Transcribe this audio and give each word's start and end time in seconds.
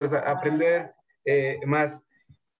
pues, 0.00 0.12
aprender 0.12 0.92
eh, 1.24 1.58
más. 1.66 2.02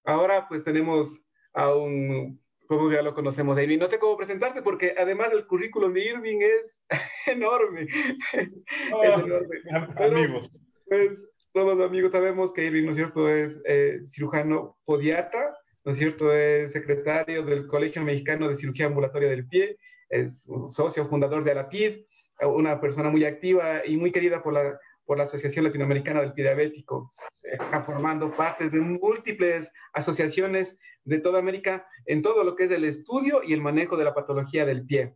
Ahora 0.04 0.46
pues 0.48 0.62
tenemos 0.62 1.21
a 1.55 1.74
un, 1.74 2.40
todos 2.69 2.93
ya 2.93 3.02
lo 3.02 3.15
conocemos, 3.15 3.59
Irving. 3.59 3.78
No 3.78 3.89
sé 3.89 3.98
cómo 3.98 4.16
presentarte 4.16 4.62
porque 4.62 4.95
además 4.96 5.30
el 5.32 5.46
currículum 5.46 5.92
de 5.92 6.04
Irving 6.04 6.38
es 6.40 6.84
enorme. 7.26 7.88
es 8.32 8.48
ah, 8.92 9.22
enorme. 9.24 9.58
amigos. 9.98 10.50
Pues 10.87 11.12
todos 11.53 11.76
los 11.76 11.88
amigos 11.88 12.12
sabemos 12.12 12.53
que 12.53 12.66
Irving, 12.66 12.84
¿no 12.84 12.90
es 12.90 12.96
cierto?, 12.96 13.29
es 13.29 13.61
eh, 13.64 14.00
cirujano 14.07 14.79
podiatra, 14.84 15.57
¿no 15.84 15.93
es 15.93 15.98
cierto?, 15.98 16.32
es 16.32 16.72
secretario 16.72 17.43
del 17.43 17.66
Colegio 17.66 18.02
Mexicano 18.02 18.48
de 18.48 18.57
Cirugía 18.57 18.86
Ambulatoria 18.86 19.30
del 19.30 19.48
Pie, 19.48 19.77
es 20.11 20.46
socio 20.68 21.09
fundador 21.09 21.43
de 21.43 21.52
ALAPID, 21.52 22.04
una 22.43 22.80
persona 22.80 23.11
muy 23.11 23.25
activa 23.25 23.84
y 23.84 23.96
muy 23.96 24.12
querida 24.12 24.43
por 24.43 24.52
la, 24.52 24.79
por 25.05 25.19
la 25.19 25.25
Asociación 25.25 25.64
Latinoamericana 25.64 26.21
del 26.21 26.35
Diabético. 26.35 27.12
Está 27.43 27.82
formando 27.82 28.30
parte 28.32 28.69
de 28.71 28.80
múltiples 28.80 29.71
asociaciones 29.93 30.79
de 31.04 31.18
toda 31.18 31.39
América 31.39 31.86
en 32.07 32.23
todo 32.23 32.45
lo 32.45 32.55
que 32.55 32.65
es 32.65 32.71
el 32.71 32.85
estudio 32.85 33.43
y 33.43 33.53
el 33.53 33.61
manejo 33.61 33.97
de 33.97 34.05
la 34.05 34.15
patología 34.15 34.65
del 34.65 34.87
pie. 34.87 35.15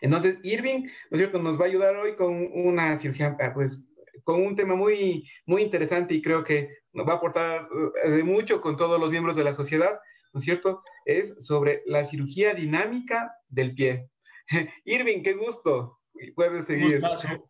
Entonces, 0.00 0.38
Irving, 0.42 0.82
¿no 0.82 1.16
es 1.16 1.18
cierto?, 1.18 1.40
nos 1.40 1.58
va 1.58 1.64
a 1.64 1.68
ayudar 1.68 1.96
hoy 1.96 2.14
con 2.16 2.50
una 2.52 2.98
cirugía, 2.98 3.36
pues, 3.54 3.84
con 4.22 4.42
un 4.42 4.56
tema 4.56 4.74
muy, 4.74 5.28
muy 5.46 5.62
interesante 5.62 6.14
y 6.14 6.22
creo 6.22 6.44
que 6.44 6.68
nos 6.92 7.06
va 7.06 7.14
a 7.14 7.16
aportar 7.16 7.68
eh, 8.04 8.10
de 8.10 8.24
mucho 8.24 8.60
con 8.60 8.76
todos 8.76 9.00
los 9.00 9.10
miembros 9.10 9.36
de 9.36 9.44
la 9.44 9.54
sociedad, 9.54 9.98
¿no 10.32 10.38
es 10.38 10.44
cierto? 10.44 10.82
Es 11.04 11.34
sobre 11.44 11.82
la 11.86 12.06
cirugía 12.06 12.54
dinámica 12.54 13.32
del 13.48 13.74
pie. 13.74 14.08
Irving, 14.84 15.22
qué 15.22 15.34
gusto. 15.34 15.98
Puedes 16.34 16.66
seguir. 16.66 17.00
Gustazo, 17.00 17.48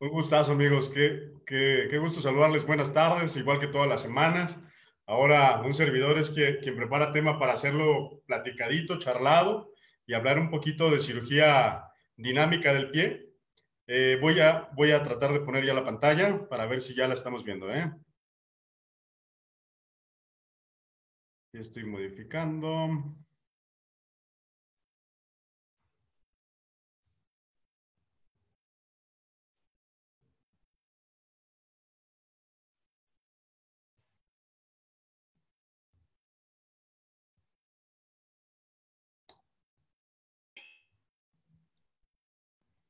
un 0.00 0.08
gustazo 0.10 0.52
amigos. 0.52 0.90
Qué, 0.90 1.32
qué, 1.46 1.88
qué, 1.90 1.98
gusto 1.98 2.20
saludarles. 2.20 2.66
Buenas 2.66 2.92
tardes, 2.92 3.36
igual 3.36 3.58
que 3.58 3.66
todas 3.66 3.88
las 3.88 4.02
semanas. 4.02 4.62
Ahora, 5.06 5.60
un 5.62 5.74
servidor 5.74 6.18
es 6.18 6.30
quien, 6.30 6.58
quien 6.58 6.76
prepara 6.76 7.12
tema 7.12 7.38
para 7.38 7.52
hacerlo 7.52 8.22
platicadito, 8.26 8.98
charlado 8.98 9.72
y 10.06 10.14
hablar 10.14 10.38
un 10.38 10.50
poquito 10.50 10.90
de 10.90 10.98
cirugía 10.98 11.84
dinámica 12.16 12.72
del 12.72 12.90
pie. 12.90 13.28
Eh, 13.86 14.18
voy, 14.20 14.40
a, 14.40 14.68
voy 14.74 14.90
a 14.90 15.02
tratar 15.02 15.32
de 15.32 15.40
poner 15.40 15.64
ya 15.64 15.72
la 15.72 15.84
pantalla 15.84 16.46
para 16.48 16.66
ver 16.66 16.82
si 16.82 16.94
ya 16.94 17.08
la 17.08 17.14
estamos 17.14 17.44
viendo. 17.44 17.72
¿eh? 17.72 17.90
Estoy 21.52 21.84
modificando. 21.84 23.16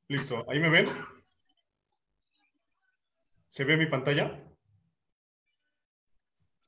Listo, 0.09 0.43
¿ahí 0.49 0.59
me 0.59 0.71
ven? 0.71 0.87
¿Se 3.47 3.63
ve 3.63 3.77
mi 3.77 3.85
pantalla? 3.85 4.43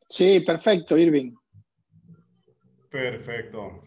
Sí, 0.08 0.42
perfecto, 0.42 0.96
Irving. 0.96 1.34
Perfecto. 2.92 3.82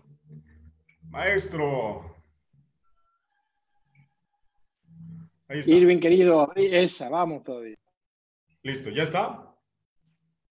Maestro. 1.03 2.17
Ahí 5.47 5.61
está. 5.61 5.71
Irving, 5.71 6.01
querido, 6.01 6.53
esa, 6.57 7.09
vamos 7.09 7.45
todavía. 7.45 7.77
Listo, 8.63 8.91
¿ya 8.91 9.05
está? 9.05 9.55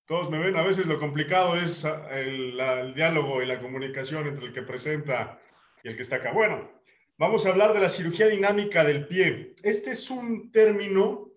Todos 0.05 0.29
me 0.29 0.39
ven. 0.39 0.55
A 0.55 0.63
veces 0.63 0.87
lo 0.87 0.97
complicado 0.97 1.59
es 1.59 1.83
el, 1.83 2.57
el 2.57 2.93
diálogo 2.93 3.41
y 3.41 3.47
la 3.47 3.59
comunicación 3.59 4.27
entre 4.27 4.45
el 4.45 4.53
que 4.53 4.61
presenta 4.61 5.41
y 5.83 5.89
el 5.89 5.97
que 5.97 6.03
está 6.03 6.17
acá. 6.17 6.31
Bueno, 6.31 6.82
Vamos 7.23 7.45
a 7.45 7.51
hablar 7.51 7.71
de 7.73 7.79
la 7.79 7.87
cirugía 7.87 8.27
dinámica 8.27 8.83
del 8.83 9.07
pie. 9.07 9.55
Este 9.63 9.91
es 9.91 10.11
un 10.11 10.51
término 10.51 11.31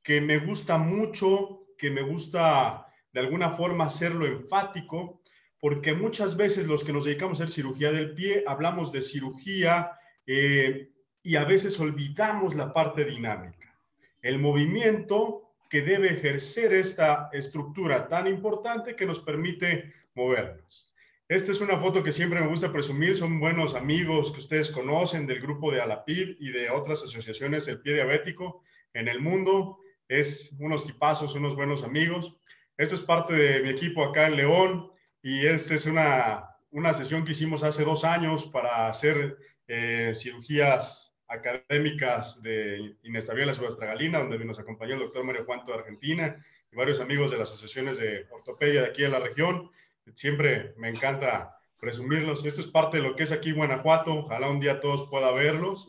que 0.00 0.20
me 0.20 0.38
gusta 0.38 0.78
mucho, 0.78 1.66
que 1.76 1.90
me 1.90 2.02
gusta 2.02 2.86
de 3.12 3.18
alguna 3.18 3.50
forma 3.50 3.86
hacerlo 3.86 4.24
enfático, 4.24 5.20
porque 5.58 5.94
muchas 5.94 6.36
veces 6.36 6.68
los 6.68 6.84
que 6.84 6.92
nos 6.92 7.06
dedicamos 7.06 7.40
a 7.40 7.42
hacer 7.42 7.54
cirugía 7.54 7.90
del 7.90 8.14
pie 8.14 8.44
hablamos 8.46 8.92
de 8.92 9.02
cirugía 9.02 9.98
eh, 10.28 10.92
y 11.24 11.34
a 11.34 11.42
veces 11.42 11.80
olvidamos 11.80 12.54
la 12.54 12.72
parte 12.72 13.04
dinámica, 13.04 13.76
el 14.20 14.38
movimiento 14.38 15.56
que 15.68 15.82
debe 15.82 16.12
ejercer 16.12 16.72
esta 16.72 17.30
estructura 17.32 18.06
tan 18.06 18.28
importante 18.28 18.94
que 18.94 19.06
nos 19.06 19.18
permite 19.18 19.92
movernos. 20.14 20.91
Esta 21.32 21.50
es 21.50 21.62
una 21.62 21.78
foto 21.78 22.02
que 22.02 22.12
siempre 22.12 22.38
me 22.42 22.46
gusta 22.46 22.70
presumir, 22.70 23.16
son 23.16 23.40
buenos 23.40 23.74
amigos 23.74 24.32
que 24.32 24.40
ustedes 24.40 24.70
conocen 24.70 25.26
del 25.26 25.40
grupo 25.40 25.72
de 25.72 25.80
Alapid 25.80 26.36
y 26.38 26.50
de 26.50 26.68
otras 26.68 27.02
asociaciones 27.02 27.64
del 27.64 27.80
pie 27.80 27.94
diabético 27.94 28.62
en 28.92 29.08
el 29.08 29.18
mundo. 29.18 29.78
Es 30.08 30.54
unos 30.60 30.84
tipazos, 30.84 31.34
unos 31.34 31.56
buenos 31.56 31.84
amigos. 31.84 32.36
Esto 32.76 32.96
es 32.96 33.00
parte 33.00 33.32
de 33.32 33.62
mi 33.62 33.70
equipo 33.70 34.04
acá 34.04 34.26
en 34.26 34.36
León 34.36 34.92
y 35.22 35.46
esta 35.46 35.74
es 35.74 35.86
una, 35.86 36.50
una 36.70 36.92
sesión 36.92 37.24
que 37.24 37.32
hicimos 37.32 37.62
hace 37.62 37.82
dos 37.82 38.04
años 38.04 38.44
para 38.44 38.86
hacer 38.86 39.38
eh, 39.68 40.12
cirugías 40.14 41.16
académicas 41.28 42.42
de 42.42 42.94
inestabilidad 43.04 43.54
subastragalina, 43.54 44.18
donde 44.18 44.44
nos 44.44 44.58
acompañó 44.58 44.96
el 44.96 45.00
doctor 45.00 45.24
Mario 45.24 45.46
Juanto 45.46 45.72
de 45.72 45.78
Argentina 45.78 46.44
y 46.70 46.76
varios 46.76 47.00
amigos 47.00 47.30
de 47.30 47.38
las 47.38 47.48
asociaciones 47.48 47.96
de 47.96 48.26
ortopedia 48.30 48.82
de 48.82 48.88
aquí 48.88 49.02
en 49.04 49.12
la 49.12 49.18
región. 49.18 49.70
Siempre 50.14 50.74
me 50.76 50.88
encanta 50.88 51.56
presumirlos. 51.78 52.44
Esto 52.44 52.60
es 52.60 52.66
parte 52.66 52.98
de 52.98 53.02
lo 53.02 53.16
que 53.16 53.24
es 53.24 53.32
aquí 53.32 53.52
Guanajuato. 53.52 54.14
Ojalá 54.14 54.48
un 54.48 54.60
día 54.60 54.80
todos 54.80 55.08
puedan 55.08 55.34
verlos. 55.34 55.88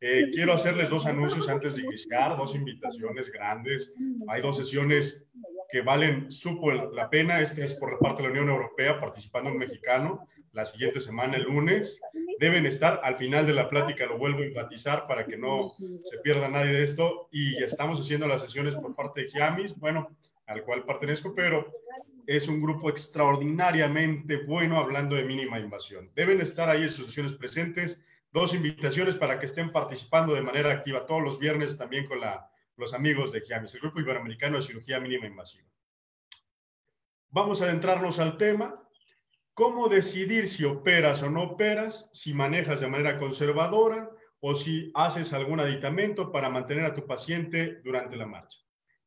Eh, 0.00 0.30
quiero 0.32 0.52
hacerles 0.52 0.90
dos 0.90 1.06
anuncios 1.06 1.48
antes 1.48 1.76
de 1.76 1.82
iniciar, 1.82 2.36
dos 2.36 2.54
invitaciones 2.54 3.30
grandes. 3.30 3.94
Hay 4.28 4.42
dos 4.42 4.56
sesiones 4.56 5.26
que 5.70 5.80
valen 5.80 6.30
súper 6.30 6.92
la 6.92 7.08
pena. 7.08 7.40
Esta 7.40 7.64
es 7.64 7.74
por 7.74 7.98
parte 7.98 8.22
de 8.22 8.28
la 8.28 8.32
Unión 8.32 8.50
Europea, 8.50 9.00
participando 9.00 9.50
un 9.50 9.58
mexicano. 9.58 10.28
La 10.52 10.64
siguiente 10.64 11.00
semana, 11.00 11.36
el 11.36 11.44
lunes, 11.44 12.00
deben 12.38 12.64
estar 12.64 13.00
al 13.02 13.16
final 13.16 13.46
de 13.46 13.54
la 13.54 13.68
plática. 13.68 14.06
Lo 14.06 14.18
vuelvo 14.18 14.40
a 14.40 14.44
enfatizar 14.44 15.06
para 15.06 15.26
que 15.26 15.36
no 15.36 15.72
se 16.04 16.18
pierda 16.18 16.48
nadie 16.48 16.72
de 16.72 16.82
esto. 16.82 17.28
Y 17.32 17.62
estamos 17.62 17.98
haciendo 17.98 18.28
las 18.28 18.42
sesiones 18.42 18.76
por 18.76 18.94
parte 18.94 19.22
de 19.22 19.28
Giamis, 19.28 19.76
bueno, 19.76 20.10
al 20.46 20.62
cual 20.62 20.84
pertenezco, 20.84 21.34
pero 21.34 21.72
es 22.26 22.48
un 22.48 22.60
grupo 22.60 22.88
extraordinariamente 22.88 24.38
bueno 24.38 24.78
hablando 24.78 25.16
de 25.16 25.24
mínima 25.24 25.58
invasión. 25.58 26.10
Deben 26.14 26.40
estar 26.40 26.68
ahí 26.68 26.84
asociaciones 26.84 27.32
presentes. 27.32 28.02
Dos 28.32 28.54
invitaciones 28.54 29.16
para 29.16 29.38
que 29.38 29.46
estén 29.46 29.70
participando 29.70 30.34
de 30.34 30.40
manera 30.40 30.72
activa 30.72 31.06
todos 31.06 31.22
los 31.22 31.38
viernes 31.38 31.78
también 31.78 32.06
con 32.06 32.18
los 32.76 32.94
amigos 32.94 33.30
de 33.32 33.40
GIAMIS, 33.40 33.74
el 33.74 33.80
Grupo 33.80 34.00
Iberoamericano 34.00 34.56
de 34.56 34.62
Cirugía 34.62 34.98
Mínima 34.98 35.26
Invasiva. 35.26 35.68
Vamos 37.30 37.60
a 37.60 37.64
adentrarnos 37.64 38.18
al 38.18 38.36
tema. 38.36 38.80
¿Cómo 39.54 39.88
decidir 39.88 40.48
si 40.48 40.64
operas 40.64 41.22
o 41.22 41.30
no 41.30 41.42
operas? 41.42 42.10
Si 42.12 42.34
manejas 42.34 42.80
de 42.80 42.88
manera 42.88 43.18
conservadora 43.18 44.10
o 44.40 44.54
si 44.54 44.90
haces 44.94 45.32
algún 45.32 45.60
aditamento 45.60 46.32
para 46.32 46.50
mantener 46.50 46.84
a 46.84 46.94
tu 46.94 47.06
paciente 47.06 47.80
durante 47.84 48.16
la 48.16 48.26
marcha. 48.26 48.63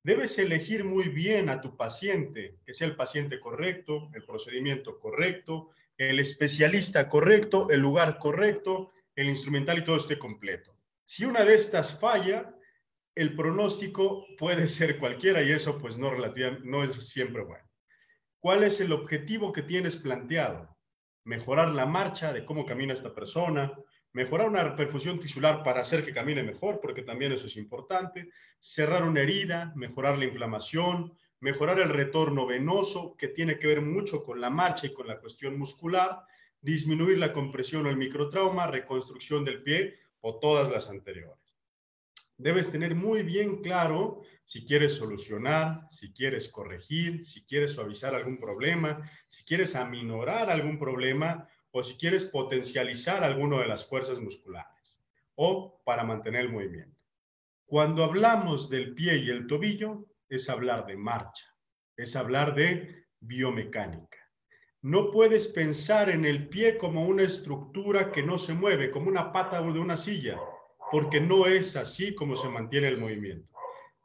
Debes 0.08 0.40
elegir 0.40 0.86
muy 0.86 1.10
bien 1.10 1.50
a 1.50 1.60
tu 1.60 1.76
paciente, 1.76 2.60
que 2.66 2.74
sea 2.74 2.88
el 2.88 2.96
paciente 2.96 3.42
correcto, 3.42 4.10
el 4.14 4.24
procedimiento 4.24 5.02
correcto, 5.02 5.72
el 5.98 6.20
especialista 6.20 7.10
correcto, 7.10 7.68
el 7.70 7.82
lugar 7.82 8.18
correcto, 8.18 8.94
el 9.18 9.28
instrumental 9.28 9.80
y 9.80 9.84
todo 9.84 9.98
esté 9.98 10.18
completo. 10.18 10.74
Si 11.04 11.26
una 11.26 11.44
de 11.44 11.56
estas 11.56 12.00
falla, 12.00 12.56
el 13.16 13.36
pronóstico 13.36 14.26
puede 14.38 14.70
ser 14.70 14.98
cualquiera 14.98 15.44
y 15.44 15.52
eso 15.52 15.78
pues 15.78 15.98
no, 15.98 16.14
no 16.64 16.84
es 16.86 17.10
siempre 17.10 17.44
bueno. 17.44 17.70
¿Cuál 18.40 18.64
es 18.64 18.80
el 18.80 18.94
objetivo 18.94 19.52
que 19.52 19.64
tienes 19.64 19.98
planteado? 19.98 20.74
Mejorar 21.26 21.72
la 21.72 21.86
marcha 21.86 22.32
de 22.32 22.46
cómo 22.46 22.66
camina 22.66 22.94
esta 22.94 23.14
persona, 23.14 23.74
mejorar 24.18 24.50
una 24.50 24.76
perfusión 24.76 25.20
tisular 25.20 25.62
para 25.62 25.82
hacer 25.82 26.04
que 26.04 26.12
camine 26.12 26.42
mejor, 26.42 26.80
porque 26.82 27.04
también 27.04 27.34
eso 27.34 27.46
es 27.46 27.56
importante, 27.56 28.32
cerrar 28.60 29.04
una 29.04 29.22
herida, 29.22 29.72
mejorar 29.76 30.18
la 30.18 30.26
inflamación, 30.26 31.14
mejorar 31.40 31.80
el 31.80 31.90
retorno 31.90 32.48
venoso, 32.48 33.16
que 33.16 33.28
tiene 33.28 33.60
que 33.60 33.68
ver 33.68 33.82
mucho 33.82 34.24
con 34.24 34.42
la 34.42 34.50
marcha 34.50 34.88
y 34.88 34.94
con 34.94 35.06
la 35.06 35.20
cuestión 35.20 35.60
muscular, 35.60 36.24
disminuir 36.60 37.20
la 37.20 37.32
compresión 37.32 37.86
o 37.86 37.92
el 37.92 37.98
microtrauma, 37.98 38.66
reconstrucción 38.66 39.46
del 39.46 39.62
pie 39.62 40.00
o 40.22 40.40
todas 40.40 40.72
las 40.72 40.90
anteriores. 40.90 41.56
Debes 42.38 42.72
tener 42.72 42.96
muy 42.96 43.22
bien 43.22 43.62
claro 43.62 44.24
si 44.46 44.66
quieres 44.66 44.96
solucionar, 44.96 45.88
si 45.92 46.12
quieres 46.12 46.50
corregir, 46.50 47.24
si 47.24 47.46
quieres 47.46 47.74
suavizar 47.74 48.16
algún 48.16 48.40
problema, 48.40 49.08
si 49.28 49.44
quieres 49.44 49.76
aminorar 49.76 50.50
algún 50.50 50.80
problema 50.80 51.48
o 51.72 51.84
si 51.84 51.98
quieres 51.98 52.26
potencializar 52.26 53.24
alguna 53.24 53.60
de 53.60 53.68
las 53.68 53.88
fuerzas 53.88 54.20
musculares 54.20 55.00
o 55.36 55.82
para 55.84 56.04
mantener 56.04 56.42
el 56.42 56.52
movimiento. 56.52 57.04
Cuando 57.66 58.04
hablamos 58.04 58.70
del 58.70 58.94
pie 58.96 59.18
y 59.18 59.30
el 59.30 59.46
tobillo, 59.46 60.06
es 60.30 60.50
hablar 60.50 60.86
de 60.86 60.98
marcha, 60.98 61.46
es 61.96 62.16
hablar 62.16 62.56
de 62.56 63.06
biomecánica. 63.20 64.18
No 64.82 65.12
puedes 65.12 65.48
pensar 65.48 66.10
en 66.10 66.26
el 66.26 66.48
pie 66.50 66.78
como 66.78 67.06
una 67.06 67.24
estructura 67.24 68.12
que 68.12 68.24
no 68.24 68.38
se 68.38 68.54
mueve, 68.54 68.92
como 68.92 69.10
una 69.10 69.32
pata 69.32 69.62
de 69.62 69.80
una 69.80 69.98
silla, 69.98 70.40
porque 70.92 71.20
no 71.20 71.46
es 71.48 71.76
así 71.76 72.16
como 72.16 72.36
se 72.36 72.50
mantiene 72.50 72.88
el 72.88 72.98
movimiento. 72.98 73.57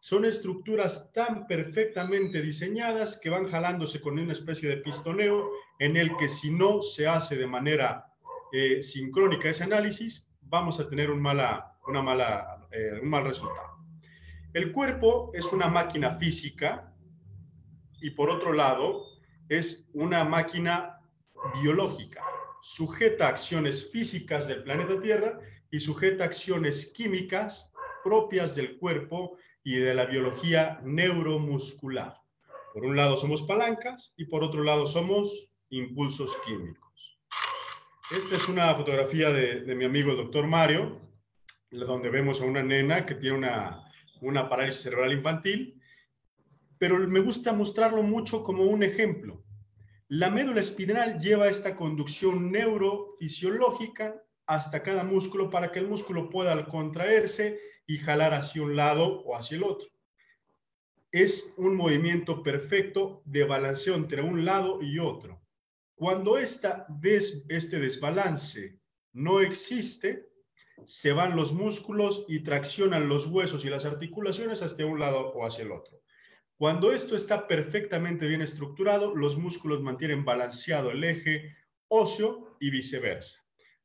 Son 0.05 0.25
estructuras 0.25 1.13
tan 1.13 1.47
perfectamente 1.47 2.43
diseñadas 2.43 3.21
que 3.23 3.31
van 3.31 3.47
jalándose 3.47 4.01
con 4.01 4.19
una 4.19 4.33
especie 4.33 4.69
de 4.69 4.79
pistoneo 4.79 5.49
en 5.79 5.97
el 5.97 6.17
que 6.17 6.27
si 6.27 6.51
no 6.51 6.83
se 6.83 7.07
hace 7.07 7.37
de 7.37 7.47
manera 7.47 8.13
eh, 8.53 8.83
sincrónica 8.83 9.49
ese 9.49 9.63
análisis, 9.63 10.29
vamos 10.41 10.81
a 10.81 10.89
tener 10.89 11.09
un, 11.09 11.23
mala, 11.23 11.79
una 11.87 12.03
mala, 12.03 12.67
eh, 12.73 12.99
un 13.01 13.11
mal 13.11 13.27
resultado. 13.27 13.79
El 14.53 14.73
cuerpo 14.73 15.31
es 15.35 15.53
una 15.53 15.69
máquina 15.69 16.15
física 16.15 16.93
y 18.01 18.11
por 18.11 18.29
otro 18.29 18.53
lado 18.53 19.05
es 19.49 19.89
una 19.93 20.25
máquina 20.25 20.99
biológica, 21.63 22.25
sujeta 22.61 23.27
a 23.27 23.29
acciones 23.29 23.89
físicas 23.93 24.49
del 24.49 24.65
planeta 24.65 24.99
Tierra 24.99 25.39
y 25.71 25.79
sujeta 25.79 26.25
a 26.25 26.27
acciones 26.27 26.93
químicas 26.93 27.73
propias 28.03 28.57
del 28.57 28.79
cuerpo 28.79 29.39
y 29.65 29.77
de 29.77 29.95
la 29.95 30.07
biología 30.07 30.81
neuromuscular. 30.83 32.17
Por 32.73 32.85
un 32.85 32.97
lado 32.97 33.17
somos 33.17 33.43
palancas 33.43 34.15
y 34.17 34.25
por 34.25 34.43
otro 34.43 34.63
lado 34.65 34.87
somos 34.87 35.51
impulsos 35.69 36.37
químicos. 36.45 37.19
Esta 38.11 38.37
es 38.37 38.49
una 38.49 38.75
fotografía 38.75 39.31
de, 39.31 39.75
mi 39.75 39.85
amigo 39.85 40.11
el 40.11 40.19
doctor 40.19 40.47
Mario, 40.47 41.01
donde 41.71 42.11
vemos 42.11 42.43
a 42.43 42.45
una 42.45 42.63
nena 42.63 43.07
que 43.07 43.15
tiene 43.15 43.37
una, 44.21 44.49
parálisis 44.49 44.83
cerebral 44.83 45.13
infantil, 45.13 45.81
pero 46.79 46.99
me 46.99 47.21
gusta 47.21 47.53
mostrarlo 47.53 48.03
mucho 48.03 48.43
como 48.43 48.65
un 48.65 48.83
ejemplo. 48.83 49.45
La 50.09 50.29
médula 50.29 50.61
espinal 50.61 51.19
lleva 51.19 51.49
esta 51.49 51.75
conducción 51.75 52.51
neurofisiológica 52.51 54.23
hasta 54.47 54.83
cada 54.83 55.05
músculo 55.05 55.49
para 55.49 55.73
que 55.73 55.79
el 55.79 55.89
músculo 55.89 56.29
pueda 56.29 56.67
contraerse 56.67 57.59
y 57.87 57.99
jalar 57.99 58.35
hacia 58.35 58.63
un 58.63 58.77
lado 58.77 59.23
o 59.23 59.37
hacia 59.37 59.57
el 59.57 59.65
otro. 59.65 59.89
Es 61.11 61.55
un 61.57 61.77
movimiento 61.77 62.43
perfecto 62.43 63.23
de 63.25 63.45
balanceo 63.45 63.95
entre 63.95 64.23
un 64.23 64.45
lado 64.45 64.81
y 64.83 64.99
otro. 64.99 65.43
Cuando 65.95 66.39
esta 66.39 66.87
este 67.49 67.79
desbalance 67.79 68.81
no 69.13 69.41
existe, 69.41 70.31
se 70.85 71.13
van 71.13 71.37
los 71.37 71.53
músculos 71.53 72.25
y 72.29 72.41
traccionan 72.41 73.09
los 73.09 73.27
huesos 73.27 73.65
y 73.65 73.71
las 73.71 73.85
articulaciones 73.85 74.63
hacia 74.63 74.87
un 74.87 74.99
lado 74.99 75.33
o 75.33 75.47
hacia 75.47 75.65
el 75.65 75.73
otro. 75.73 76.03
Cuando 76.57 76.93
esto 76.93 77.17
está 77.17 77.47
perfectamente 77.47 78.27
bien 78.27 78.43
estructurado, 78.43 79.15
los 79.15 79.37
músculos 79.37 79.83
mantienen 79.83 80.25
balanceado 80.25 80.91
el 80.91 81.05
eje 81.05 81.57
óseo 81.89 82.57
y 82.61 82.71
viceversa. 82.71 83.42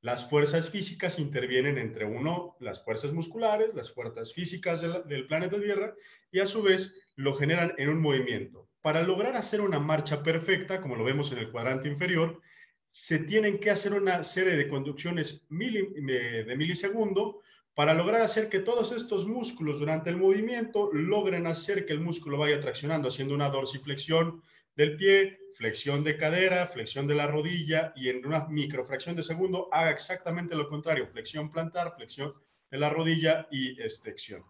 Las 0.07 0.29
fuerzas 0.29 0.69
físicas 0.69 1.19
intervienen 1.19 1.77
entre 1.77 2.05
uno, 2.05 2.55
las 2.61 2.81
fuerzas 2.81 3.11
musculares, 3.11 3.75
las 3.75 3.93
fuerzas 3.93 4.31
físicas 4.31 4.81
del, 4.81 5.27
planeta 5.27 5.59
Tierra, 5.59 5.95
y 6.31 6.39
a 6.39 6.45
su 6.45 6.63
vez 6.63 6.95
lo 7.17 7.33
generan 7.33 7.73
en 7.77 7.89
un 7.89 7.99
movimiento. 7.99 8.69
Para 8.81 9.03
lograr 9.03 9.35
hacer 9.35 9.59
una 9.59 9.81
marcha 9.81 10.23
perfecta, 10.23 10.79
como 10.79 10.95
lo 10.95 11.03
vemos 11.03 11.33
en 11.33 11.39
el 11.39 11.51
cuadrante 11.51 11.89
inferior, 11.89 12.41
se 12.89 13.19
tienen 13.19 13.59
que 13.59 13.69
hacer 13.69 13.91
una 13.95 14.23
serie 14.23 14.55
de 14.55 14.69
conducciones 14.69 15.45
de 15.49 16.55
milisegundo 16.57 17.41
para 17.73 17.93
lograr 17.93 18.21
hacer 18.21 18.47
que 18.47 18.59
todos 18.59 18.93
estos 18.93 19.27
músculos 19.27 19.79
durante 19.79 20.09
el 20.09 20.15
movimiento 20.15 20.89
logren 20.93 21.47
hacer 21.47 21.85
que 21.85 21.91
el 21.91 21.99
músculo 21.99 22.37
vaya 22.37 22.61
traccionando, 22.61 23.09
haciendo 23.09 23.35
una 23.35 23.49
dorsiflexión 23.49 24.41
del 24.73 24.95
pie, 24.95 25.37
flexión 25.57 26.03
de 26.03 26.17
cadera, 26.17 26.67
flexión 26.67 27.07
de 27.07 27.15
la 27.15 27.25
rodilla 27.25 27.91
y 27.95 28.09
en 28.09 28.25
una 28.25 28.45
microfracción 28.47 29.15
de 29.15 29.23
segundo 29.23 29.69
haga 29.71 29.89
exactamente 29.89 30.55
lo 30.55 30.69
contrario, 30.69 31.07
flexión 31.07 31.49
plantar, 31.49 31.95
flexión 31.95 32.33
de 32.69 32.77
la 32.77 32.89
rodilla 32.89 33.47
y 33.49 33.81
extensión. 33.81 34.43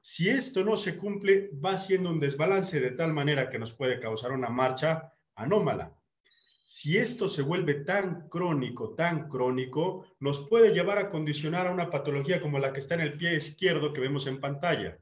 Si 0.00 0.28
esto 0.30 0.64
no 0.64 0.76
se 0.76 0.96
cumple, 0.96 1.50
va 1.62 1.76
siendo 1.76 2.10
un 2.10 2.20
desbalance 2.20 2.80
de 2.80 2.92
tal 2.92 3.12
manera 3.12 3.50
que 3.50 3.58
nos 3.58 3.72
puede 3.72 4.00
causar 4.00 4.32
una 4.32 4.48
marcha 4.48 5.12
anómala. 5.34 5.94
Si 6.64 6.96
esto 6.96 7.28
se 7.28 7.42
vuelve 7.42 7.74
tan 7.74 8.28
crónico, 8.28 8.94
tan 8.94 9.28
crónico, 9.28 10.06
nos 10.20 10.48
puede 10.48 10.72
llevar 10.72 10.98
a 10.98 11.08
condicionar 11.08 11.66
a 11.66 11.72
una 11.72 11.90
patología 11.90 12.40
como 12.40 12.58
la 12.58 12.72
que 12.72 12.78
está 12.78 12.94
en 12.94 13.02
el 13.02 13.18
pie 13.18 13.36
izquierdo 13.36 13.92
que 13.92 14.00
vemos 14.00 14.26
en 14.26 14.40
pantalla, 14.40 14.98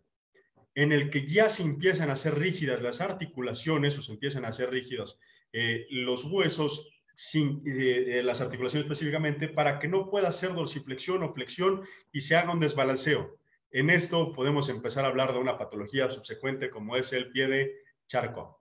en 0.74 0.90
el 0.90 1.10
que 1.10 1.24
ya 1.24 1.48
se 1.48 1.62
empiezan 1.62 2.10
a 2.10 2.14
hacer 2.14 2.38
rígidas 2.38 2.82
las 2.82 3.00
articulaciones 3.00 3.96
o 3.98 4.02
se 4.02 4.12
empiezan 4.12 4.44
a 4.44 4.48
hacer 4.48 4.70
rígidos 4.70 5.20
eh, 5.56 5.86
los 5.88 6.24
huesos, 6.24 6.90
sin, 7.14 7.62
eh, 7.64 8.18
eh, 8.18 8.22
las 8.24 8.40
articulaciones 8.40 8.86
específicamente, 8.86 9.46
para 9.46 9.78
que 9.78 9.86
no 9.86 10.10
pueda 10.10 10.28
hacer 10.28 10.52
dorsiflexión 10.52 11.22
o 11.22 11.32
flexión 11.32 11.82
y 12.12 12.22
se 12.22 12.34
haga 12.34 12.52
un 12.52 12.58
desbalanceo. 12.58 13.38
En 13.70 13.88
esto 13.88 14.32
podemos 14.32 14.68
empezar 14.68 15.04
a 15.04 15.08
hablar 15.08 15.32
de 15.32 15.38
una 15.38 15.56
patología 15.56 16.10
subsecuente 16.10 16.70
como 16.70 16.96
es 16.96 17.12
el 17.12 17.30
pie 17.30 17.46
de 17.46 17.72
Charcot. 18.08 18.56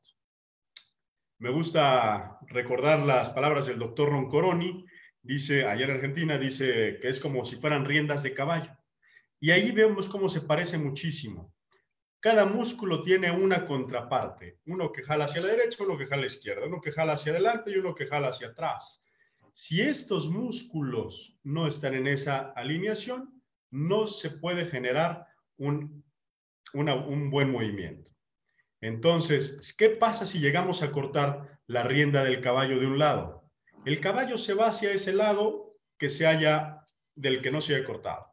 Me 1.39 1.49
gusta 1.49 2.37
recordar 2.47 2.99
las 2.99 3.31
palabras 3.31 3.65
del 3.65 3.79
doctor 3.79 4.09
Roncoroni, 4.09 4.85
dice, 5.23 5.65
ayer 5.65 5.89
en 5.89 5.95
Argentina, 5.95 6.37
dice 6.37 6.99
que 7.01 7.09
es 7.09 7.19
como 7.19 7.43
si 7.43 7.55
fueran 7.55 7.85
riendas 7.85 8.21
de 8.21 8.35
caballo. 8.35 8.77
Y 9.39 9.49
ahí 9.49 9.71
vemos 9.71 10.07
cómo 10.07 10.29
se 10.29 10.41
parece 10.41 10.77
muchísimo. 10.77 11.52
Cada 12.23 12.45
músculo 12.45 13.01
tiene 13.01 13.29
una 13.31 13.65
contraparte, 13.65 14.61
uno 14.67 14.93
que 14.93 15.03
jala 15.03 15.25
hacia 15.25 15.41
la 15.41 15.49
derecha, 15.49 15.83
uno 15.83 15.97
que 15.97 16.05
jala 16.05 16.21
a 16.21 16.21
la 16.21 16.27
izquierda, 16.27 16.65
uno 16.65 16.79
que 16.79 16.93
jala 16.93 17.13
hacia 17.13 17.33
adelante 17.33 17.69
y 17.69 17.75
uno 17.75 17.93
que 17.93 18.07
jala 18.07 18.29
hacia 18.29 18.47
atrás. 18.47 19.03
Si 19.51 19.81
estos 19.81 20.29
músculos 20.29 21.37
no 21.43 21.67
están 21.67 21.95
en 21.95 22.07
esa 22.07 22.53
alineación, 22.55 23.43
no 23.71 24.07
se 24.07 24.29
puede 24.29 24.65
generar 24.65 25.27
un, 25.57 26.05
un 26.73 27.29
buen 27.29 27.51
movimiento. 27.51 28.13
Entonces, 28.79 29.75
¿qué 29.77 29.89
pasa 29.89 30.25
si 30.25 30.39
llegamos 30.39 30.81
a 30.81 30.93
cortar 30.93 31.59
la 31.67 31.83
rienda 31.83 32.23
del 32.23 32.39
caballo 32.39 32.79
de 32.79 32.87
un 32.87 32.99
lado? 32.99 33.51
El 33.83 33.99
caballo 33.99 34.37
se 34.37 34.53
va 34.53 34.67
hacia 34.67 34.93
ese 34.93 35.11
lado 35.11 35.75
que 35.97 36.07
se 36.07 36.25
haya 36.25 36.85
del 37.15 37.41
que 37.41 37.51
no 37.51 37.59
se 37.59 37.75
haya 37.75 37.83
cortado. 37.83 38.25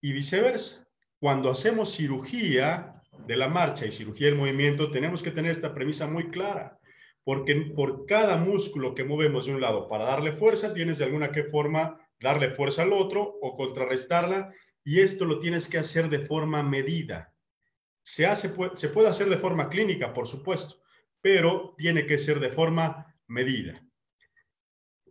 Y 0.00 0.12
viceversa 0.12 0.82
cuando 1.22 1.50
hacemos 1.50 1.94
cirugía 1.94 3.00
de 3.28 3.36
la 3.36 3.46
marcha 3.46 3.86
y 3.86 3.92
cirugía 3.92 4.26
del 4.26 4.34
movimiento, 4.34 4.90
tenemos 4.90 5.22
que 5.22 5.30
tener 5.30 5.52
esta 5.52 5.72
premisa 5.72 6.08
muy 6.08 6.30
clara, 6.30 6.80
porque 7.22 7.54
por 7.76 8.06
cada 8.06 8.36
músculo 8.36 8.92
que 8.92 9.04
movemos 9.04 9.46
de 9.46 9.54
un 9.54 9.60
lado 9.60 9.86
para 9.86 10.04
darle 10.04 10.32
fuerza, 10.32 10.74
tienes 10.74 10.98
de 10.98 11.04
alguna 11.04 11.30
que 11.30 11.44
forma 11.44 11.96
darle 12.18 12.50
fuerza 12.50 12.82
al 12.82 12.92
otro 12.92 13.22
o 13.40 13.56
contrarrestarla, 13.56 14.52
y 14.82 14.98
esto 14.98 15.24
lo 15.24 15.38
tienes 15.38 15.68
que 15.68 15.78
hacer 15.78 16.08
de 16.08 16.18
forma 16.18 16.64
medida. 16.64 17.32
Se, 18.02 18.26
hace, 18.26 18.52
se 18.74 18.88
puede 18.88 19.08
hacer 19.08 19.28
de 19.28 19.36
forma 19.36 19.68
clínica, 19.68 20.12
por 20.12 20.26
supuesto, 20.26 20.82
pero 21.20 21.76
tiene 21.78 22.04
que 22.04 22.18
ser 22.18 22.40
de 22.40 22.50
forma 22.50 23.14
medida 23.28 23.80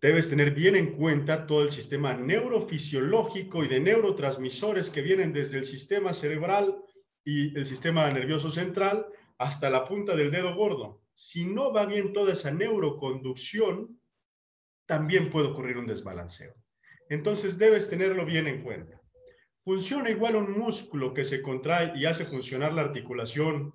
debes 0.02 0.30
tener 0.30 0.52
bien 0.52 0.76
en 0.76 0.96
cuenta 0.96 1.46
todo 1.46 1.62
el 1.62 1.70
sistema 1.70 2.14
neurofisiológico 2.14 3.64
y 3.64 3.68
de 3.68 3.80
neurotransmisores 3.80 4.90
que 4.90 5.02
vienen 5.02 5.32
desde 5.32 5.60
el 5.60 5.64
sistema 5.64 6.12
cerebral 6.12 6.76
y 7.24 7.56
el 7.58 7.66
sistema 7.68 8.12
nervioso 8.12 8.50
central 8.50 9.06
hasta 9.38 9.70
la 9.70 9.86
punta 9.88 10.16
del 10.16 10.32
dedo 10.32 10.56
gordo. 10.56 11.04
Si 11.14 11.46
no 11.46 11.72
va 11.72 11.86
bien 11.86 12.14
toda 12.14 12.34
esa 12.34 12.52
neuroconducción, 12.52 14.00
también 14.88 15.30
puede 15.30 15.50
ocurrir 15.50 15.78
un 15.78 15.86
desbalanceo. 15.86 16.56
Entonces 17.10 17.60
debes 17.60 17.90
tenerlo 17.90 18.26
bien 18.26 18.48
en 18.48 18.64
cuenta. 18.64 19.00
Funciona 19.64 20.10
igual 20.10 20.36
un 20.36 20.58
músculo 20.58 21.14
que 21.14 21.24
se 21.24 21.44
contrae 21.44 21.94
y 21.96 22.06
hace 22.06 22.26
funcionar 22.26 22.74
la 22.74 22.82
articulación 22.82 23.74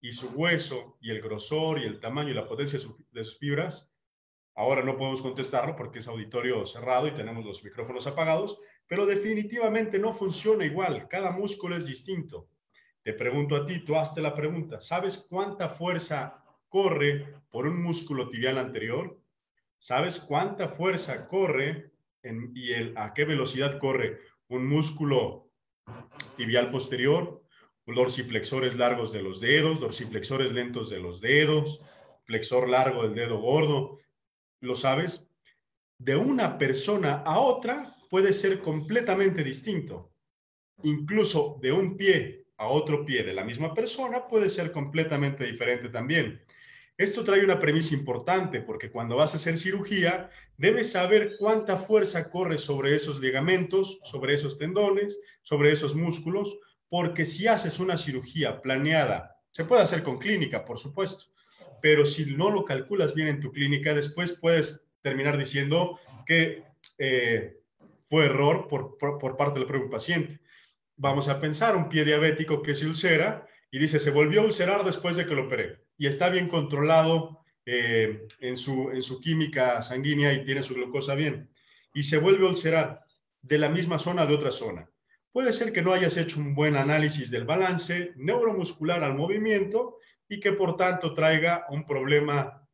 y 0.00 0.10
su 0.10 0.30
hueso 0.30 0.98
y 1.00 1.10
el 1.10 1.20
grosor 1.20 1.78
y 1.78 1.84
el 1.84 2.00
tamaño 2.00 2.30
y 2.30 2.34
la 2.34 2.48
potencia 2.48 2.80
de 3.12 3.22
sus 3.22 3.38
fibras 3.38 3.91
Ahora 4.54 4.82
no 4.82 4.96
podemos 4.96 5.22
contestarlo 5.22 5.74
porque 5.74 6.00
es 6.00 6.08
auditorio 6.08 6.66
cerrado 6.66 7.06
y 7.06 7.12
tenemos 7.12 7.44
los 7.44 7.64
micrófonos 7.64 8.06
apagados, 8.06 8.58
pero 8.86 9.06
definitivamente 9.06 9.98
no 9.98 10.12
funciona 10.12 10.66
igual. 10.66 11.08
Cada 11.08 11.30
músculo 11.30 11.76
es 11.76 11.86
distinto. 11.86 12.48
Te 13.02 13.14
pregunto 13.14 13.56
a 13.56 13.64
ti, 13.64 13.80
tú 13.80 13.96
hazte 13.96 14.20
la 14.20 14.34
pregunta. 14.34 14.80
¿Sabes 14.80 15.26
cuánta 15.28 15.70
fuerza 15.70 16.44
corre 16.68 17.34
por 17.50 17.66
un 17.66 17.82
músculo 17.82 18.28
tibial 18.28 18.58
anterior? 18.58 19.18
¿Sabes 19.78 20.20
cuánta 20.20 20.68
fuerza 20.68 21.26
corre 21.26 21.90
y 22.54 22.72
a 22.94 23.12
qué 23.14 23.24
velocidad 23.24 23.78
corre 23.78 24.18
un 24.48 24.66
músculo 24.66 25.48
tibial 26.36 26.70
posterior? 26.70 27.42
Dorsiflexores 27.86 28.76
largos 28.76 29.12
de 29.12 29.22
los 29.22 29.40
dedos, 29.40 29.80
dorsiflexores 29.80 30.52
lentos 30.52 30.88
de 30.90 31.00
los 31.00 31.20
dedos, 31.20 31.80
flexor 32.24 32.68
largo 32.68 33.02
del 33.02 33.14
dedo 33.14 33.38
gordo 33.38 33.98
lo 34.62 34.76
sabes, 34.76 35.28
de 35.98 36.16
una 36.16 36.56
persona 36.56 37.22
a 37.26 37.38
otra 37.40 37.94
puede 38.08 38.32
ser 38.32 38.60
completamente 38.60 39.42
distinto. 39.44 40.12
Incluso 40.84 41.58
de 41.60 41.72
un 41.72 41.96
pie 41.96 42.46
a 42.56 42.68
otro 42.68 43.04
pie 43.04 43.24
de 43.24 43.34
la 43.34 43.44
misma 43.44 43.74
persona 43.74 44.26
puede 44.26 44.48
ser 44.48 44.70
completamente 44.70 45.44
diferente 45.44 45.88
también. 45.88 46.40
Esto 46.96 47.24
trae 47.24 47.42
una 47.44 47.58
premisa 47.58 47.94
importante 47.94 48.60
porque 48.60 48.90
cuando 48.90 49.16
vas 49.16 49.32
a 49.32 49.36
hacer 49.36 49.58
cirugía, 49.58 50.30
debes 50.56 50.92
saber 50.92 51.36
cuánta 51.38 51.76
fuerza 51.76 52.30
corre 52.30 52.58
sobre 52.58 52.94
esos 52.94 53.18
ligamentos, 53.18 53.98
sobre 54.04 54.34
esos 54.34 54.58
tendones, 54.58 55.20
sobre 55.42 55.72
esos 55.72 55.96
músculos, 55.96 56.56
porque 56.88 57.24
si 57.24 57.48
haces 57.48 57.80
una 57.80 57.96
cirugía 57.96 58.60
planeada, 58.60 59.40
se 59.50 59.64
puede 59.64 59.82
hacer 59.82 60.02
con 60.02 60.18
clínica, 60.18 60.64
por 60.64 60.78
supuesto, 60.78 61.31
pero 61.80 62.04
si 62.04 62.34
no 62.36 62.50
lo 62.50 62.64
calculas 62.64 63.14
bien 63.14 63.28
en 63.28 63.40
tu 63.40 63.50
clínica, 63.50 63.94
después 63.94 64.38
puedes 64.40 64.86
terminar 65.00 65.36
diciendo 65.36 65.98
que 66.26 66.64
eh, 66.98 67.58
fue 68.02 68.26
error 68.26 68.68
por, 68.68 68.96
por 68.98 69.36
parte 69.36 69.58
del 69.58 69.68
propio 69.68 69.90
paciente. 69.90 70.40
Vamos 70.96 71.28
a 71.28 71.40
pensar 71.40 71.76
un 71.76 71.88
pie 71.88 72.04
diabético 72.04 72.62
que 72.62 72.74
se 72.74 72.86
ulcera 72.86 73.46
y 73.70 73.78
dice, 73.78 73.98
se 73.98 74.10
volvió 74.10 74.42
a 74.42 74.44
ulcerar 74.44 74.84
después 74.84 75.16
de 75.16 75.26
que 75.26 75.34
lo 75.34 75.46
operé 75.46 75.82
y 75.96 76.06
está 76.06 76.28
bien 76.28 76.48
controlado 76.48 77.42
eh, 77.64 78.26
en, 78.40 78.56
su, 78.56 78.90
en 78.90 79.02
su 79.02 79.20
química 79.20 79.80
sanguínea 79.82 80.32
y 80.32 80.44
tiene 80.44 80.62
su 80.62 80.74
glucosa 80.74 81.14
bien, 81.14 81.48
y 81.94 82.02
se 82.02 82.18
vuelve 82.18 82.44
a 82.44 82.50
ulcerar 82.50 83.04
de 83.40 83.58
la 83.58 83.68
misma 83.68 83.98
zona 83.98 84.26
de 84.26 84.34
otra 84.34 84.50
zona. 84.50 84.88
Puede 85.30 85.52
ser 85.52 85.72
que 85.72 85.80
no 85.80 85.92
hayas 85.92 86.16
hecho 86.16 86.40
un 86.40 86.54
buen 86.54 86.76
análisis 86.76 87.30
del 87.30 87.44
balance 87.44 88.12
neuromuscular 88.16 89.02
al 89.04 89.14
movimiento 89.14 89.98
y 90.32 90.40
que 90.40 90.52
por 90.52 90.78
tanto 90.78 91.12
traiga 91.12 91.66
un 91.68 91.84
problema 91.84 92.66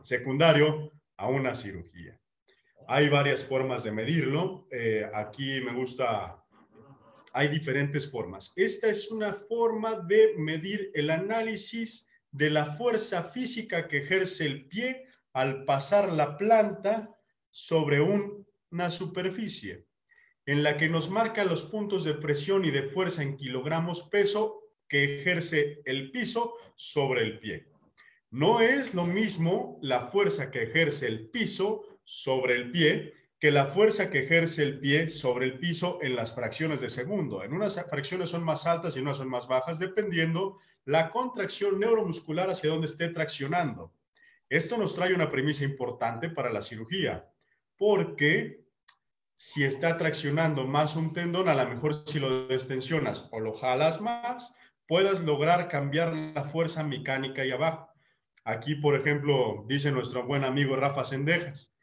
secundario 0.00 0.92
a 1.16 1.26
una 1.26 1.52
cirugía. 1.52 2.16
Hay 2.86 3.08
varias 3.08 3.44
formas 3.44 3.82
de 3.82 3.90
medirlo. 3.90 4.68
Eh, 4.70 5.04
aquí 5.12 5.60
me 5.60 5.74
gusta 5.74 6.40
hay 7.32 7.48
diferentes 7.48 8.08
formas. 8.08 8.52
Esta 8.54 8.86
es 8.86 9.10
una 9.10 9.34
forma 9.34 9.96
de 10.06 10.34
medir 10.38 10.92
el 10.94 11.10
análisis 11.10 12.08
de 12.30 12.50
la 12.50 12.66
fuerza 12.66 13.24
física 13.24 13.88
que 13.88 13.98
ejerce 13.98 14.46
el 14.46 14.68
pie 14.68 15.04
al 15.32 15.64
pasar 15.64 16.12
la 16.12 16.38
planta 16.38 17.10
sobre 17.50 18.00
una 18.00 18.88
superficie, 18.88 19.88
en 20.46 20.62
la 20.62 20.76
que 20.76 20.88
nos 20.88 21.10
marca 21.10 21.42
los 21.42 21.64
puntos 21.64 22.04
de 22.04 22.14
presión 22.14 22.64
y 22.64 22.70
de 22.70 22.84
fuerza 22.84 23.24
en 23.24 23.36
kilogramos 23.36 24.02
peso 24.02 24.63
que 24.88 25.20
ejerce 25.20 25.80
el 25.84 26.10
piso 26.10 26.54
sobre 26.74 27.22
el 27.22 27.38
pie. 27.38 27.66
No 28.30 28.60
es 28.60 28.94
lo 28.94 29.06
mismo 29.06 29.78
la 29.82 30.02
fuerza 30.08 30.50
que 30.50 30.64
ejerce 30.64 31.06
el 31.06 31.28
piso 31.28 31.84
sobre 32.04 32.56
el 32.56 32.70
pie 32.70 33.14
que 33.44 33.50
la 33.50 33.66
fuerza 33.66 34.08
que 34.08 34.20
ejerce 34.20 34.62
el 34.62 34.80
pie 34.80 35.06
sobre 35.06 35.44
el 35.44 35.58
piso 35.58 35.98
en 36.00 36.16
las 36.16 36.34
fracciones 36.34 36.80
de 36.80 36.88
segundo. 36.88 37.44
En 37.44 37.52
unas 37.52 37.78
fracciones 37.90 38.30
son 38.30 38.42
más 38.42 38.66
altas 38.66 38.96
y 38.96 39.00
en 39.00 39.04
unas 39.04 39.18
son 39.18 39.28
más 39.28 39.48
bajas, 39.48 39.78
dependiendo 39.78 40.58
la 40.86 41.10
contracción 41.10 41.78
neuromuscular 41.78 42.48
hacia 42.48 42.70
donde 42.70 42.86
esté 42.86 43.08
traccionando. 43.08 43.92
Esto 44.48 44.78
nos 44.78 44.94
trae 44.94 45.14
una 45.14 45.28
premisa 45.28 45.62
importante 45.64 46.30
para 46.30 46.50
la 46.50 46.62
cirugía, 46.62 47.28
porque 47.76 48.64
si 49.34 49.64
está 49.64 49.98
traccionando 49.98 50.64
más 50.64 50.96
un 50.96 51.12
tendón, 51.12 51.48
a 51.50 51.54
lo 51.54 51.68
mejor 51.68 52.02
si 52.06 52.20
lo 52.20 52.46
destensionas 52.46 53.28
o 53.30 53.40
lo 53.40 53.52
jalas 53.52 54.00
más, 54.00 54.56
puedas 54.86 55.22
lograr 55.22 55.68
cambiar 55.68 56.12
la 56.12 56.44
fuerza 56.44 56.82
mecánica 56.82 57.42
ahí 57.42 57.50
abajo. 57.50 57.90
Aquí, 58.44 58.74
por 58.74 58.94
ejemplo, 58.94 59.64
dice 59.66 59.90
nuestro 59.90 60.26
buen 60.26 60.44
amigo 60.44 60.76
Rafa 60.76 61.04
Sendejas, 61.04 61.74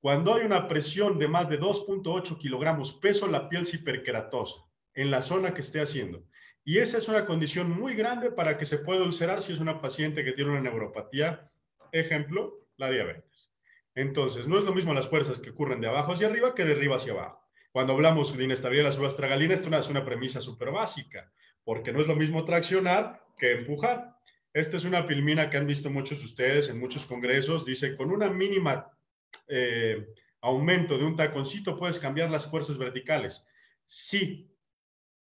cuando 0.00 0.34
hay 0.34 0.44
una 0.44 0.66
presión 0.68 1.18
de 1.18 1.28
más 1.28 1.48
de 1.48 1.60
2.8 1.60 2.38
kilogramos 2.38 2.94
peso, 2.94 3.26
la 3.28 3.48
piel 3.48 3.66
se 3.66 3.76
hiperkeratosa 3.76 4.62
en 4.94 5.10
la 5.10 5.22
zona 5.22 5.52
que 5.52 5.60
esté 5.60 5.80
haciendo. 5.80 6.24
Y 6.64 6.78
esa 6.78 6.98
es 6.98 7.08
una 7.08 7.24
condición 7.26 7.70
muy 7.70 7.94
grande 7.94 8.30
para 8.30 8.56
que 8.56 8.64
se 8.64 8.78
pueda 8.78 9.04
ulcerar 9.04 9.40
si 9.40 9.52
es 9.52 9.60
una 9.60 9.80
paciente 9.80 10.24
que 10.24 10.32
tiene 10.32 10.50
una 10.50 10.60
neuropatía, 10.60 11.50
ejemplo, 11.92 12.66
la 12.76 12.90
diabetes. 12.90 13.52
Entonces, 13.94 14.46
no 14.46 14.56
es 14.56 14.64
lo 14.64 14.74
mismo 14.74 14.94
las 14.94 15.08
fuerzas 15.08 15.40
que 15.40 15.50
ocurren 15.50 15.80
de 15.80 15.88
abajo 15.88 16.12
hacia 16.12 16.28
arriba 16.28 16.54
que 16.54 16.64
de 16.64 16.72
arriba 16.72 16.96
hacia 16.96 17.12
abajo. 17.12 17.40
Cuando 17.72 17.92
hablamos 17.92 18.36
de 18.36 18.44
inestabilidad 18.44 18.84
de 18.84 18.88
la 18.88 18.96
subastragalina, 18.96 19.54
esto 19.54 19.74
es 19.76 19.88
una 19.88 20.04
premisa 20.04 20.40
súper 20.40 20.70
básica, 20.70 21.30
porque 21.64 21.92
no 21.92 22.00
es 22.00 22.06
lo 22.06 22.16
mismo 22.16 22.44
traccionar 22.44 23.24
que 23.36 23.52
empujar. 23.52 24.16
Esta 24.52 24.76
es 24.76 24.84
una 24.84 25.04
filmina 25.04 25.48
que 25.48 25.56
han 25.56 25.66
visto 25.66 25.90
muchos 25.90 26.24
ustedes 26.24 26.68
en 26.68 26.80
muchos 26.80 27.06
congresos. 27.06 27.64
Dice, 27.64 27.96
con 27.96 28.10
una 28.10 28.28
mínima 28.28 28.90
eh, 29.48 30.08
aumento 30.40 30.98
de 30.98 31.04
un 31.04 31.16
taconcito, 31.16 31.76
puedes 31.76 31.98
cambiar 31.98 32.30
las 32.30 32.50
fuerzas 32.50 32.78
verticales. 32.78 33.46
Sí, 33.86 34.50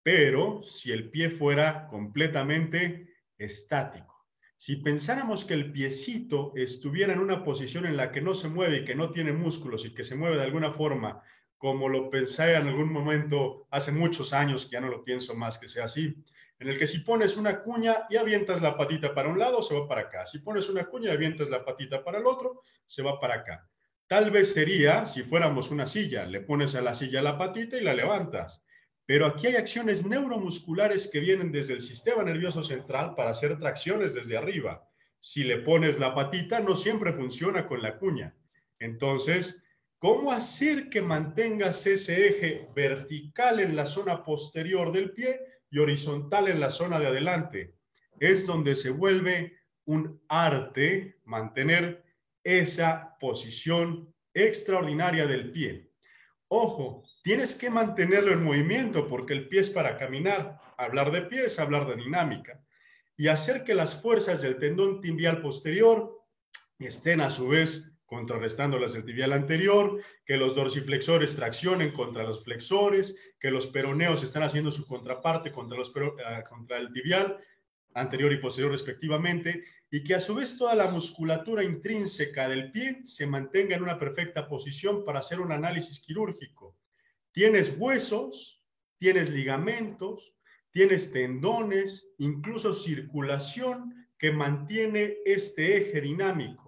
pero 0.03 0.63
si 0.63 0.91
el 0.91 1.09
pie 1.09 1.29
fuera 1.29 1.87
completamente 1.87 3.13
estático. 3.37 4.15
Si 4.55 4.77
pensáramos 4.77 5.45
que 5.45 5.53
el 5.53 5.71
piecito 5.71 6.51
estuviera 6.55 7.13
en 7.13 7.19
una 7.19 7.43
posición 7.43 7.85
en 7.85 7.95
la 7.95 8.11
que 8.11 8.21
no 8.21 8.33
se 8.33 8.47
mueve 8.47 8.77
y 8.77 8.85
que 8.85 8.95
no 8.95 9.11
tiene 9.11 9.31
músculos 9.31 9.85
y 9.85 9.93
que 9.93 10.03
se 10.03 10.15
mueve 10.15 10.37
de 10.37 10.43
alguna 10.43 10.71
forma, 10.71 11.21
como 11.57 11.89
lo 11.89 12.09
pensé 12.09 12.55
en 12.55 12.67
algún 12.67 12.91
momento 12.91 13.67
hace 13.71 13.91
muchos 13.91 14.33
años, 14.33 14.65
que 14.65 14.73
ya 14.73 14.81
no 14.81 14.89
lo 14.89 15.03
pienso 15.03 15.35
más 15.35 15.57
que 15.57 15.67
sea 15.67 15.85
así, 15.85 16.15
en 16.59 16.67
el 16.67 16.77
que 16.77 16.87
si 16.87 16.99
pones 16.99 17.37
una 17.37 17.61
cuña 17.61 18.05
y 18.09 18.15
avientas 18.17 18.61
la 18.61 18.77
patita 18.77 19.13
para 19.13 19.29
un 19.29 19.37
lado, 19.37 19.61
se 19.61 19.75
va 19.75 19.87
para 19.87 20.01
acá. 20.01 20.25
Si 20.25 20.39
pones 20.39 20.69
una 20.69 20.85
cuña 20.85 21.11
y 21.11 21.13
avientas 21.13 21.49
la 21.49 21.63
patita 21.63 22.03
para 22.03 22.17
el 22.17 22.25
otro, 22.25 22.61
se 22.85 23.03
va 23.03 23.19
para 23.19 23.35
acá. 23.35 23.69
Tal 24.07 24.31
vez 24.31 24.53
sería 24.53 25.05
si 25.05 25.21
fuéramos 25.23 25.69
una 25.69 25.85
silla, 25.85 26.25
le 26.25 26.41
pones 26.41 26.75
a 26.75 26.81
la 26.81 26.93
silla 26.95 27.21
la 27.21 27.37
patita 27.37 27.77
y 27.77 27.81
la 27.81 27.93
levantas. 27.93 28.65
Pero 29.05 29.25
aquí 29.25 29.47
hay 29.47 29.55
acciones 29.55 30.05
neuromusculares 30.05 31.09
que 31.11 31.19
vienen 31.19 31.51
desde 31.51 31.73
el 31.73 31.81
sistema 31.81 32.23
nervioso 32.23 32.63
central 32.63 33.15
para 33.15 33.31
hacer 33.31 33.57
tracciones 33.59 34.13
desde 34.13 34.37
arriba. 34.37 34.87
Si 35.19 35.43
le 35.43 35.57
pones 35.57 35.99
la 35.99 36.13
patita, 36.13 36.59
no 36.59 36.75
siempre 36.75 37.13
funciona 37.13 37.67
con 37.67 37.81
la 37.81 37.97
cuña. 37.97 38.35
Entonces, 38.79 39.63
¿cómo 39.99 40.31
hacer 40.31 40.89
que 40.89 41.01
mantengas 41.01 41.85
ese 41.87 42.27
eje 42.27 42.69
vertical 42.75 43.59
en 43.59 43.75
la 43.75 43.85
zona 43.85 44.23
posterior 44.23 44.91
del 44.91 45.11
pie 45.11 45.39
y 45.69 45.79
horizontal 45.79 46.47
en 46.47 46.59
la 46.59 46.69
zona 46.69 46.99
de 46.99 47.07
adelante? 47.07 47.75
Es 48.19 48.45
donde 48.45 48.75
se 48.75 48.89
vuelve 48.89 49.57
un 49.85 50.21
arte 50.27 51.19
mantener 51.23 52.03
esa 52.43 53.17
posición 53.19 54.13
extraordinaria 54.33 55.25
del 55.25 55.51
pie. 55.51 55.91
Ojo, 56.49 57.03
tienes 57.23 57.55
que 57.55 57.69
mantenerlo 57.69 58.31
en 58.31 58.43
movimiento 58.43 59.07
porque 59.07 59.33
el 59.33 59.49
pie 59.49 59.61
es 59.61 59.69
para 59.69 59.97
caminar. 59.97 60.59
Hablar 60.77 61.11
de 61.11 61.23
pie 61.23 61.45
es 61.45 61.59
hablar 61.59 61.87
de 61.87 61.95
dinámica. 61.95 62.63
Y 63.17 63.27
hacer 63.27 63.63
que 63.63 63.73
las 63.73 64.01
fuerzas 64.01 64.41
del 64.41 64.57
tendón 64.57 65.01
tibial 65.01 65.41
posterior 65.41 66.23
estén 66.79 67.19
a 67.19 67.29
su 67.29 67.49
vez 67.49 67.96
contrarrestando 68.07 68.79
las 68.79 68.93
del 68.93 69.05
tibial 69.05 69.33
anterior, 69.33 70.01
que 70.25 70.37
los 70.37 70.55
dorsiflexores 70.55 71.35
traccionen 71.35 71.91
contra 71.91 72.23
los 72.23 72.43
flexores, 72.43 73.15
que 73.39 73.51
los 73.51 73.67
peroneos 73.67 74.23
están 74.23 74.43
haciendo 74.43 74.71
su 74.71 74.87
contraparte 74.87 75.51
contra, 75.51 75.77
los, 75.77 75.89
eh, 75.95 76.43
contra 76.49 76.77
el 76.77 76.91
tibial 76.91 77.37
anterior 77.93 78.31
y 78.31 78.37
posterior 78.37 78.71
respectivamente, 78.71 79.63
y 79.91 80.03
que 80.03 80.15
a 80.15 80.19
su 80.19 80.35
vez 80.35 80.57
toda 80.57 80.73
la 80.73 80.89
musculatura 80.89 81.63
intrínseca 81.63 82.47
del 82.47 82.71
pie 82.71 83.01
se 83.03 83.27
mantenga 83.27 83.75
en 83.75 83.83
una 83.83 83.99
perfecta 83.99 84.47
posición 84.47 85.03
para 85.03 85.19
hacer 85.19 85.41
un 85.41 85.51
análisis 85.51 85.99
quirúrgico. 85.99 86.77
Tienes 87.31 87.75
huesos, 87.77 88.63
tienes 88.97 89.29
ligamentos, 89.29 90.33
tienes 90.71 91.11
tendones, 91.11 92.13
incluso 92.19 92.71
circulación 92.71 94.07
que 94.17 94.31
mantiene 94.31 95.17
este 95.25 95.77
eje 95.77 96.01
dinámico. 96.01 96.66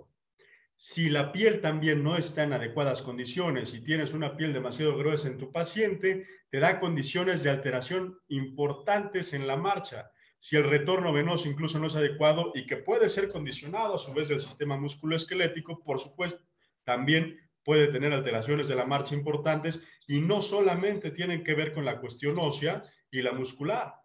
Si 0.81 1.09
la 1.09 1.33
piel 1.33 1.59
también 1.59 2.03
no 2.03 2.15
está 2.15 2.43
en 2.43 2.53
adecuadas 2.53 3.01
condiciones 3.01 3.73
y 3.73 3.83
tienes 3.83 4.13
una 4.13 4.37
piel 4.37 4.53
demasiado 4.53 4.97
gruesa 4.97 5.27
en 5.27 5.37
tu 5.37 5.51
paciente, 5.51 6.25
te 6.49 6.59
da 6.59 6.79
condiciones 6.79 7.43
de 7.43 7.49
alteración 7.49 8.17
importantes 8.29 9.33
en 9.33 9.45
la 9.45 9.57
marcha 9.57 10.09
si 10.41 10.55
el 10.55 10.63
retorno 10.63 11.11
venoso 11.11 11.49
incluso 11.49 11.79
no 11.79 11.87
es 11.87 11.95
adecuado 11.95 12.53
y 12.55 12.65
que 12.65 12.77
puede 12.77 13.09
ser 13.09 13.27
condicionado 13.27 13.95
a 13.95 13.97
su 13.97 14.13
vez 14.13 14.29
del 14.29 14.39
sistema 14.39 14.77
musculoesquelético, 14.77 15.83
por 15.83 15.99
supuesto, 15.99 16.45
también 16.85 17.37
puede 17.61 17.87
tener 17.87 18.13
alteraciones 18.13 18.69
de 18.69 18.75
la 18.75 18.85
marcha 18.85 19.15
importantes 19.15 19.85
y 20.07 20.21
no 20.21 20.41
solamente 20.41 21.11
tienen 21.11 21.43
que 21.43 21.55
ver 21.55 21.73
con 21.73 21.83
la 21.83 21.99
cuestión 21.99 22.39
ósea 22.39 22.83
y 23.11 23.21
la 23.21 23.33
muscular, 23.33 23.95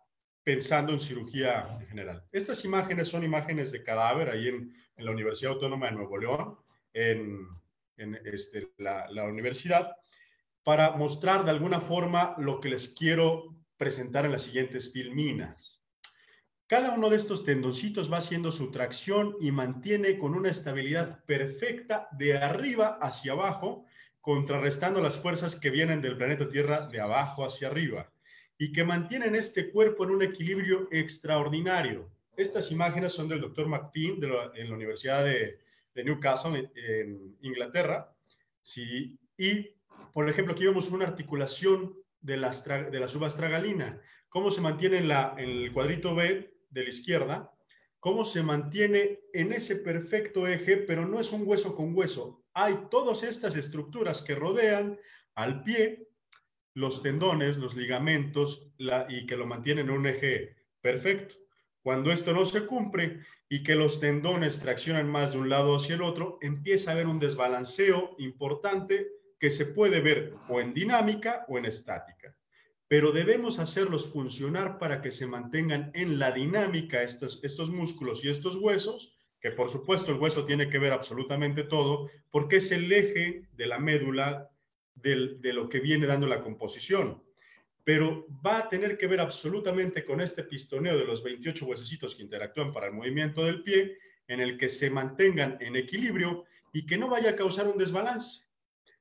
pensando 0.43 0.93
en 0.93 0.99
cirugía 0.99 1.79
en 1.81 1.87
general. 1.87 2.25
Estas 2.33 2.65
imágenes 2.65 3.07
son 3.07 3.23
imágenes 3.23 3.71
de 3.71 3.85
cadáver 3.85 4.29
ahí 4.29 4.49
en, 4.49 4.75
la 4.97 5.13
Universidad 5.13 5.53
Autónoma 5.53 5.87
de 5.87 5.93
Nuevo 5.93 6.19
León, 6.19 6.57
en, 6.95 7.49
este, 8.25 8.73
la, 8.79 9.25
universidad, 9.25 9.97
para 10.63 10.93
mostrar 10.93 11.45
de 11.45 11.51
alguna 11.51 11.81
forma 11.81 12.35
lo 12.39 12.61
que 12.61 12.71
les 12.71 12.95
quiero 12.95 13.55
presentar 13.77 14.25
en 14.25 14.33
las 14.33 14.43
siguientes 14.43 14.93
filminas. 14.93 15.83
Cada 16.67 16.93
uno 16.93 17.11
de 17.11 17.17
estos 17.17 17.45
tendoncitos 17.45 18.11
va 18.11 18.19
haciendo 18.19 18.51
su 18.51 18.71
tracción 18.71 19.37
y 19.41 19.51
mantiene 19.53 20.17
con 20.17 20.35
una 20.35 20.49
estabilidad 20.49 21.23
perfecta 21.27 22.09
de 22.13 22.39
arriba 22.39 22.99
hacia 23.03 23.33
abajo, 23.33 23.85
contrarrestando 24.23 25.03
las 25.03 25.19
fuerzas 25.19 25.61
que 25.61 25.69
vienen 25.69 26.01
del 26.01 26.17
planeta 26.17 26.49
Tierra 26.49 26.87
de 26.87 27.01
abajo 27.01 27.45
hacia 27.45 27.69
arriba. 27.69 28.11
y 28.57 28.71
que 28.71 28.85
mantienen 28.85 29.35
este 29.35 29.73
cuerpo 29.73 30.05
en 30.05 30.11
un 30.11 30.23
equilibrio 30.23 30.87
extraordinario. 30.93 32.09
Estas 32.37 32.71
imágenes 32.71 33.11
son 33.11 33.29
del 33.29 33.41
doctor 33.41 33.67
McPean 33.67 34.21
de 34.21 34.29
en 34.55 34.69
la 34.69 34.77
Universidad 34.77 35.25
de, 35.25 35.59
Newcastle, 36.03 36.71
en, 36.75 37.37
Inglaterra. 37.43 38.13
Sí, 38.63 39.19
y, 39.37 39.77
por 40.13 40.29
ejemplo, 40.29 40.55
aquí 40.55 40.65
vemos 40.65 40.91
una 40.91 41.07
articulación 41.07 41.95
de 42.21 42.39
la, 42.39 42.51
de 42.51 42.99
la 42.99 43.07
subastragalina. 43.07 44.01
Cómo 44.29 44.51
se 44.51 44.63
mantiene 44.63 44.99
en, 44.99 45.09
la, 45.09 45.35
en 45.39 45.49
el 45.51 45.73
cuadrito 45.73 46.15
B 46.15 46.57
de 46.71 46.83
la 46.83 46.89
izquierda, 46.89 47.53
cómo 48.01 48.25
se 48.25 48.43
mantiene 48.43 49.21
en 49.33 49.53
ese 49.53 49.77
perfecto 49.77 50.47
eje, 50.47 50.79
pero 50.79 51.07
no 51.07 51.21
es 51.21 51.31
un 51.33 51.47
hueso 51.47 51.77
con 51.77 51.97
hueso. 51.97 52.45
Hay 52.53 52.77
todas 52.91 53.23
estas 53.23 53.57
estructuras 53.57 54.23
que 54.23 54.35
rodean 54.35 54.99
al 55.35 55.63
pie, 55.63 56.09
los 56.75 57.03
tendones, 57.03 57.57
los 57.59 57.75
ligamentos, 57.77 58.73
y 59.09 59.27
que 59.27 59.37
lo 59.37 59.47
mantienen 59.47 59.89
en 59.89 59.95
un 59.95 60.07
eje 60.07 60.57
perfecto. 60.81 61.37
Cuando 61.85 62.11
esto 62.11 62.33
no 62.33 62.47
se 62.47 62.65
cumple 62.65 63.21
y 63.47 63.63
que 63.63 63.75
los 63.75 64.01
tendones 64.01 64.59
traccionan 64.59 65.07
más 65.07 65.33
de 65.33 65.39
un 65.39 65.51
lado 65.51 65.77
hacia 65.77 65.97
el 65.97 66.03
otro, 66.03 66.39
empieza 66.41 66.91
a 66.91 66.95
haber 66.95 67.07
un 67.07 67.21
desbalanceo 67.21 68.17
importante 68.17 69.07
que 69.39 69.51
se 69.51 69.67
puede 69.67 70.01
ver 70.01 70.33
o 70.49 70.63
en 70.63 70.73
dinámica 70.73 71.45
o 71.47 71.59
en 71.59 71.67
estática. 71.67 72.35
Pero 72.89 73.13
debemos 73.13 73.59
hacerlos 73.59 74.11
funcionar 74.11 74.79
para 74.79 75.03
que 75.03 75.11
se 75.11 75.27
mantengan 75.27 75.91
en 75.93 76.19
la 76.19 76.33
dinámica 76.33 77.03
estos, 77.03 77.45
estos 77.45 77.69
músculos 77.69 78.25
y 78.25 78.31
estos 78.31 78.57
huesos, 78.57 79.15
que 79.39 79.51
por 79.51 79.69
supuesto 79.69 80.11
el 80.11 80.19
hueso 80.19 80.47
tiene 80.47 80.71
que 80.71 80.79
ver 80.79 80.95
absolutamente 80.95 81.65
todo, 81.65 82.09
porque 82.31 82.57
es 82.57 82.73
el 82.73 82.91
eje 82.91 83.47
de 83.53 83.67
la 83.67 83.79
médula 83.79 84.51
de 84.95 85.53
lo 85.53 85.69
que 85.69 85.81
viene 85.81 86.07
dando 86.07 86.27
la 86.27 86.41
composición 86.41 87.24
pero 87.85 88.27
va 88.45 88.59
a 88.59 88.69
tener 88.69 88.97
que 88.97 89.07
ver 89.07 89.21
absolutamente 89.21 90.05
con 90.05 90.23
este 90.23 90.43
pistoneo 90.43 90.97
de 90.97 91.05
los 91.05 91.23
28 91.23 91.67
huesecitos 91.67 92.15
que 92.15 92.23
interactúan 92.23 92.73
para 92.73 92.87
el 92.87 92.95
movimiento 92.95 93.45
del 93.45 93.63
pie, 93.63 93.99
en 94.27 94.41
el 94.41 94.57
que 94.57 94.71
se 94.71 94.89
mantengan 94.89 95.59
en 95.61 95.77
equilibrio 95.77 96.45
y 96.73 96.87
que 96.87 96.97
no 96.97 97.09
vaya 97.09 97.31
a 97.31 97.37
causar 97.37 97.69
un 97.69 97.77
desbalance. 97.77 98.47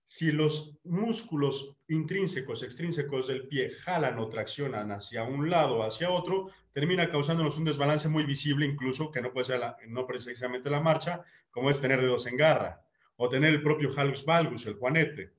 Si 0.03 0.33
los 0.33 0.77
músculos 0.83 1.77
intrínsecos, 1.87 2.61
extrínsecos 2.61 3.27
del 3.27 3.47
pie 3.47 3.71
jalan 3.71 4.19
o 4.19 4.27
traccionan 4.27 4.91
hacia 4.91 5.23
un 5.23 5.49
lado 5.49 5.77
o 5.77 5.83
hacia 5.83 6.09
otro, 6.09 6.49
termina 6.73 7.09
causándonos 7.09 7.57
un 7.57 7.63
desbalance 7.63 8.09
muy 8.09 8.25
visible, 8.25 8.65
incluso 8.65 9.09
que 9.09 9.21
no 9.21 9.31
puede 9.31 9.45
ser 9.45 9.61
no 9.87 10.05
precisamente 10.05 10.69
la 10.69 10.81
marcha, 10.81 11.23
como 11.51 11.69
es 11.69 11.79
tener 11.79 12.01
dedos 12.01 12.27
en 12.27 12.35
garra 12.35 12.83
o 13.15 13.29
tener 13.29 13.53
el 13.53 13.63
propio 13.63 13.89
halus 13.95 14.25
valgus, 14.25 14.65
el 14.65 14.73
juanete 14.73 15.31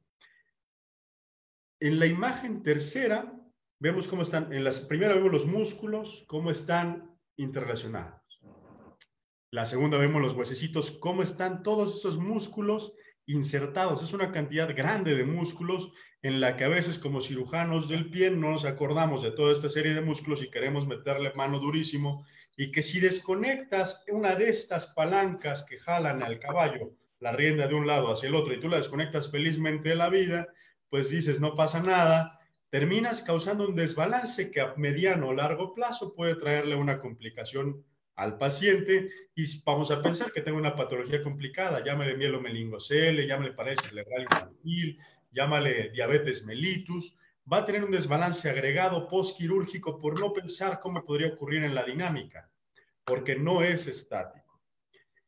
en 1.81 1.99
la 1.99 2.07
imagen 2.07 2.62
tercera, 2.62 3.33
vemos 3.78 4.09
cómo 4.09 4.23
están, 4.23 4.52
en 4.52 4.64
la 4.64 4.71
primera 4.88 5.14
vemos 5.14 5.33
los 5.33 5.47
músculos, 5.47 6.25
cómo 6.26 6.50
están 6.50 7.16
interrelacionados. 7.37 8.21
La 9.50 9.66
segunda 9.66 9.99
vemos 9.99 10.21
los 10.21 10.35
huesecitos, 10.35 10.90
cómo 10.90 11.23
están 11.23 11.62
todos 11.62 11.97
esos 11.97 12.19
músculos 12.19 12.95
insertados. 13.26 14.02
Es 14.02 14.12
una 14.12 14.33
cantidad 14.33 14.75
grande 14.75 15.14
de 15.14 15.25
músculos 15.25 15.93
en 16.23 16.40
la 16.40 16.57
que 16.57 16.64
a 16.64 16.69
veces 16.69 16.99
como 16.99 17.21
cirujanos 17.21 17.88
del 17.88 18.11
pie 18.11 18.31
no 18.31 18.50
nos 18.50 18.64
acordamos 18.64 19.23
de 19.23 19.31
toda 19.31 19.52
esta 19.52 19.69
serie 19.69 19.95
de 19.95 20.00
músculos 20.00 20.43
y 20.43 20.50
queremos 20.50 20.87
meterle 20.87 21.33
mano 21.35 21.59
durísimo 21.59 22.26
y 22.57 22.73
que 22.73 22.83
si 22.83 22.99
desconectas 22.99 24.04
una 24.09 24.35
de 24.35 24.49
estas 24.49 24.87
palancas 24.95 25.64
que 25.69 25.78
jalan 25.78 26.23
al 26.23 26.38
caballo 26.38 26.93
la 27.21 27.33
rienda 27.33 27.66
de 27.66 27.75
un 27.75 27.87
lado 27.87 28.11
hacia 28.11 28.28
el 28.28 28.35
otro 28.35 28.54
y 28.54 28.61
tú 28.61 28.69
la 28.69 28.76
desconectas 28.76 29.31
felizmente 29.31 29.90
de 29.90 29.97
la 29.97 30.09
vida, 30.09 30.49
pues 30.95 31.11
dices, 31.11 31.41
no 31.41 31.57
pasa 31.57 31.83
nada, 31.83 32.39
terminas 32.71 33.21
causando 33.21 33.67
un 33.67 33.75
desbalance 33.75 34.53
que 34.53 34.61
a 34.61 34.75
mediano 34.77 35.27
o 35.27 35.35
largo 35.35 35.75
plazo 35.75 36.15
puede 36.15 36.37
traerle 36.37 36.77
una 36.77 37.01
complicación 37.01 37.85
al 38.15 38.39
paciente 38.39 39.11
y 39.35 39.45
vamos 39.65 39.91
a 39.91 40.01
pensar 40.01 40.31
que 40.31 40.41
tengo 40.41 40.57
una 40.57 40.77
patología 40.77 41.21
complicada, 41.21 41.83
llámale 41.83 42.17
mielomeningocele, 42.17 43.27
llámale 43.27 43.55
parálisis 43.55 43.89
cerebral 43.89 44.23
infantil, 44.23 45.01
llámale 45.33 45.90
diabetes 45.90 46.45
mellitus, 46.45 47.16
va 47.53 47.57
a 47.57 47.64
tener 47.64 47.83
un 47.83 47.90
desbalance 47.90 48.49
agregado 48.49 49.09
postquirúrgico 49.09 49.99
por 49.99 50.21
no 50.21 50.33
pensar 50.33 50.79
cómo 50.79 51.05
podría 51.05 51.35
ocurrir 51.35 51.64
en 51.64 51.75
la 51.75 51.83
dinámica, 51.83 52.49
porque 53.03 53.35
no 53.35 53.64
es 53.64 53.88
estático. 53.88 54.61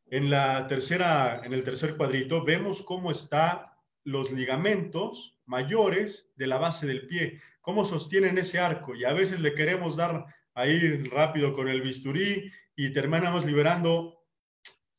En, 0.07 0.31
la 0.31 0.69
tercera, 0.69 1.43
en 1.43 1.53
el 1.53 1.65
tercer 1.65 1.97
cuadrito 1.97 2.45
vemos 2.45 2.83
cómo 2.83 3.11
está 3.11 3.77
los 4.05 4.31
ligamentos 4.31 5.36
mayores 5.47 6.33
de 6.37 6.47
la 6.47 6.59
base 6.59 6.87
del 6.87 7.07
pie, 7.07 7.41
cómo 7.61 7.85
sostienen 7.85 8.39
ese 8.39 8.59
arco 8.59 8.95
y 8.95 9.05
a 9.05 9.13
veces 9.13 9.41
le 9.41 9.55
queremos 9.55 9.97
dar 9.97 10.27
ahí 10.55 11.03
rápido 11.05 11.53
con 11.53 11.69
el 11.69 11.83
bisturí 11.83 12.53
y 12.75 12.93
terminamos 12.93 13.45
liberando 13.45 14.17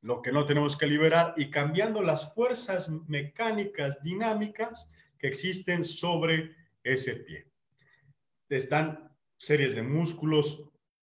lo 0.02 0.22
que 0.22 0.32
no 0.32 0.46
tenemos 0.46 0.78
que 0.78 0.88
liberar 0.88 1.34
y 1.38 1.50
cambiando 1.50 2.02
las 2.02 2.34
fuerzas 2.34 2.90
mecánicas 3.08 4.02
dinámicas 4.02 4.92
que 5.18 5.28
existen 5.28 5.84
sobre 5.84 6.56
ese 6.84 7.16
pie. 7.16 7.52
Están 8.50 9.12
series 9.38 9.76
de 9.76 9.84
músculos 9.84 10.64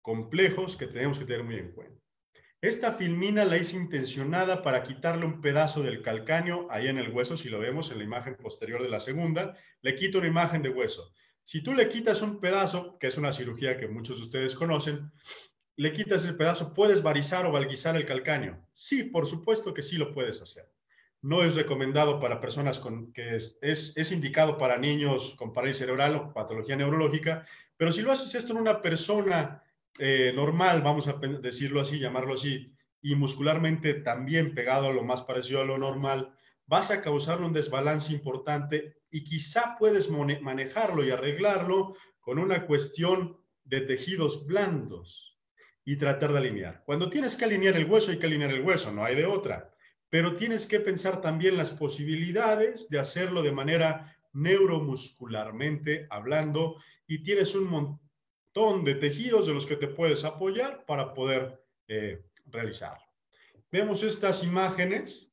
complejos 0.02 0.76
que 0.78 0.88
tenemos 0.88 1.20
que 1.20 1.26
tener 1.26 1.44
muy 1.44 1.56
en 1.56 1.72
cuenta. 1.72 2.02
Esta 2.62 2.92
filmina 2.92 3.46
la 3.46 3.58
hice 3.58 3.78
intencionada 3.78 4.62
para 4.62 4.84
quitarle 4.84 5.26
un 5.26 5.40
pedazo 5.40 5.82
del 5.82 6.02
calcáneo 6.02 6.68
ahí 6.70 6.88
en 6.90 6.98
el 6.98 7.10
hueso, 7.10 7.38
si 7.38 7.48
lo 7.48 7.58
vemos 7.58 7.90
en 7.90 8.00
la 8.00 8.04
imagen 8.04 8.36
posterior 8.36 8.84
de 8.84 8.90
la 8.90 9.00
segunda, 9.00 9.56
le 9.82 9.96
quito 9.96 10.18
una 10.18 10.28
imagen 10.28 10.62
de 10.62 10.68
hueso. 10.68 11.14
Si 11.46 11.64
tú 11.64 11.74
le 11.74 11.88
quitas 11.88 12.22
un 12.22 12.42
pedazo, 12.42 12.98
que 13.00 13.08
es 13.08 13.18
una 13.18 13.32
cirugía 13.32 13.78
que 13.78 13.88
muchos 13.88 14.18
de 14.18 14.24
ustedes 14.24 14.56
conocen, 14.56 15.10
le 15.78 15.94
quitas 15.94 16.26
el 16.26 16.36
pedazo, 16.36 16.74
¿puedes 16.74 17.02
varizar 17.02 17.46
o 17.46 17.54
valguizar 17.54 17.96
el 17.96 18.06
calcáneo? 18.06 18.68
Sí, 18.74 19.06
por 19.06 19.26
supuesto 19.26 19.74
que 19.74 19.82
sí 19.82 19.98
lo 19.98 20.14
puedes 20.14 20.42
hacer. 20.42 20.66
No 21.22 21.44
es 21.44 21.56
recomendado 21.56 22.20
para 22.20 22.42
personas 22.42 22.78
con 22.78 23.14
que 23.14 23.38
es, 23.38 23.58
es, 23.62 23.96
es 23.96 24.12
indicado 24.12 24.58
para 24.58 24.78
niños 24.78 25.34
con 25.38 25.54
parálisis 25.54 25.80
cerebral 25.80 26.16
o 26.18 26.34
patología 26.34 26.76
neurológica, 26.76 27.46
pero 27.78 27.94
si 27.94 28.02
lo 28.02 28.12
haces 28.12 28.36
esto 28.36 28.52
en 28.52 28.60
una 28.60 28.82
persona 28.82 29.64
eh, 29.98 30.32
normal, 30.36 30.82
vamos 30.82 31.08
a 31.08 31.14
decirlo 31.14 31.82
así, 31.82 32.00
llamarlo 32.00 32.34
así, 32.34 32.76
y 33.02 33.16
muscularmente 33.16 33.96
también 33.96 34.54
pegado 34.54 34.88
a 34.88 34.94
lo 34.94 35.04
más 35.04 35.22
parecido 35.22 35.62
a 35.62 35.66
lo 35.66 35.78
normal, 35.78 36.34
vas 36.66 36.92
a 36.92 37.02
causar 37.02 37.42
un 37.42 37.54
desbalance 37.54 38.14
importante 38.14 38.98
y 39.10 39.24
quizá 39.24 39.76
puedes 39.80 40.10
manejarlo 40.10 41.04
y 41.04 41.10
arreglarlo 41.10 41.96
con 42.20 42.38
una 42.38 42.66
cuestión 42.66 43.38
de 43.64 43.82
tejidos 43.82 44.46
blandos 44.46 45.40
y 45.84 45.96
tratar 45.96 46.32
de 46.32 46.38
alinear. 46.38 46.84
Cuando 46.86 47.10
tienes 47.10 47.36
que 47.36 47.46
alinear 47.46 47.76
el 47.76 47.90
hueso, 47.90 48.12
hay 48.12 48.20
que 48.20 48.28
alinear 48.28 48.52
el 48.52 48.62
hueso, 48.62 48.92
no 48.92 49.04
hay 49.04 49.16
de 49.16 49.26
otra. 49.26 49.74
Pero 50.10 50.36
tienes 50.36 50.68
que 50.68 50.80
pensar 50.80 51.22
también 51.22 51.58
las 51.58 51.72
posibilidades 51.72 52.90
de 52.90 53.00
hacerlo 53.00 53.42
de 53.42 53.52
manera 53.52 54.16
neuromuscularmente 54.34 56.08
hablando 56.10 56.78
y 57.08 57.24
tienes 57.24 57.56
un 57.56 57.70
montón 57.70 58.09
de 58.84 58.96
tejidos 58.96 59.48
de 59.48 59.54
los 59.54 59.66
que 59.66 59.78
te 59.78 59.88
puedes 59.88 60.26
apoyar 60.26 60.86
para 60.86 61.14
poder 61.14 61.64
eh, 61.88 62.26
realizarlo. 62.46 63.04
Vemos 63.72 64.04
estas 64.04 64.44
imágenes. 64.44 65.32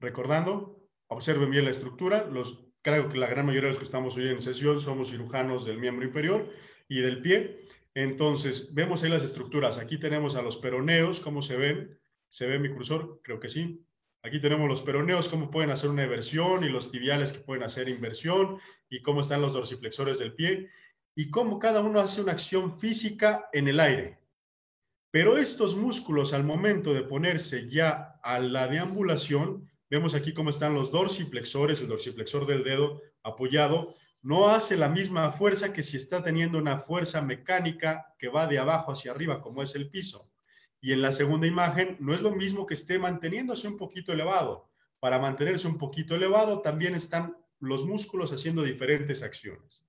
Recordando, 0.00 0.88
observen 1.08 1.50
bien 1.50 1.64
la 1.64 1.70
estructura. 1.70 2.24
Los, 2.24 2.64
creo 2.80 3.08
que 3.08 3.18
la 3.18 3.26
gran 3.26 3.44
mayoría 3.44 3.68
de 3.68 3.74
los 3.74 3.78
que 3.78 3.84
estamos 3.84 4.16
hoy 4.16 4.28
en 4.28 4.40
sesión 4.40 4.80
somos 4.80 5.10
cirujanos 5.10 5.66
del 5.66 5.78
miembro 5.78 6.06
inferior 6.06 6.50
y 6.88 7.02
del 7.02 7.20
pie. 7.20 7.60
Entonces, 7.94 8.72
vemos 8.72 9.02
ahí 9.02 9.10
las 9.10 9.22
estructuras. 9.22 9.76
Aquí 9.76 9.98
tenemos 9.98 10.34
a 10.34 10.42
los 10.42 10.56
peroneos, 10.56 11.20
¿cómo 11.20 11.42
se 11.42 11.56
ven? 11.56 12.00
¿Se 12.28 12.46
ve 12.46 12.58
mi 12.58 12.70
cursor? 12.70 13.20
Creo 13.22 13.38
que 13.38 13.50
sí. 13.50 13.86
Aquí 14.24 14.40
tenemos 14.40 14.68
los 14.68 14.82
peroneos, 14.82 15.28
cómo 15.28 15.50
pueden 15.50 15.70
hacer 15.70 15.90
una 15.90 16.04
eversión 16.04 16.62
y 16.62 16.68
los 16.68 16.90
tibiales 16.90 17.32
que 17.32 17.40
pueden 17.40 17.64
hacer 17.64 17.88
inversión 17.88 18.58
y 18.88 19.02
cómo 19.02 19.20
están 19.20 19.42
los 19.42 19.52
dorsiflexores 19.52 20.20
del 20.20 20.34
pie 20.34 20.70
y 21.16 21.28
cómo 21.28 21.58
cada 21.58 21.80
uno 21.80 22.00
hace 22.00 22.20
una 22.20 22.32
acción 22.32 22.78
física 22.78 23.48
en 23.52 23.66
el 23.66 23.80
aire. 23.80 24.20
Pero 25.10 25.36
estos 25.36 25.76
músculos 25.76 26.32
al 26.32 26.44
momento 26.44 26.94
de 26.94 27.02
ponerse 27.02 27.68
ya 27.68 28.18
a 28.22 28.38
la 28.38 28.68
deambulación, 28.68 29.68
vemos 29.90 30.14
aquí 30.14 30.32
cómo 30.32 30.50
están 30.50 30.72
los 30.72 30.92
dorsiflexores, 30.92 31.80
el 31.80 31.88
dorsiflexor 31.88 32.46
del 32.46 32.64
dedo 32.64 33.02
apoyado, 33.24 33.94
no 34.22 34.48
hace 34.48 34.76
la 34.76 34.88
misma 34.88 35.32
fuerza 35.32 35.72
que 35.72 35.82
si 35.82 35.96
está 35.96 36.22
teniendo 36.22 36.58
una 36.58 36.78
fuerza 36.78 37.20
mecánica 37.20 38.14
que 38.16 38.28
va 38.28 38.46
de 38.46 38.60
abajo 38.60 38.92
hacia 38.92 39.10
arriba, 39.10 39.42
como 39.42 39.62
es 39.62 39.74
el 39.74 39.90
piso. 39.90 40.31
Y 40.82 40.92
en 40.92 41.00
la 41.00 41.12
segunda 41.12 41.46
imagen 41.46 41.96
no 42.00 42.12
es 42.12 42.20
lo 42.20 42.32
mismo 42.32 42.66
que 42.66 42.74
esté 42.74 42.98
manteniéndose 42.98 43.66
un 43.68 43.78
poquito 43.78 44.12
elevado. 44.12 44.68
Para 45.00 45.18
mantenerse 45.18 45.66
un 45.66 45.78
poquito 45.78 46.14
elevado 46.14 46.60
también 46.60 46.94
están 46.94 47.34
los 47.58 47.86
músculos 47.86 48.30
haciendo 48.32 48.62
diferentes 48.62 49.22
acciones. 49.22 49.88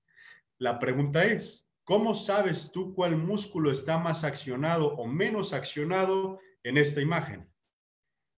La 0.56 0.78
pregunta 0.78 1.26
es, 1.26 1.70
¿cómo 1.84 2.14
sabes 2.14 2.72
tú 2.72 2.94
cuál 2.94 3.16
músculo 3.16 3.70
está 3.70 3.98
más 3.98 4.24
accionado 4.24 4.94
o 4.94 5.06
menos 5.06 5.52
accionado 5.52 6.38
en 6.62 6.78
esta 6.78 7.02
imagen? 7.02 7.46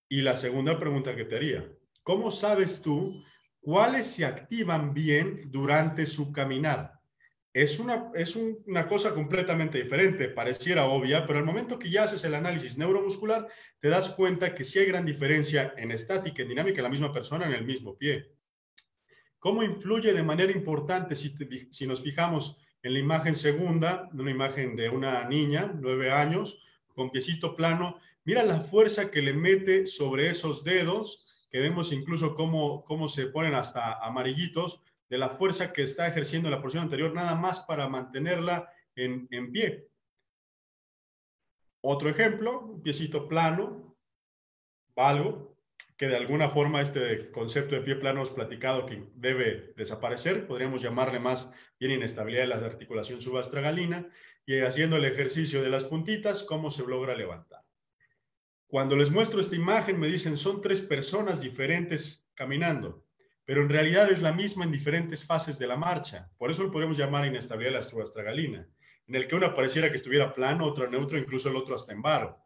Y 0.08 0.22
la 0.22 0.34
segunda 0.36 0.80
pregunta 0.80 1.14
que 1.14 1.24
te 1.24 1.36
haría, 1.36 1.70
¿cómo 2.02 2.32
sabes 2.32 2.82
tú 2.82 3.22
cuáles 3.66 4.06
se 4.06 4.24
activan 4.24 4.94
bien 4.94 5.50
durante 5.50 6.06
su 6.06 6.30
caminar. 6.30 6.95
Es 7.56 7.78
una, 7.78 8.10
es 8.14 8.36
una 8.36 8.86
cosa 8.86 9.14
completamente 9.14 9.82
diferente, 9.82 10.28
pareciera 10.28 10.84
obvia, 10.84 11.24
pero 11.24 11.38
al 11.38 11.44
momento 11.46 11.78
que 11.78 11.88
ya 11.88 12.02
haces 12.02 12.22
el 12.24 12.34
análisis 12.34 12.76
neuromuscular, 12.76 13.48
te 13.80 13.88
das 13.88 14.10
cuenta 14.10 14.54
que 14.54 14.62
sí 14.62 14.78
hay 14.78 14.84
gran 14.84 15.06
diferencia 15.06 15.72
en 15.78 15.90
estática 15.90 16.42
en 16.42 16.50
dinámica 16.50 16.82
la 16.82 16.90
misma 16.90 17.10
persona 17.10 17.46
en 17.46 17.54
el 17.54 17.64
mismo 17.64 17.96
pie. 17.96 18.30
¿Cómo 19.38 19.62
influye 19.62 20.12
de 20.12 20.22
manera 20.22 20.52
importante 20.52 21.14
si, 21.14 21.34
si 21.70 21.86
nos 21.86 22.02
fijamos 22.02 22.58
en 22.82 22.92
la 22.92 22.98
imagen 22.98 23.34
segunda, 23.34 24.06
una 24.12 24.30
imagen 24.30 24.76
de 24.76 24.90
una 24.90 25.26
niña, 25.26 25.72
nueve 25.80 26.10
años, 26.10 26.62
con 26.94 27.10
piecito 27.10 27.56
plano? 27.56 27.98
Mira 28.26 28.44
la 28.44 28.60
fuerza 28.60 29.10
que 29.10 29.22
le 29.22 29.32
mete 29.32 29.86
sobre 29.86 30.28
esos 30.28 30.62
dedos, 30.62 31.24
que 31.48 31.60
vemos 31.60 31.90
incluso 31.90 32.34
cómo, 32.34 32.84
cómo 32.84 33.08
se 33.08 33.28
ponen 33.28 33.54
hasta 33.54 33.94
amarillitos, 34.04 34.82
de 35.08 35.18
la 35.18 35.28
fuerza 35.28 35.72
que 35.72 35.82
está 35.82 36.08
ejerciendo 36.08 36.50
la 36.50 36.60
porción 36.60 36.82
anterior, 36.82 37.12
nada 37.12 37.34
más 37.34 37.60
para 37.60 37.88
mantenerla 37.88 38.70
en, 38.94 39.28
en 39.30 39.52
pie. 39.52 39.88
Otro 41.80 42.08
ejemplo, 42.08 42.60
un 42.60 42.82
piecito 42.82 43.28
plano, 43.28 43.96
valgo, 44.94 45.56
que 45.96 46.08
de 46.08 46.16
alguna 46.16 46.50
forma 46.50 46.82
este 46.82 47.30
concepto 47.30 47.74
de 47.74 47.80
pie 47.82 47.96
plano 47.96 48.22
es 48.22 48.30
platicado 48.30 48.84
que 48.84 49.08
debe 49.14 49.72
desaparecer, 49.76 50.46
podríamos 50.46 50.82
llamarle 50.82 51.20
más 51.20 51.52
bien 51.78 51.92
inestabilidad 51.92 52.42
de 52.42 52.48
la 52.48 52.56
articulación 52.56 53.20
subastragalina, 53.20 54.10
y 54.44 54.60
haciendo 54.60 54.96
el 54.96 55.04
ejercicio 55.04 55.62
de 55.62 55.70
las 55.70 55.84
puntitas, 55.84 56.44
cómo 56.44 56.70
se 56.70 56.86
logra 56.86 57.14
levantar. 57.14 57.62
Cuando 58.66 58.96
les 58.96 59.10
muestro 59.10 59.40
esta 59.40 59.56
imagen, 59.56 59.98
me 59.98 60.08
dicen, 60.08 60.36
son 60.36 60.60
tres 60.60 60.80
personas 60.80 61.40
diferentes 61.40 62.28
caminando 62.34 63.05
pero 63.46 63.62
en 63.62 63.68
realidad 63.68 64.10
es 64.10 64.20
la 64.20 64.32
misma 64.32 64.64
en 64.64 64.72
diferentes 64.72 65.24
fases 65.24 65.56
de 65.58 65.68
la 65.68 65.76
marcha. 65.76 66.28
Por 66.36 66.50
eso 66.50 66.64
lo 66.64 66.72
podemos 66.72 66.98
llamar 66.98 67.24
inestabilidad 67.24 67.70
de 67.70 67.76
la 67.76 67.82
subastragalina, 67.82 68.66
en 69.06 69.14
el 69.14 69.28
que 69.28 69.36
uno 69.36 69.54
pareciera 69.54 69.88
que 69.88 69.96
estuviera 69.96 70.34
plano, 70.34 70.66
otro 70.66 70.90
neutro, 70.90 71.16
incluso 71.16 71.48
el 71.48 71.56
otro 71.56 71.76
hasta 71.76 71.92
en 71.92 72.02
varo. 72.02 72.40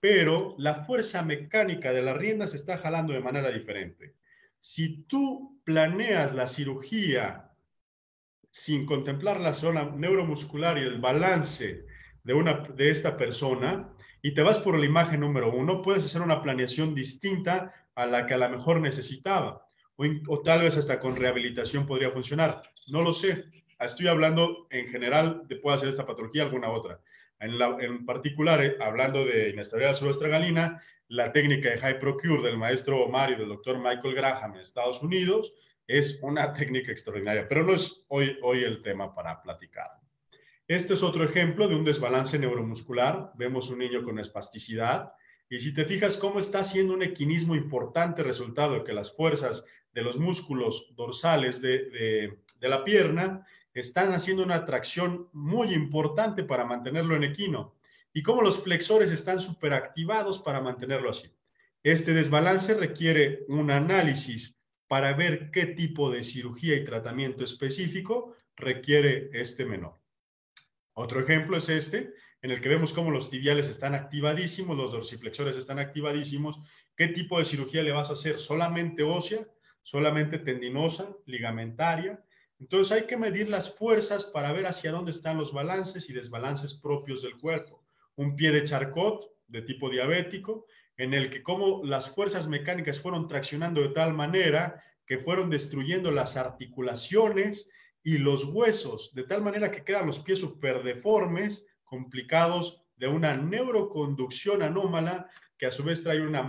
Pero 0.00 0.56
la 0.58 0.74
fuerza 0.74 1.22
mecánica 1.22 1.92
de 1.92 2.02
la 2.02 2.14
rienda 2.14 2.48
se 2.48 2.56
está 2.56 2.78
jalando 2.78 3.12
de 3.12 3.20
manera 3.20 3.48
diferente. 3.50 4.16
Si 4.58 5.04
tú 5.04 5.60
planeas 5.62 6.34
la 6.34 6.48
cirugía 6.48 7.52
sin 8.50 8.86
contemplar 8.86 9.40
la 9.40 9.54
zona 9.54 9.84
neuromuscular 9.84 10.78
y 10.78 10.82
el 10.82 10.98
balance 10.98 11.86
de, 12.24 12.34
una, 12.34 12.54
de 12.54 12.90
esta 12.90 13.16
persona, 13.16 13.94
y 14.20 14.34
te 14.34 14.42
vas 14.42 14.58
por 14.58 14.76
la 14.76 14.84
imagen 14.84 15.20
número 15.20 15.54
uno, 15.54 15.80
puedes 15.80 16.04
hacer 16.04 16.22
una 16.22 16.42
planeación 16.42 16.92
distinta 16.92 17.72
a 17.94 18.06
la 18.06 18.26
que 18.26 18.34
a 18.34 18.38
lo 18.38 18.48
mejor 18.48 18.80
necesitaba 18.80 19.69
o, 20.28 20.40
tal 20.40 20.62
vez 20.62 20.76
hasta 20.76 20.98
con 20.98 21.16
rehabilitación 21.16 21.86
podría 21.86 22.10
funcionar. 22.10 22.62
No 22.88 23.02
lo 23.02 23.12
sé. 23.12 23.44
Estoy 23.78 24.08
hablando 24.08 24.66
en 24.70 24.86
general 24.86 25.42
de 25.46 25.56
puede 25.56 25.76
hacer 25.76 25.88
esta 25.88 26.06
patología 26.06 26.42
alguna 26.42 26.70
otra. 26.70 27.00
En, 27.38 28.04
particular, 28.04 28.62
eh, 28.62 28.76
hablando 28.80 29.24
de 29.24 29.50
inestabilidad 29.50 29.94
subestragalina, 29.94 30.82
la 31.08 31.32
técnica 31.32 31.70
de 31.70 31.78
High 31.78 31.98
Procure 31.98 32.42
del 32.42 32.58
maestro 32.58 33.02
Omar 33.04 33.30
y 33.30 33.36
del 33.36 33.48
doctor 33.48 33.78
Michael 33.78 34.14
Graham 34.14 34.54
en 34.54 34.60
Estados 34.60 35.02
Unidos 35.02 35.52
es 35.86 36.20
una 36.22 36.52
técnica 36.54 36.92
extraordinaria, 36.92 37.48
pero 37.48 37.64
no 37.64 37.74
es 37.74 38.04
hoy, 38.08 38.38
hoy 38.42 38.62
el 38.64 38.82
tema 38.82 39.14
para 39.14 39.40
platicar. 39.42 39.88
Este 40.68 40.94
es 40.94 41.02
otro 41.02 41.24
ejemplo 41.24 41.66
de 41.66 41.74
un 41.74 41.84
desbalance 41.84 42.38
neuromuscular. 42.38 43.32
Vemos 43.34 43.70
un 43.70 43.80
niño 43.80 44.04
con 44.04 44.20
espasticidad 44.20 45.12
y 45.48 45.58
si 45.58 45.74
te 45.74 45.84
fijas 45.84 46.16
cómo 46.16 46.38
está 46.38 46.60
haciendo 46.60 46.94
un 46.94 47.02
equinismo 47.02 47.56
importante 47.56 48.22
resultado 48.22 48.84
que 48.84 48.92
las 48.92 49.12
fuerzas 49.16 49.64
de 49.92 50.02
los 50.02 50.18
músculos 50.18 50.92
dorsales 50.94 51.60
de, 51.60 52.38
la 52.60 52.84
pierna 52.84 53.46
están 53.72 54.12
haciendo 54.12 54.42
una 54.42 54.64
tracción 54.64 55.28
muy 55.32 55.72
importante 55.72 56.44
para 56.44 56.64
mantenerlo 56.64 57.16
en 57.16 57.24
equino 57.24 57.74
y 58.12 58.22
cómo 58.22 58.42
los 58.42 58.62
flexores 58.62 59.10
están 59.12 59.40
superactivados 59.40 60.38
para 60.38 60.60
mantenerlo 60.60 61.10
así. 61.10 61.30
Este 61.82 62.12
desbalance 62.12 62.74
requiere 62.74 63.44
un 63.48 63.70
análisis 63.70 64.58
para 64.86 65.14
ver 65.14 65.50
qué 65.50 65.66
tipo 65.66 66.10
de 66.10 66.22
cirugía 66.22 66.76
y 66.76 66.84
tratamiento 66.84 67.44
específico 67.44 68.34
requiere 68.56 69.30
este 69.32 69.64
menor. 69.64 69.98
Otro 70.92 71.20
ejemplo 71.20 71.56
es 71.56 71.68
este, 71.68 72.12
en 72.42 72.50
el 72.50 72.60
que 72.60 72.68
vemos 72.68 72.92
cómo 72.92 73.10
los 73.10 73.30
tibiales 73.30 73.68
están 73.68 73.94
activadísimos, 73.94 74.76
los 74.76 74.92
dorsiflexores 74.92 75.56
están 75.56 75.78
activadísimos. 75.78 76.58
¿Qué 76.96 77.08
tipo 77.08 77.38
de 77.38 77.44
cirugía 77.44 77.82
le 77.82 77.92
vas 77.92 78.10
a 78.10 78.14
hacer? 78.14 78.38
¿Solamente 78.38 79.02
ósea? 79.02 79.46
Solamente 79.90 80.38
tendinosa, 80.38 81.16
ligamentaria. 81.26 82.24
Entonces 82.60 82.92
hay 82.92 83.06
que 83.08 83.16
medir 83.16 83.48
las 83.48 83.76
fuerzas 83.76 84.24
para 84.24 84.52
ver 84.52 84.66
hacia 84.66 84.92
dónde 84.92 85.10
están 85.10 85.36
los 85.36 85.52
balances 85.52 86.08
y 86.08 86.12
desbalances 86.12 86.74
propios 86.74 87.22
del 87.22 87.36
cuerpo. 87.36 87.84
Un 88.14 88.36
pie 88.36 88.52
de 88.52 88.62
Charcot 88.62 89.32
de 89.48 89.62
tipo 89.62 89.90
diabético, 89.90 90.66
en 90.96 91.12
el 91.12 91.28
que 91.28 91.42
como 91.42 91.82
las 91.84 92.14
fuerzas 92.14 92.46
mecánicas 92.46 93.00
fueron 93.00 93.26
traccionando 93.26 93.80
de 93.80 93.88
tal 93.88 94.14
manera 94.14 94.80
que 95.04 95.18
fueron 95.18 95.50
destruyendo 95.50 96.12
las 96.12 96.36
articulaciones 96.36 97.72
y 98.04 98.18
los 98.18 98.44
huesos, 98.44 99.12
de 99.12 99.24
tal 99.24 99.42
manera 99.42 99.72
que 99.72 99.82
quedan 99.82 100.06
los 100.06 100.20
pies 100.20 100.38
superdeformes, 100.38 101.66
complicados 101.82 102.84
de 102.94 103.08
una 103.08 103.36
neuroconducción 103.36 104.62
anómala 104.62 105.28
que 105.58 105.66
a 105.66 105.72
su 105.72 105.82
vez 105.82 106.04
trae 106.04 106.20
una 106.20 106.48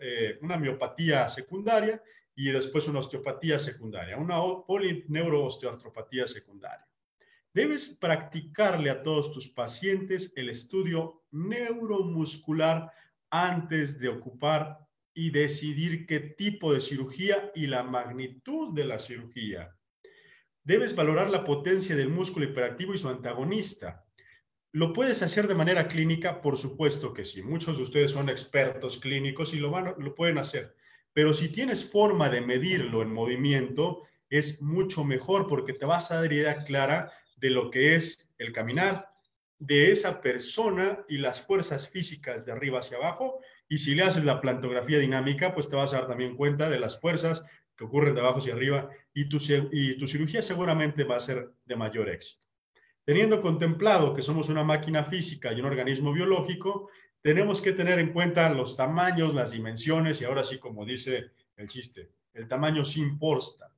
eh, 0.00 0.38
una 0.40 0.56
miopatía 0.56 1.26
secundaria 1.28 2.00
y 2.34 2.50
después 2.50 2.88
una 2.88 3.00
osteopatía 3.00 3.58
secundaria, 3.58 4.16
una 4.16 4.36
polineuroosteoartropatía 4.66 6.26
secundaria. 6.26 6.86
Debes 7.52 7.98
practicarle 8.00 8.90
a 8.90 9.02
todos 9.02 9.32
tus 9.32 9.48
pacientes 9.48 10.32
el 10.36 10.48
estudio 10.48 11.24
neuromuscular 11.32 12.92
antes 13.30 13.98
de 13.98 14.08
ocupar 14.08 14.78
y 15.12 15.30
decidir 15.30 16.06
qué 16.06 16.20
tipo 16.20 16.72
de 16.72 16.80
cirugía 16.80 17.50
y 17.54 17.66
la 17.66 17.82
magnitud 17.82 18.72
de 18.72 18.84
la 18.84 18.98
cirugía. 18.98 19.76
Debes 20.62 20.94
valorar 20.94 21.28
la 21.30 21.44
potencia 21.44 21.96
del 21.96 22.08
músculo 22.08 22.46
hiperactivo 22.46 22.94
y 22.94 22.98
su 22.98 23.08
antagonista. 23.08 24.04
¿Lo 24.72 24.92
puedes 24.92 25.20
hacer 25.22 25.48
de 25.48 25.56
manera 25.56 25.88
clínica? 25.88 26.40
Por 26.40 26.56
supuesto 26.56 27.12
que 27.12 27.24
sí. 27.24 27.42
Muchos 27.42 27.78
de 27.78 27.82
ustedes 27.82 28.12
son 28.12 28.28
expertos 28.28 28.98
clínicos 28.98 29.52
y 29.52 29.58
lo, 29.58 29.70
lo 29.98 30.14
pueden 30.14 30.38
hacer. 30.38 30.76
Pero 31.12 31.32
si 31.32 31.50
tienes 31.50 31.90
forma 31.90 32.28
de 32.28 32.40
medirlo 32.40 33.02
en 33.02 33.12
movimiento, 33.12 34.02
es 34.28 34.62
mucho 34.62 35.04
mejor 35.04 35.46
porque 35.48 35.72
te 35.72 35.84
vas 35.84 36.10
a 36.10 36.20
dar 36.20 36.32
idea 36.32 36.62
clara 36.62 37.12
de 37.36 37.50
lo 37.50 37.70
que 37.70 37.96
es 37.96 38.30
el 38.38 38.52
caminar 38.52 39.08
de 39.58 39.90
esa 39.90 40.20
persona 40.20 41.04
y 41.08 41.18
las 41.18 41.46
fuerzas 41.46 41.90
físicas 41.90 42.46
de 42.46 42.52
arriba 42.52 42.78
hacia 42.78 42.96
abajo. 42.96 43.40
Y 43.68 43.78
si 43.78 43.94
le 43.94 44.04
haces 44.04 44.24
la 44.24 44.40
plantografía 44.40 44.98
dinámica, 44.98 45.52
pues 45.52 45.68
te 45.68 45.76
vas 45.76 45.92
a 45.92 45.98
dar 45.98 46.08
también 46.08 46.36
cuenta 46.36 46.70
de 46.70 46.78
las 46.78 47.00
fuerzas 47.00 47.44
que 47.76 47.84
ocurren 47.84 48.14
de 48.14 48.20
abajo 48.20 48.38
hacia 48.38 48.54
arriba 48.54 48.90
y 49.12 49.28
tu, 49.28 49.38
y 49.72 49.98
tu 49.98 50.06
cirugía 50.06 50.42
seguramente 50.42 51.04
va 51.04 51.16
a 51.16 51.20
ser 51.20 51.50
de 51.64 51.76
mayor 51.76 52.08
éxito. 52.08 52.46
Teniendo 53.04 53.40
contemplado 53.40 54.14
que 54.14 54.22
somos 54.22 54.48
una 54.48 54.62
máquina 54.62 55.04
física 55.04 55.52
y 55.52 55.60
un 55.60 55.66
organismo 55.66 56.12
biológico, 56.12 56.90
tenemos 57.22 57.60
que 57.60 57.72
tener 57.72 57.98
en 57.98 58.12
cuenta 58.12 58.48
los 58.50 58.76
tamaños, 58.76 59.34
las 59.34 59.52
dimensiones 59.52 60.20
y 60.20 60.24
ahora 60.24 60.44
sí, 60.44 60.58
como 60.58 60.84
dice 60.84 61.30
el 61.56 61.68
chiste, 61.68 62.10
el 62.34 62.48
tamaño 62.48 62.84
sí 62.84 63.00
importa. 63.00 63.70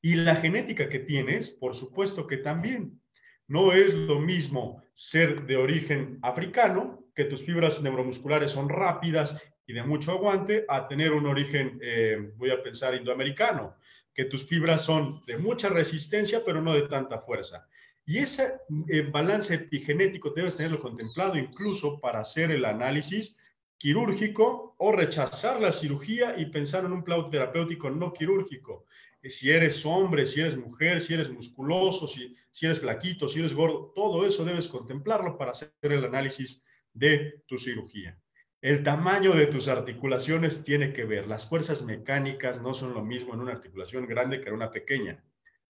Y 0.00 0.14
la 0.16 0.36
genética 0.36 0.88
que 0.88 1.00
tienes, 1.00 1.50
por 1.50 1.74
supuesto 1.74 2.26
que 2.26 2.38
también. 2.38 3.00
No 3.48 3.72
es 3.72 3.94
lo 3.94 4.18
mismo 4.18 4.82
ser 4.92 5.46
de 5.46 5.56
origen 5.56 6.18
africano, 6.22 7.04
que 7.14 7.24
tus 7.24 7.44
fibras 7.44 7.80
neuromusculares 7.82 8.50
son 8.50 8.68
rápidas 8.68 9.40
y 9.66 9.72
de 9.72 9.82
mucho 9.82 10.12
aguante, 10.12 10.64
a 10.68 10.88
tener 10.88 11.12
un 11.12 11.26
origen, 11.26 11.78
eh, 11.82 12.32
voy 12.36 12.50
a 12.50 12.62
pensar, 12.62 12.94
indoamericano, 12.94 13.76
que 14.12 14.24
tus 14.24 14.46
fibras 14.46 14.82
son 14.82 15.22
de 15.26 15.38
mucha 15.38 15.68
resistencia, 15.68 16.42
pero 16.44 16.62
no 16.62 16.72
de 16.72 16.88
tanta 16.88 17.18
fuerza. 17.18 17.68
Y 18.08 18.18
ese 18.18 18.60
eh, 18.88 19.02
balance 19.02 19.52
epigenético 19.52 20.30
debes 20.30 20.56
tenerlo 20.56 20.78
contemplado 20.78 21.36
incluso 21.36 21.98
para 21.98 22.20
hacer 22.20 22.52
el 22.52 22.64
análisis 22.64 23.36
quirúrgico 23.76 24.76
o 24.78 24.92
rechazar 24.92 25.60
la 25.60 25.72
cirugía 25.72 26.38
y 26.38 26.46
pensar 26.46 26.84
en 26.84 26.92
un 26.92 27.02
plan 27.02 27.28
terapéutico 27.28 27.90
no 27.90 28.12
quirúrgico. 28.12 28.86
Eh, 29.20 29.28
si 29.28 29.50
eres 29.50 29.84
hombre, 29.84 30.24
si 30.24 30.40
eres 30.40 30.56
mujer, 30.56 31.00
si 31.00 31.14
eres 31.14 31.28
musculoso, 31.28 32.06
si, 32.06 32.32
si 32.48 32.66
eres 32.66 32.78
flaquito, 32.78 33.26
si 33.26 33.40
eres 33.40 33.52
gordo, 33.52 33.92
todo 33.92 34.24
eso 34.24 34.44
debes 34.44 34.68
contemplarlo 34.68 35.36
para 35.36 35.50
hacer 35.50 35.72
el 35.82 36.04
análisis 36.04 36.62
de 36.92 37.42
tu 37.46 37.58
cirugía. 37.58 38.16
El 38.62 38.84
tamaño 38.84 39.32
de 39.32 39.46
tus 39.46 39.66
articulaciones 39.66 40.62
tiene 40.62 40.92
que 40.92 41.04
ver. 41.04 41.26
Las 41.26 41.46
fuerzas 41.48 41.82
mecánicas 41.82 42.62
no 42.62 42.72
son 42.72 42.94
lo 42.94 43.04
mismo 43.04 43.34
en 43.34 43.40
una 43.40 43.52
articulación 43.52 44.06
grande 44.06 44.40
que 44.40 44.48
en 44.48 44.54
una 44.54 44.70
pequeña 44.70 45.22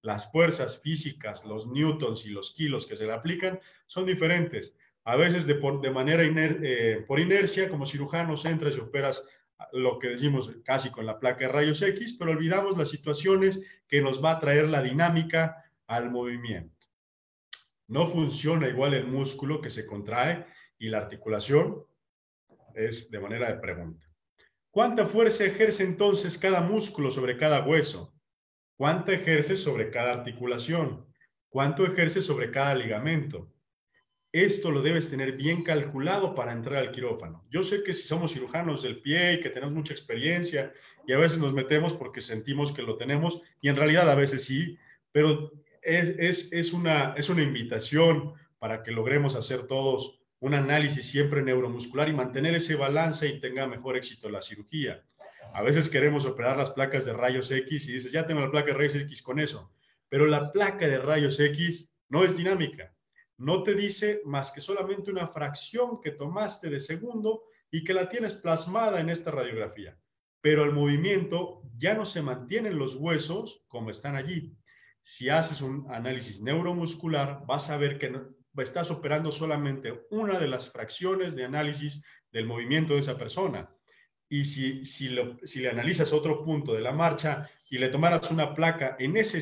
las 0.07 0.31
fuerzas 0.31 0.81
físicas, 0.81 1.45
los 1.45 1.66
newtons 1.66 2.27
y 2.27 2.31
los 2.31 2.53
kilos 2.53 2.87
que 2.87 2.95
se 2.95 3.07
le 3.07 3.12
aplican 3.12 3.59
son 3.87 4.07
diferentes. 4.07 4.77
A 5.03 5.16
veces 5.16 5.47
de, 5.47 5.57
por, 5.57 5.90
manera 5.90 6.23
eh, 6.23 7.05
por 7.09 7.19
inercia, 7.19 7.69
como 7.69 7.87
cirujanos 7.87 8.45
entras 8.45 8.77
y 8.77 8.81
operas 8.81 9.25
lo 9.73 9.99
que 9.99 10.11
decimos 10.11 10.51
casi 10.64 10.90
con 10.90 11.07
la 11.07 11.19
placa 11.19 11.47
de 11.47 11.53
rayos 11.53 11.83
X, 11.83 12.16
pero 12.19 12.31
olvidamos 12.31 12.79
las 12.79 12.88
situaciones 12.88 13.66
que 13.88 14.01
nos 14.01 14.25
va 14.25 14.33
a 14.33 14.38
traer 14.38 14.69
la 14.69 14.81
dinámica 14.81 15.64
al 15.88 16.11
movimiento. 16.11 16.87
No 17.88 18.07
funciona 18.07 18.69
igual 18.69 18.95
el 18.95 19.09
músculo 19.09 19.61
que 19.61 19.71
se 19.71 19.87
contrae 19.87 20.47
y 20.79 20.88
la 20.88 20.99
articulación 20.99 21.85
es 22.75 23.11
de 23.11 23.19
manera 23.19 23.51
de 23.53 23.59
pregunta. 23.59 24.07
¿Cuánta 24.71 25.05
fuerza 25.05 25.45
ejerce 25.45 25.83
entonces 25.83 26.38
cada 26.38 26.61
músculo 26.61 27.11
sobre 27.11 27.37
cada 27.37 27.64
hueso? 27.64 28.16
¿Cuánta 28.77 29.15
ejerce 29.15 29.57
sobre 29.57 29.91
cada 29.91 30.12
articulación? 30.12 31.07
¿Cuánto 31.49 31.87
ejerce 31.87 32.21
sobre 32.21 32.51
cada 32.51 32.75
ligamento? 32.75 33.51
Esto 34.33 34.71
lo 34.71 34.83
debes 34.83 35.09
tener 35.09 35.33
bien 35.33 35.62
calculado 35.62 36.35
para 36.35 36.53
entrar 36.53 36.83
al 36.83 36.91
quirófano. 36.91 37.47
Yo 37.51 37.62
sé 37.62 37.83
que 37.83 37.95
si 37.95 38.07
somos 38.07 38.35
cirujanos 38.35 38.83
del 38.83 39.01
pie 39.01 39.35
y 39.35 39.41
que 39.41 39.49
tenemos 39.49 39.75
mucha 39.75 39.95
experiencia 39.95 40.75
y 41.07 41.12
a 41.15 41.17
veces 41.17 41.39
nos 41.39 41.55
metemos 41.55 41.95
porque 41.95 42.21
sentimos 42.21 42.71
que 42.71 42.83
lo 42.83 42.99
tenemos 42.99 43.41
y 43.62 43.71
en 43.71 43.77
realidad 43.77 44.11
a 44.11 44.15
veces 44.15 44.45
sí, 44.45 44.77
pero 45.11 45.53
es, 45.81 46.53
es, 46.53 46.73
una, 46.75 47.15
es 47.17 47.31
una 47.31 47.43
invitación 47.43 48.35
para 48.59 48.83
que 48.83 48.91
logremos 48.91 49.37
hacer 49.37 49.67
todos 49.67 50.21
un 50.41 50.53
análisis 50.53 51.07
siempre 51.07 51.43
neuromuscular 51.43 52.11
y 52.11 52.12
mantener 52.12 52.55
ese 52.55 52.75
balance 52.75 53.27
y 53.27 53.41
tenga 53.41 53.67
mejor 53.67 53.97
éxito 53.97 54.29
la 54.29 54.43
cirugía. 54.43 55.03
A 55.55 55.63
veces 55.63 55.89
queremos 55.89 56.27
operar 56.27 56.57
las 56.57 56.71
placas 56.71 57.05
de 57.05 57.13
rayos 57.13 57.51
X 57.51 57.89
y 57.89 57.93
dices, 57.93 58.13
ya 58.13 58.27
tengo 58.27 58.41
la 58.41 58.51
placa 58.51 58.69
de 58.69 58.75
rayos 58.75 58.95
X 58.95 59.23
con 59.23 59.41
eso, 59.41 59.73
pero 60.09 60.27
la 60.27 60.53
placa 60.53 60.87
de 60.87 60.99
rayos 60.99 61.41
X 61.41 61.97
no 62.09 62.25
es 62.25 62.37
dinámica 62.37 62.97
no 63.39 63.63
te 63.63 63.75
dice 63.75 64.23
más 64.25 64.51
que 64.53 64.61
solamente 64.61 65.11
una 65.11 65.27
fracción 65.27 66.01
que 66.01 66.13
tomaste 66.13 66.71
de 66.71 66.81
segundo 66.81 67.45
y 67.71 67.85
que 67.85 67.95
la 67.95 68.09
tienes 68.09 68.35
plasmada 68.35 69.01
en 69.01 69.11
esta 69.11 69.31
radiografía. 69.31 69.99
Pero 70.41 70.65
el 70.65 70.73
movimiento 70.73 71.63
ya 71.77 71.95
no 71.95 72.05
se 72.05 72.23
mantienen 72.23 72.79
los 72.79 72.95
huesos 72.95 73.65
como 73.69 73.91
están 73.91 74.17
allí. 74.17 74.57
Si 75.01 75.29
haces 75.29 75.61
un 75.61 75.87
análisis 75.91 76.41
neuromuscular, 76.41 77.45
vas 77.47 77.71
a 77.71 77.77
ver 77.77 77.99
que 77.99 78.13
estás 78.59 78.91
operando 78.91 79.31
solamente 79.31 80.07
una 80.11 80.39
de 80.39 80.49
las 80.49 80.73
fracciones 80.73 81.37
de 81.37 81.45
análisis 81.45 82.03
del 82.33 82.47
movimiento 82.47 82.95
de 82.95 83.01
esa 83.01 83.19
persona. 83.19 83.71
Y 84.29 84.45
si, 84.45 84.85
si, 84.85 85.15
si 85.45 85.61
le 85.61 85.71
analizas 85.71 86.12
otro 86.12 86.45
punto 86.45 86.75
de 86.75 86.81
la 86.81 86.93
marcha 86.93 87.49
y 87.71 87.79
le 87.79 87.89
tomaras 87.89 88.31
una 88.31 88.55
placa 88.55 88.97
en 88.99 89.17
ese 89.17 89.41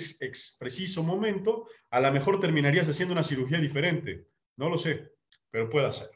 preciso 0.59 1.03
momento, 1.03 1.67
a 1.91 2.01
lo 2.01 2.13
mejor 2.13 2.41
terminarías 2.41 2.89
haciendo 2.89 3.13
una 3.13 3.23
cirugía 3.23 3.59
diferente. 3.59 4.27
No 4.57 4.69
lo 4.69 4.79
sé, 4.79 5.13
pero 5.51 5.69
puede 5.69 5.93
ser. 5.93 6.11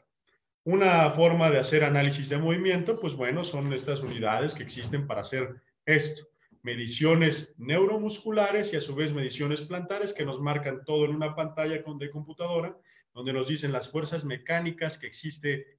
Una 0.63 1.09
forma 1.11 1.49
de 1.49 1.59
hacer 1.59 1.83
análisis 1.83 2.29
de 2.29 2.37
movimiento, 2.37 2.99
pues 2.99 3.15
bueno, 3.15 3.43
son 3.43 3.73
estas 3.73 4.01
unidades 4.01 4.53
que 4.53 4.63
existen 4.63 5.07
para 5.07 5.21
hacer 5.21 5.61
esto. 5.85 6.27
Mediciones 6.61 7.55
neuromusculares 7.57 8.73
y 8.73 8.77
a 8.77 8.81
su 8.81 8.93
vez 8.93 9.13
mediciones 9.13 9.61
plantares 9.61 10.13
que 10.13 10.25
nos 10.25 10.39
marcan 10.39 10.83
todo 10.83 11.05
en 11.05 11.15
una 11.15 11.35
pantalla 11.35 11.81
de 11.81 12.09
computadora, 12.09 12.77
donde 13.13 13.33
nos 13.33 13.47
dicen 13.47 13.71
las 13.71 13.89
fuerzas 13.89 14.25
mecánicas 14.25 14.97
que 14.97 15.07
existe 15.07 15.78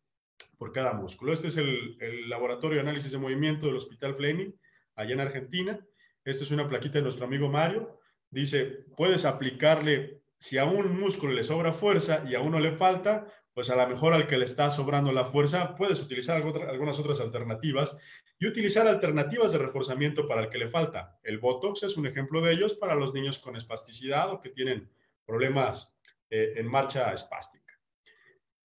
por 0.59 0.73
cada 0.73 0.93
músculo. 0.93 1.33
Este 1.33 1.49
es 1.49 1.57
el, 1.57 2.29
laboratorio 2.29 2.77
de 2.77 2.83
análisis 2.83 3.13
de 3.13 3.19
movimiento 3.19 3.67
del 3.67 3.77
Hospital 3.77 4.15
Fleming, 4.15 4.53
allá 4.95 5.15
en 5.15 5.21
Argentina. 5.21 5.81
Esta 6.25 6.45
es 6.45 6.51
una 6.51 6.69
plaquita 6.69 6.99
de 6.99 7.03
nuestro 7.03 7.27
amigo 7.27 7.49
Mario. 7.49 7.99
Dice, 8.31 8.85
puedes 8.97 9.25
aplicarle, 9.25 10.23
si 10.39 10.59
a 10.59 10.65
un 10.65 10.99
músculo 10.99 11.33
le 11.33 11.45
sobra 11.45 11.73
fuerza 11.73 12.25
y 12.29 12.35
a 12.35 12.41
uno 12.41 12.61
le 12.61 12.73
falta, 12.73 13.27
pues 13.55 13.71
a 13.71 13.77
lo 13.77 13.89
mejor 13.89 14.13
al 14.13 14.27
que 14.27 14.39
le 14.39 14.45
está 14.45 14.71
sobrando 14.71 15.13
la 15.13 15.25
fuerza, 15.25 15.75
puedes 15.75 16.01
utilizar 16.01 16.41
algunas 16.41 16.99
otras 16.99 17.21
alternativas 17.21 17.97
y 18.39 18.47
utilizar 18.47 18.87
alternativas 18.87 19.53
de 19.53 19.59
reforzamiento 19.59 20.27
para 20.29 20.43
el 20.43 20.49
que 20.49 20.59
le 20.59 20.69
falta. 20.69 21.19
El 21.23 21.39
Botox 21.39 21.83
es 21.83 21.97
un 21.97 22.07
ejemplo 22.07 22.41
de 22.41 22.53
ellos 22.53 22.75
para 22.75 22.95
los 22.95 23.13
niños 23.13 23.39
con 23.39 23.57
espasticidad 23.57 24.31
o 24.31 24.41
que 24.41 24.51
tienen 24.51 24.91
problemas 25.27 25.97
eh, 26.31 26.55
en 26.57 26.67
marcha 26.67 27.13
espástica. 27.13 27.70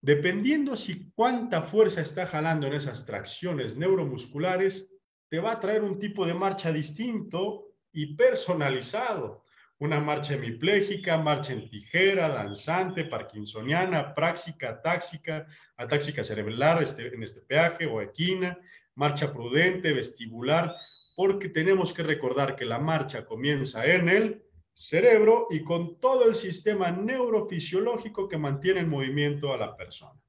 Dependiendo 0.01 0.75
si 0.75 1.11
cuánta 1.11 1.61
fuerza 1.61 2.01
está 2.01 2.25
jalando 2.25 2.65
en 2.65 2.73
esas 2.73 3.05
tracciones 3.05 3.77
neuromusculares, 3.77 4.97
te 5.29 5.39
va 5.39 5.51
a 5.51 5.59
traer 5.59 5.83
un 5.83 5.99
tipo 5.99 6.25
de 6.25 6.33
marcha 6.33 6.71
distinto 6.73 7.75
y 7.93 8.15
personalizado. 8.15 9.45
Una 9.77 9.99
marcha 9.99 10.33
hemipléjica, 10.33 11.17
marcha 11.19 11.53
en 11.53 11.69
tijera, 11.69 12.29
danzante, 12.29 13.05
parkinsoniana, 13.05 14.15
práxica, 14.15 14.81
táxica, 14.81 15.45
atáxica 15.77 16.23
cerebral 16.23 16.81
este, 16.81 17.13
en 17.13 17.21
este 17.21 17.41
peaje 17.41 17.85
o 17.85 18.01
equina, 18.01 18.59
marcha 18.95 19.31
prudente, 19.31 19.93
vestibular, 19.93 20.75
porque 21.15 21.49
tenemos 21.49 21.93
que 21.93 22.03
recordar 22.03 22.55
que 22.55 22.65
la 22.65 22.79
marcha 22.79 23.25
comienza 23.25 23.85
en 23.85 24.09
el 24.09 24.43
cerebro 24.81 25.47
y 25.49 25.63
con 25.63 25.99
todo 25.99 26.27
el 26.27 26.35
sistema 26.35 26.91
neurofisiológico 26.91 28.27
que 28.27 28.37
mantiene 28.37 28.81
en 28.81 28.89
movimiento 28.89 29.53
a 29.53 29.57
la 29.57 29.75
persona. 29.75 30.19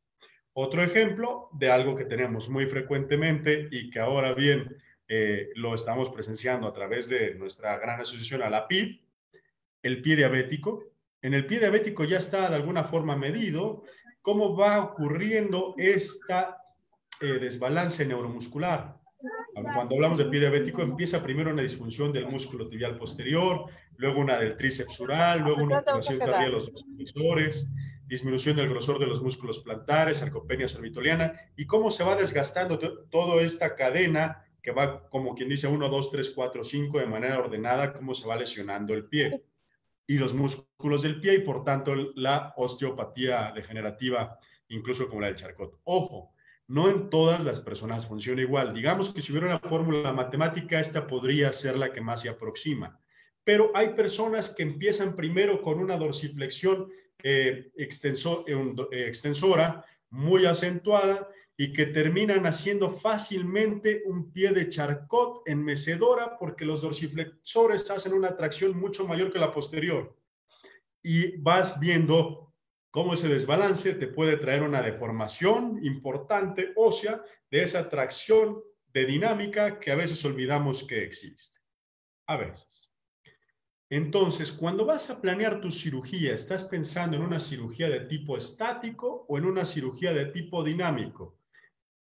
Otro 0.54 0.82
ejemplo 0.82 1.48
de 1.52 1.70
algo 1.70 1.94
que 1.94 2.04
tenemos 2.04 2.48
muy 2.48 2.66
frecuentemente 2.66 3.68
y 3.70 3.88
que 3.90 4.00
ahora 4.00 4.34
bien 4.34 4.76
eh, 5.08 5.50
lo 5.54 5.74
estamos 5.74 6.10
presenciando 6.10 6.66
a 6.68 6.72
través 6.72 7.08
de 7.08 7.34
nuestra 7.34 7.78
gran 7.78 8.00
asociación 8.00 8.42
a 8.42 8.50
la 8.50 8.68
PID, 8.68 9.00
el 9.82 10.02
pie 10.02 10.16
diabético. 10.16 10.84
En 11.22 11.34
el 11.34 11.46
pie 11.46 11.58
diabético 11.58 12.04
ya 12.04 12.18
está 12.18 12.50
de 12.50 12.56
alguna 12.56 12.84
forma 12.84 13.16
medido 13.16 13.84
cómo 14.20 14.56
va 14.56 14.82
ocurriendo 14.82 15.74
esta 15.78 16.62
eh, 17.20 17.38
desbalance 17.38 18.04
neuromuscular. 18.04 19.01
Cuando 19.54 19.94
hablamos 19.94 20.18
de 20.18 20.24
pie 20.26 20.40
diabético, 20.40 20.82
empieza 20.82 21.22
primero 21.22 21.50
una 21.50 21.62
disfunción 21.62 22.12
del 22.12 22.26
músculo 22.26 22.68
tibial 22.68 22.96
posterior, 22.96 23.66
luego 23.96 24.20
una 24.20 24.38
del 24.38 24.56
tríceps 24.56 24.98
ural, 25.00 25.40
luego 25.40 25.62
una 25.62 25.82
disminución 25.82 26.44
de 26.44 26.48
los 26.48 26.72
flexores, 26.96 27.70
disminución 28.06 28.56
del 28.56 28.70
grosor 28.70 28.98
de 28.98 29.06
los 29.06 29.22
músculos 29.22 29.60
plantares, 29.60 30.18
sarcopenia 30.18 30.68
cervitoliana, 30.68 31.34
y 31.56 31.66
cómo 31.66 31.90
se 31.90 32.04
va 32.04 32.16
desgastando 32.16 32.78
toda 32.78 33.42
esta 33.42 33.74
cadena 33.74 34.44
que 34.62 34.70
va 34.70 35.08
como 35.08 35.34
quien 35.34 35.48
dice 35.48 35.66
1, 35.66 35.88
2, 35.88 36.10
3, 36.10 36.30
4, 36.30 36.64
5 36.64 36.98
de 36.98 37.06
manera 37.06 37.38
ordenada, 37.38 37.92
cómo 37.92 38.14
se 38.14 38.26
va 38.26 38.36
lesionando 38.36 38.94
el 38.94 39.06
pie 39.06 39.42
y 40.06 40.18
los 40.18 40.34
músculos 40.34 41.02
del 41.02 41.20
pie 41.20 41.34
y 41.34 41.38
por 41.40 41.64
tanto 41.64 41.94
la 42.14 42.54
osteopatía 42.56 43.52
degenerativa, 43.54 44.38
incluso 44.68 45.08
como 45.08 45.20
la 45.20 45.28
del 45.28 45.36
Charcot. 45.36 45.80
Ojo, 45.84 46.32
no 46.68 46.88
en 46.88 47.10
todas 47.10 47.44
las 47.44 47.60
personas 47.60 48.06
funciona 48.06 48.42
igual. 48.42 48.72
Digamos 48.72 49.12
que 49.12 49.20
si 49.20 49.32
hubiera 49.32 49.48
una 49.48 49.58
fórmula 49.58 50.12
matemática, 50.12 50.80
esta 50.80 51.06
podría 51.06 51.52
ser 51.52 51.78
la 51.78 51.92
que 51.92 52.00
más 52.00 52.22
se 52.22 52.28
aproxima. 52.28 52.98
Pero 53.44 53.72
hay 53.74 53.94
personas 53.94 54.54
que 54.54 54.62
empiezan 54.62 55.16
primero 55.16 55.60
con 55.60 55.78
una 55.78 55.96
dorsiflexión 55.96 56.88
eh, 57.22 57.70
eh, 57.74 59.06
extensora 59.06 59.84
muy 60.10 60.46
acentuada 60.46 61.28
y 61.56 61.72
que 61.72 61.86
terminan 61.86 62.46
haciendo 62.46 62.90
fácilmente 62.90 64.02
un 64.06 64.32
pie 64.32 64.52
de 64.52 64.68
charcot 64.68 65.42
en 65.46 65.62
mecedora 65.62 66.38
porque 66.38 66.64
los 66.64 66.82
dorsiflexores 66.82 67.90
hacen 67.90 68.14
una 68.14 68.34
tracción 68.36 68.76
mucho 68.78 69.06
mayor 69.06 69.32
que 69.32 69.38
la 69.38 69.52
posterior. 69.52 70.16
Y 71.02 71.36
vas 71.38 71.78
viendo 71.80 72.51
cómo 72.92 73.14
ese 73.14 73.26
desbalance 73.26 73.94
te 73.94 74.06
puede 74.06 74.36
traer 74.36 74.62
una 74.62 74.82
deformación 74.82 75.80
importante 75.82 76.72
ósea 76.76 77.24
de 77.50 77.62
esa 77.62 77.88
tracción 77.88 78.62
de 78.92 79.06
dinámica 79.06 79.80
que 79.80 79.90
a 79.90 79.96
veces 79.96 80.22
olvidamos 80.26 80.84
que 80.84 81.02
existe. 81.02 81.58
A 82.26 82.36
veces. 82.36 82.90
Entonces, 83.88 84.52
cuando 84.52 84.84
vas 84.84 85.08
a 85.08 85.20
planear 85.20 85.60
tu 85.60 85.70
cirugía, 85.70 86.34
¿estás 86.34 86.64
pensando 86.64 87.16
en 87.16 87.22
una 87.22 87.40
cirugía 87.40 87.88
de 87.88 88.00
tipo 88.00 88.36
estático 88.36 89.24
o 89.26 89.38
en 89.38 89.46
una 89.46 89.64
cirugía 89.64 90.12
de 90.12 90.26
tipo 90.26 90.62
dinámico? 90.62 91.38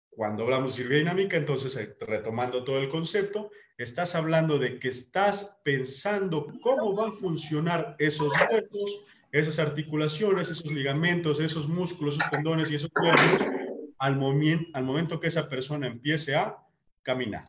Cuando 0.10 0.44
hablamos 0.44 0.72
de 0.72 0.78
cirugía 0.78 1.00
dinámica, 1.00 1.36
entonces, 1.36 1.76
eh, 1.76 1.96
retomando 2.00 2.64
todo 2.64 2.80
el 2.80 2.88
concepto, 2.88 3.52
estás 3.78 4.16
hablando 4.16 4.58
de 4.58 4.80
que 4.80 4.90
estás 4.90 5.60
pensando 5.64 6.48
cómo 6.62 6.96
va 6.96 7.10
a 7.10 7.12
funcionar 7.12 7.96
esos 8.00 8.32
huesos, 8.50 9.06
esas 9.32 9.60
articulaciones, 9.60 10.50
esos 10.50 10.72
ligamentos, 10.72 11.40
esos 11.40 11.68
músculos, 11.68 12.18
esos 12.18 12.32
tendones 12.32 12.72
y 12.72 12.76
esos 12.76 12.90
cuerpos 12.90 13.40
al, 14.00 14.16
momento, 14.16 14.70
al 14.74 14.84
momento 14.84 15.20
que 15.20 15.28
esa 15.28 15.50
persona 15.50 15.88
empiece 15.88 16.36
a 16.36 16.58
caminar. 17.04 17.48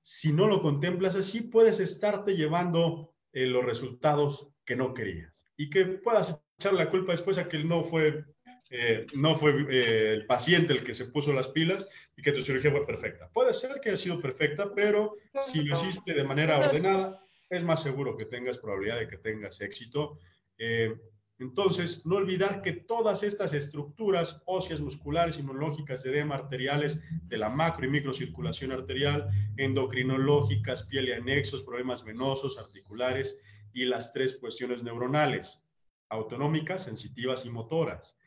Si 0.00 0.32
no 0.32 0.46
lo 0.46 0.60
contemplas 0.60 1.16
así, 1.16 1.42
puedes 1.42 1.80
estarte 1.80 2.36
llevando 2.36 3.14
eh, 3.32 3.46
los 3.46 3.64
resultados 3.64 4.48
que 4.64 4.76
no 4.76 4.94
querías 4.94 5.46
y 5.56 5.70
que 5.70 5.84
puedas 5.84 6.42
echar 6.58 6.74
la 6.74 6.90
culpa 6.90 7.12
después 7.12 7.38
a 7.38 7.48
que 7.48 7.62
no 7.64 7.82
fue 7.84 8.24
eh, 8.70 9.06
no 9.14 9.34
fue 9.34 9.66
eh, 9.70 10.12
el 10.12 10.26
paciente 10.26 10.74
el 10.74 10.84
que 10.84 10.92
se 10.92 11.06
puso 11.06 11.32
las 11.32 11.48
pilas 11.48 11.88
y 12.14 12.22
que 12.22 12.32
tu 12.32 12.42
cirugía 12.42 12.70
fue 12.70 12.86
perfecta. 12.86 13.28
Puede 13.32 13.54
ser 13.54 13.80
que 13.80 13.88
haya 13.88 13.96
sido 13.96 14.20
perfecta, 14.20 14.74
pero 14.74 15.16
si 15.42 15.62
lo 15.62 15.74
hiciste 15.74 16.12
de 16.12 16.24
manera 16.24 16.58
ordenada, 16.58 17.22
es 17.48 17.64
más 17.64 17.82
seguro 17.82 18.16
que 18.16 18.26
tengas 18.26 18.58
probabilidad 18.58 18.98
de 18.98 19.08
que 19.08 19.16
tengas 19.16 19.60
éxito. 19.62 20.18
Eh, 20.58 20.94
Entonces, 21.40 22.04
no 22.04 22.16
olvidar 22.16 22.62
que 22.62 22.72
todas 22.72 23.22
estas 23.22 23.54
estructuras 23.54 24.42
óseas, 24.46 24.80
musculares, 24.80 25.38
inmunológicas, 25.38 26.02
de 26.02 26.10
edema 26.10 26.34
arteriales, 26.34 27.00
de 27.28 27.38
la 27.38 27.48
macro 27.48 27.86
y 27.86 27.90
microcirculación 27.90 28.72
arterial, 28.72 29.28
endocrinológicas, 29.56 30.88
piel 30.88 31.08
y 31.08 31.12
anexos, 31.12 31.62
problemas 31.62 32.04
venosos, 32.04 32.58
articulares 32.58 33.40
y 33.72 33.84
las 33.84 34.12
tres 34.12 34.36
cuestiones 34.40 34.82
neuronales, 34.82 35.64
autonómicas, 36.08 36.82
sensitivas 36.82 37.46
y 37.46 37.50
motoras. 37.50 38.18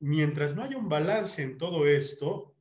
Mientras 0.00 0.56
no 0.56 0.64
haya 0.64 0.76
un 0.76 0.88
balance 0.88 1.44
en 1.44 1.58
todo 1.58 1.86
esto, 1.86 2.56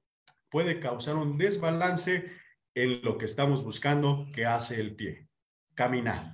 puede 0.51 0.79
causar 0.79 1.15
un 1.15 1.38
desbalance 1.38 2.31
en 2.75 3.01
lo 3.01 3.17
que 3.17 3.25
estamos 3.25 3.63
buscando 3.63 4.27
que 4.31 4.45
hace 4.45 4.79
el 4.79 4.95
pie. 4.95 5.27
Caminar, 5.73 6.31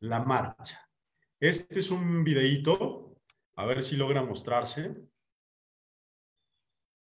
la 0.00 0.20
marcha. 0.20 0.89
Este 1.40 1.78
es 1.78 1.90
un 1.90 2.22
videíto 2.22 3.16
a 3.56 3.64
ver 3.64 3.82
si 3.82 3.96
logra 3.96 4.22
mostrarse. 4.22 4.94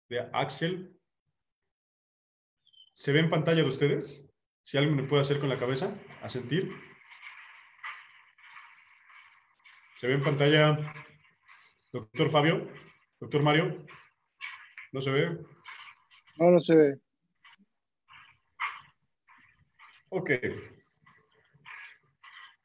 De 0.08 0.20
Axel. 0.32 0.98
¿Se 2.94 3.12
ve 3.12 3.20
en 3.20 3.28
pantalla 3.28 3.60
de 3.60 3.68
ustedes? 3.68 4.26
Si 4.62 4.78
alguien 4.78 4.96
me 4.96 5.02
puede 5.02 5.20
hacer 5.20 5.38
con 5.38 5.50
la 5.50 5.58
cabeza, 5.58 5.94
a 6.22 6.30
sentir. 6.30 6.72
¿Se 9.96 10.08
ve 10.08 10.14
en 10.14 10.22
pantalla, 10.22 10.78
doctor 11.92 12.30
Fabio? 12.30 12.72
¿Doctor 13.20 13.42
Mario? 13.42 13.86
¿No 14.92 15.00
se 15.02 15.10
ve? 15.10 15.38
No, 16.38 16.50
no 16.50 16.60
se 16.60 16.74
ve. 16.74 16.98
Ok. 20.08 20.30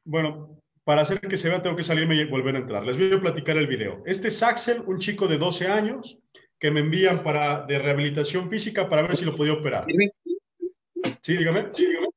Bueno, 0.04 0.62
para 0.88 1.02
hacer 1.02 1.20
que 1.20 1.36
se 1.36 1.50
vea, 1.50 1.62
tengo 1.62 1.76
que 1.76 1.82
salirme 1.82 2.16
y 2.16 2.24
volver 2.24 2.56
a 2.56 2.60
entrar. 2.60 2.82
Les 2.82 2.96
voy 2.96 3.12
a 3.12 3.20
platicar 3.20 3.58
el 3.58 3.66
video. 3.66 4.02
Este 4.06 4.28
es 4.28 4.42
Axel, 4.42 4.80
un 4.86 4.98
chico 4.98 5.28
de 5.28 5.36
12 5.36 5.66
años 5.68 6.18
que 6.58 6.70
me 6.70 6.80
envían 6.80 7.22
para, 7.22 7.66
de 7.66 7.78
rehabilitación 7.78 8.48
física 8.48 8.88
para 8.88 9.02
ver 9.02 9.14
si 9.14 9.26
lo 9.26 9.36
podía 9.36 9.52
operar. 9.52 9.84
Sí, 11.20 11.36
dígame. 11.36 11.68
Sí, 11.72 11.88
dígame. 11.88 12.08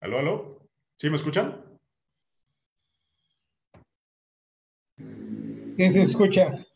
¿Aló, 0.00 0.18
aló? 0.18 0.68
¿Sí 0.98 1.08
me 1.08 1.16
escuchan? 1.16 1.64
Sí, 4.98 5.90
se 5.90 6.02
escucha. 6.02 6.66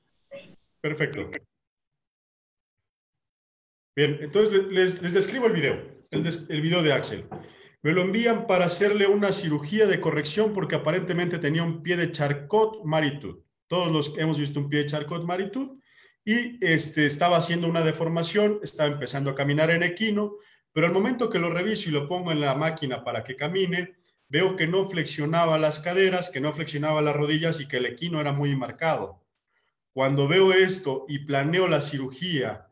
Perfecto. 0.81 1.27
Bien, 3.95 4.17
entonces 4.23 4.65
les, 4.71 5.03
les 5.03 5.13
describo 5.13 5.49
el 5.49 5.53
video 5.53 5.94
el, 6.15 6.61
video 6.61 6.83
de 6.83 6.93
Axel. 6.93 7.27
Me 7.83 7.93
lo 7.93 8.03
envían 8.03 8.47
para 8.47 8.67
hacerle 8.67 9.07
una 9.07 9.33
cirugía 9.33 9.87
de 9.87 10.01
corrección 10.01 10.53
porque 10.53 10.77
aparentemente 10.77 11.39
tenía 11.39 11.63
un 11.63 11.83
pie 11.83 11.97
de 11.97 12.11
Charcot 12.11 12.85
Maritud. 12.85 13.41
Todos 13.67 13.93
los 13.93 14.17
hemos 14.19 14.39
visto 14.39 14.61
un 14.61 14.69
pie 14.69 14.81
de 14.81 14.87
Charcot 14.87 15.25
Maritud 15.25 15.79
y 16.25 16.65
este, 16.65 17.05
estaba 17.05 17.37
haciendo 17.37 17.69
una 17.69 17.83
deformación, 17.83 18.61
estaba 18.63 18.91
empezando 18.91 19.31
a 19.31 19.35
caminar 19.35 19.71
en 19.71 19.83
equino, 19.83 20.37
pero 20.73 20.87
al 20.87 20.93
momento 20.93 21.29
que 21.29 21.39
lo 21.39 21.51
reviso 21.51 21.91
y 21.91 21.93
lo 21.93 22.09
pongo 22.09 22.33
en 22.33 22.41
la 22.41 22.55
máquina 22.55 23.05
para 23.05 23.23
que 23.25 23.37
camine, 23.37 23.97
veo 24.29 24.57
que 24.57 24.67
no 24.67 24.89
flexionaba 24.89 25.59
las 25.59 25.81
caderas, 25.81 26.31
que 26.31 26.41
no 26.41 26.53
flexionaba 26.53 27.03
las 27.03 27.15
rodillas 27.15 27.61
y 27.61 27.69
que 27.69 27.77
el 27.77 27.87
equino 27.87 28.21
era 28.21 28.33
muy 28.33 28.57
marcado. 28.57 29.23
Cuando 29.93 30.27
veo 30.27 30.53
esto 30.53 31.05
y 31.09 31.21
planeo 31.21 31.69
la 31.69 31.81
cirugía 31.81 32.69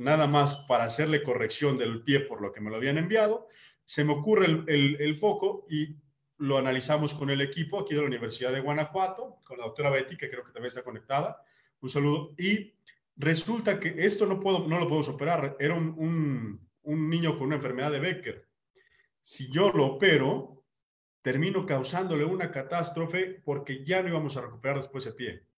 nada 0.00 0.26
más 0.26 0.56
para 0.66 0.84
hacerle 0.84 1.22
corrección 1.22 1.76
del 1.76 2.02
pie 2.02 2.20
por 2.20 2.40
lo 2.40 2.52
que 2.52 2.60
me 2.60 2.70
lo 2.70 2.76
habían 2.76 2.96
enviado, 2.96 3.48
se 3.84 4.02
me 4.02 4.14
ocurre 4.14 4.46
el, 4.46 5.14
foco 5.16 5.66
y 5.68 5.96
lo 6.38 6.56
analizamos 6.56 7.12
con 7.12 7.28
el 7.28 7.42
equipo 7.42 7.78
aquí 7.78 7.94
de 7.94 8.00
la 8.00 8.06
Universidad 8.06 8.52
de 8.52 8.60
Guanajuato, 8.60 9.40
con 9.44 9.58
la 9.58 9.66
doctora 9.66 9.90
Betty, 9.90 10.16
que 10.16 10.30
creo 10.30 10.42
que 10.42 10.52
también 10.52 10.68
está 10.68 10.82
conectada. 10.82 11.44
Un 11.80 11.90
saludo. 11.90 12.34
Y 12.38 12.72
resulta 13.16 13.78
que 13.78 13.94
esto 13.98 14.24
no, 14.24 14.40
puedo, 14.40 14.66
no 14.66 14.78
lo 14.78 14.86
podemos 14.86 15.08
operar. 15.10 15.56
Era 15.60 15.74
un, 15.74 16.60
un 16.82 17.10
niño 17.10 17.36
con 17.36 17.48
una 17.48 17.56
enfermedad 17.56 17.92
de 17.92 18.00
Becker. 18.00 18.48
Si 19.20 19.50
yo 19.50 19.70
lo 19.70 19.86
opero, 19.86 20.64
termino 21.20 21.66
causándole 21.66 22.24
una 22.24 22.50
catástrofe 22.50 23.42
porque 23.44 23.84
ya 23.84 24.02
no 24.02 24.08
íbamos 24.08 24.36
a 24.36 24.42
recuperar 24.42 24.78
después 24.78 25.04
ese 25.04 25.14
pie. 25.14 25.49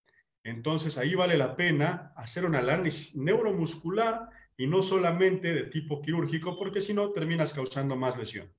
Entonces 0.43 0.97
ahí 0.97 1.15
vale 1.15 1.37
la 1.37 1.55
pena 1.55 2.13
hacer 2.15 2.45
un 2.45 2.55
análisis 2.55 3.15
neuromuscular 3.15 4.29
y 4.57 4.67
no 4.67 4.81
solamente 4.81 5.53
de 5.53 5.63
tipo 5.63 6.01
quirúrgico, 6.01 6.57
porque 6.57 6.81
si 6.81 6.93
no 6.93 7.11
terminas 7.11 7.53
causando 7.53 7.95
más 7.95 8.17
lesión. 8.17 8.53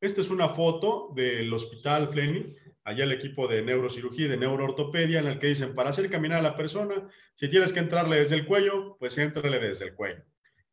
Esta 0.00 0.20
es 0.20 0.30
una 0.30 0.48
foto 0.48 1.12
del 1.14 1.52
Hospital 1.52 2.08
Fleming, 2.08 2.44
allá 2.84 3.04
el 3.04 3.12
equipo 3.12 3.48
de 3.48 3.62
neurocirugía 3.62 4.26
y 4.26 4.28
de 4.28 4.36
neuroortopedia, 4.36 5.18
en 5.18 5.26
el 5.26 5.38
que 5.38 5.48
dicen, 5.48 5.74
para 5.74 5.90
hacer 5.90 6.08
caminar 6.08 6.38
a 6.38 6.42
la 6.42 6.56
persona, 6.56 7.08
si 7.34 7.48
tienes 7.48 7.72
que 7.72 7.80
entrarle 7.80 8.18
desde 8.18 8.36
el 8.36 8.46
cuello, 8.46 8.96
pues 8.98 9.18
entrale 9.18 9.58
desde 9.58 9.86
el 9.86 9.94
cuello. 9.94 10.22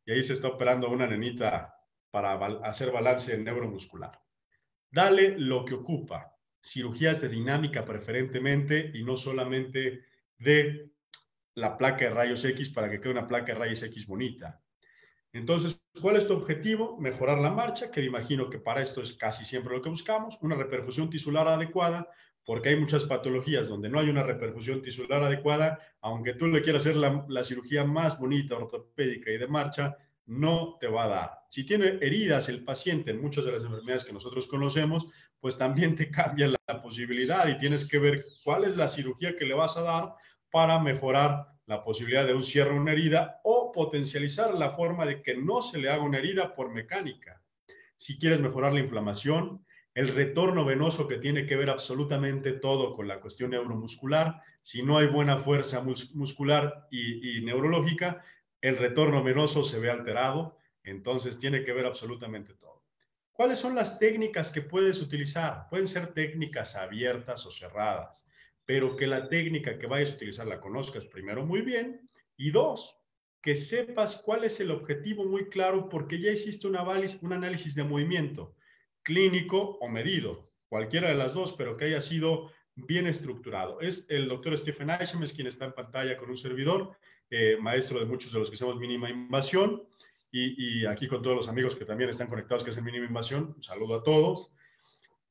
Y 0.06 0.12
ahí 0.12 0.22
se 0.22 0.34
está 0.34 0.48
operando 0.48 0.90
una 0.90 1.06
nenita 1.06 1.74
para 2.10 2.34
hacer 2.62 2.92
balance 2.92 3.36
neuromuscular. 3.36 4.20
Dale 4.90 5.36
lo 5.38 5.64
que 5.64 5.74
ocupa 5.74 6.33
cirugías 6.64 7.20
de 7.20 7.28
dinámica 7.28 7.84
preferentemente 7.84 8.90
y 8.94 9.04
no 9.04 9.16
solamente 9.16 10.04
de 10.38 10.90
la 11.54 11.76
placa 11.76 12.06
de 12.06 12.10
rayos 12.10 12.44
X 12.44 12.70
para 12.70 12.90
que 12.90 13.00
quede 13.00 13.12
una 13.12 13.26
placa 13.26 13.52
de 13.52 13.58
rayos 13.58 13.82
X 13.82 14.06
bonita. 14.06 14.62
Entonces, 15.32 15.84
¿cuál 16.00 16.16
es 16.16 16.26
tu 16.26 16.32
objetivo? 16.32 16.98
Mejorar 16.98 17.38
la 17.38 17.50
marcha, 17.50 17.90
que 17.90 18.00
me 18.00 18.06
imagino 18.06 18.48
que 18.48 18.58
para 18.58 18.82
esto 18.82 19.02
es 19.02 19.12
casi 19.12 19.44
siempre 19.44 19.74
lo 19.74 19.82
que 19.82 19.90
buscamos, 19.90 20.38
una 20.40 20.56
reperfusión 20.56 21.10
tisular 21.10 21.46
adecuada, 21.48 22.08
porque 22.44 22.70
hay 22.70 22.76
muchas 22.76 23.04
patologías 23.04 23.68
donde 23.68 23.88
no 23.90 23.98
hay 23.98 24.08
una 24.08 24.22
reperfusión 24.22 24.80
tisular 24.80 25.22
adecuada, 25.22 25.80
aunque 26.00 26.34
tú 26.34 26.46
le 26.46 26.62
quieras 26.62 26.82
hacer 26.82 26.96
la, 26.96 27.26
la 27.28 27.44
cirugía 27.44 27.84
más 27.84 28.18
bonita, 28.18 28.56
ortopédica 28.56 29.30
y 29.30 29.38
de 29.38 29.48
marcha, 29.48 29.96
no 30.26 30.76
te 30.80 30.86
va 30.86 31.04
a 31.04 31.08
dar. 31.08 31.30
Si 31.48 31.64
tiene 31.64 31.98
heridas 32.00 32.48
el 32.48 32.64
paciente 32.64 33.10
en 33.10 33.20
muchas 33.20 33.44
de 33.44 33.52
las 33.52 33.62
enfermedades 33.62 34.04
que 34.04 34.12
nosotros 34.12 34.46
conocemos, 34.46 35.06
pues 35.40 35.58
también 35.58 35.94
te 35.94 36.10
cambia 36.10 36.48
la 36.48 36.82
posibilidad 36.82 37.46
y 37.48 37.58
tienes 37.58 37.86
que 37.86 37.98
ver 37.98 38.24
cuál 38.42 38.64
es 38.64 38.76
la 38.76 38.88
cirugía 38.88 39.36
que 39.36 39.44
le 39.44 39.54
vas 39.54 39.76
a 39.76 39.82
dar 39.82 40.14
para 40.50 40.78
mejorar 40.78 41.48
la 41.66 41.82
posibilidad 41.82 42.26
de 42.26 42.34
un 42.34 42.42
cierre 42.42 42.72
de 42.72 42.80
una 42.80 42.92
herida 42.92 43.40
o 43.44 43.72
potencializar 43.72 44.54
la 44.54 44.70
forma 44.70 45.06
de 45.06 45.22
que 45.22 45.36
no 45.36 45.62
se 45.62 45.78
le 45.78 45.90
haga 45.90 46.02
una 46.02 46.18
herida 46.18 46.54
por 46.54 46.70
mecánica. 46.70 47.42
Si 47.96 48.18
quieres 48.18 48.40
mejorar 48.40 48.72
la 48.72 48.80
inflamación, 48.80 49.64
el 49.94 50.08
retorno 50.08 50.64
venoso 50.64 51.06
que 51.06 51.18
tiene 51.18 51.46
que 51.46 51.56
ver 51.56 51.70
absolutamente 51.70 52.52
todo 52.52 52.92
con 52.92 53.06
la 53.06 53.20
cuestión 53.20 53.50
neuromuscular, 53.50 54.42
si 54.60 54.82
no 54.82 54.98
hay 54.98 55.06
buena 55.06 55.38
fuerza 55.38 55.82
muscular 55.82 56.88
y, 56.90 57.38
y 57.38 57.44
neurológica, 57.44 58.22
el 58.64 58.78
retorno 58.78 59.22
venoso 59.22 59.62
se 59.62 59.78
ve 59.78 59.90
alterado, 59.90 60.56
entonces 60.84 61.38
tiene 61.38 61.62
que 61.62 61.74
ver 61.74 61.84
absolutamente 61.84 62.54
todo. 62.54 62.82
¿Cuáles 63.30 63.58
son 63.58 63.74
las 63.74 63.98
técnicas 63.98 64.50
que 64.50 64.62
puedes 64.62 65.02
utilizar? 65.02 65.68
Pueden 65.68 65.86
ser 65.86 66.14
técnicas 66.14 66.74
abiertas 66.74 67.44
o 67.44 67.50
cerradas, 67.50 68.26
pero 68.64 68.96
que 68.96 69.06
la 69.06 69.28
técnica 69.28 69.78
que 69.78 69.86
vayas 69.86 70.12
a 70.12 70.14
utilizar 70.14 70.46
la 70.46 70.62
conozcas 70.62 71.04
primero 71.04 71.44
muy 71.44 71.60
bien 71.60 72.08
y 72.38 72.52
dos, 72.52 72.98
que 73.42 73.54
sepas 73.54 74.16
cuál 74.24 74.44
es 74.44 74.58
el 74.60 74.70
objetivo 74.70 75.26
muy 75.26 75.50
claro 75.50 75.90
porque 75.90 76.18
ya 76.18 76.30
hiciste 76.30 76.66
un 76.66 76.76
análisis 77.34 77.74
de 77.74 77.84
movimiento 77.84 78.56
clínico 79.02 79.76
o 79.78 79.88
medido, 79.90 80.40
cualquiera 80.70 81.10
de 81.10 81.16
las 81.16 81.34
dos, 81.34 81.52
pero 81.52 81.76
que 81.76 81.84
haya 81.84 82.00
sido 82.00 82.50
bien 82.76 83.06
estructurado. 83.06 83.80
Es 83.80 84.06
el 84.10 84.28
doctor 84.28 84.56
Stephen 84.56 84.90
Isham, 85.00 85.22
es 85.22 85.32
quien 85.32 85.46
está 85.46 85.66
en 85.66 85.72
pantalla 85.72 86.16
con 86.16 86.30
un 86.30 86.36
servidor 86.36 86.96
eh, 87.30 87.56
maestro 87.60 88.00
de 88.00 88.06
muchos 88.06 88.32
de 88.32 88.38
los 88.38 88.50
que 88.50 88.54
hacemos 88.54 88.76
mínima 88.76 89.10
invasión, 89.10 89.82
y, 90.36 90.84
aquí 90.86 91.06
con 91.06 91.22
todos 91.22 91.36
los 91.36 91.48
amigos 91.48 91.76
que 91.76 91.84
también 91.84 92.10
están 92.10 92.26
conectados 92.26 92.64
que 92.64 92.70
hacen 92.70 92.84
mínima 92.84 93.06
invasión, 93.06 93.54
un 93.56 93.62
saludo 93.62 93.96
a 93.96 94.02
todos. 94.02 94.52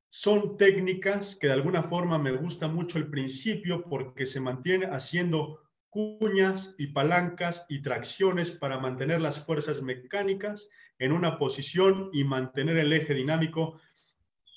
Son 0.08 0.56
técnicas 0.56 1.36
que 1.36 1.48
de 1.48 1.54
alguna 1.54 1.84
forma 1.84 2.18
me 2.18 2.32
gusta 2.32 2.70
mucho 2.70 3.00
el 3.00 3.10
principio 3.10 3.84
porque 3.90 4.26
se 4.26 4.40
mantiene 4.40 4.86
haciendo 4.86 5.60
cuñas 5.90 6.76
y 6.78 6.88
palancas 6.88 7.66
y 7.68 7.82
tracciones 7.82 8.52
para 8.52 8.80
mantener 8.80 9.20
las 9.20 9.44
fuerzas 9.46 9.82
mecánicas 9.82 10.70
en 11.00 11.12
una 11.12 11.38
posición 11.38 12.10
y 12.14 12.24
mantener 12.24 12.78
el 12.78 12.94
eje 12.94 13.14
dinámico 13.14 13.82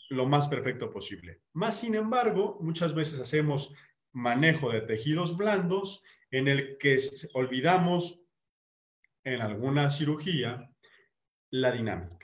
lo 0.09 0.27
más 0.27 0.49
perfecto 0.49 0.91
posible. 0.91 1.41
Más 1.53 1.81
sin 1.81 1.95
embargo, 1.95 2.59
muchas 2.61 2.95
veces 2.95 3.21
hacemos 3.21 3.73
manejo 4.13 4.71
de 4.71 4.81
tejidos 4.83 5.37
blandos 5.37 6.03
en 6.31 6.49
el 6.49 6.79
que 6.79 6.99
olvidamos 7.35 8.21
en 9.25 9.41
alguna 9.41 9.91
cirugía 9.91 10.71
la 11.51 11.73
dinámica. 11.73 12.17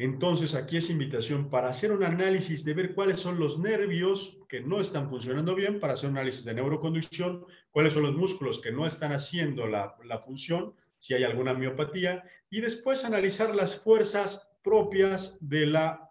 Entonces, 0.00 0.54
aquí 0.54 0.76
es 0.76 0.90
invitación 0.90 1.50
para 1.50 1.70
hacer 1.70 1.90
un 1.90 2.04
análisis 2.04 2.64
de 2.64 2.72
ver 2.72 2.94
cuáles 2.94 3.18
son 3.18 3.40
los 3.40 3.58
nervios 3.58 4.38
que 4.48 4.60
no 4.60 4.80
están 4.80 5.10
funcionando 5.10 5.56
bien, 5.56 5.80
para 5.80 5.94
hacer 5.94 6.08
un 6.08 6.16
análisis 6.18 6.44
de 6.44 6.54
neuroconducción, 6.54 7.44
cuáles 7.72 7.94
son 7.94 8.04
los 8.04 8.14
músculos 8.14 8.60
que 8.60 8.70
no 8.70 8.86
están 8.86 9.12
haciendo 9.12 9.66
la, 9.66 9.96
la 10.04 10.18
función, 10.20 10.74
si 10.98 11.14
hay 11.14 11.24
alguna 11.24 11.52
miopatía, 11.52 12.22
y 12.48 12.60
después 12.60 13.04
analizar 13.04 13.54
las 13.54 13.74
fuerzas 13.74 14.48
propias 14.62 15.36
de 15.40 15.66
la 15.66 16.07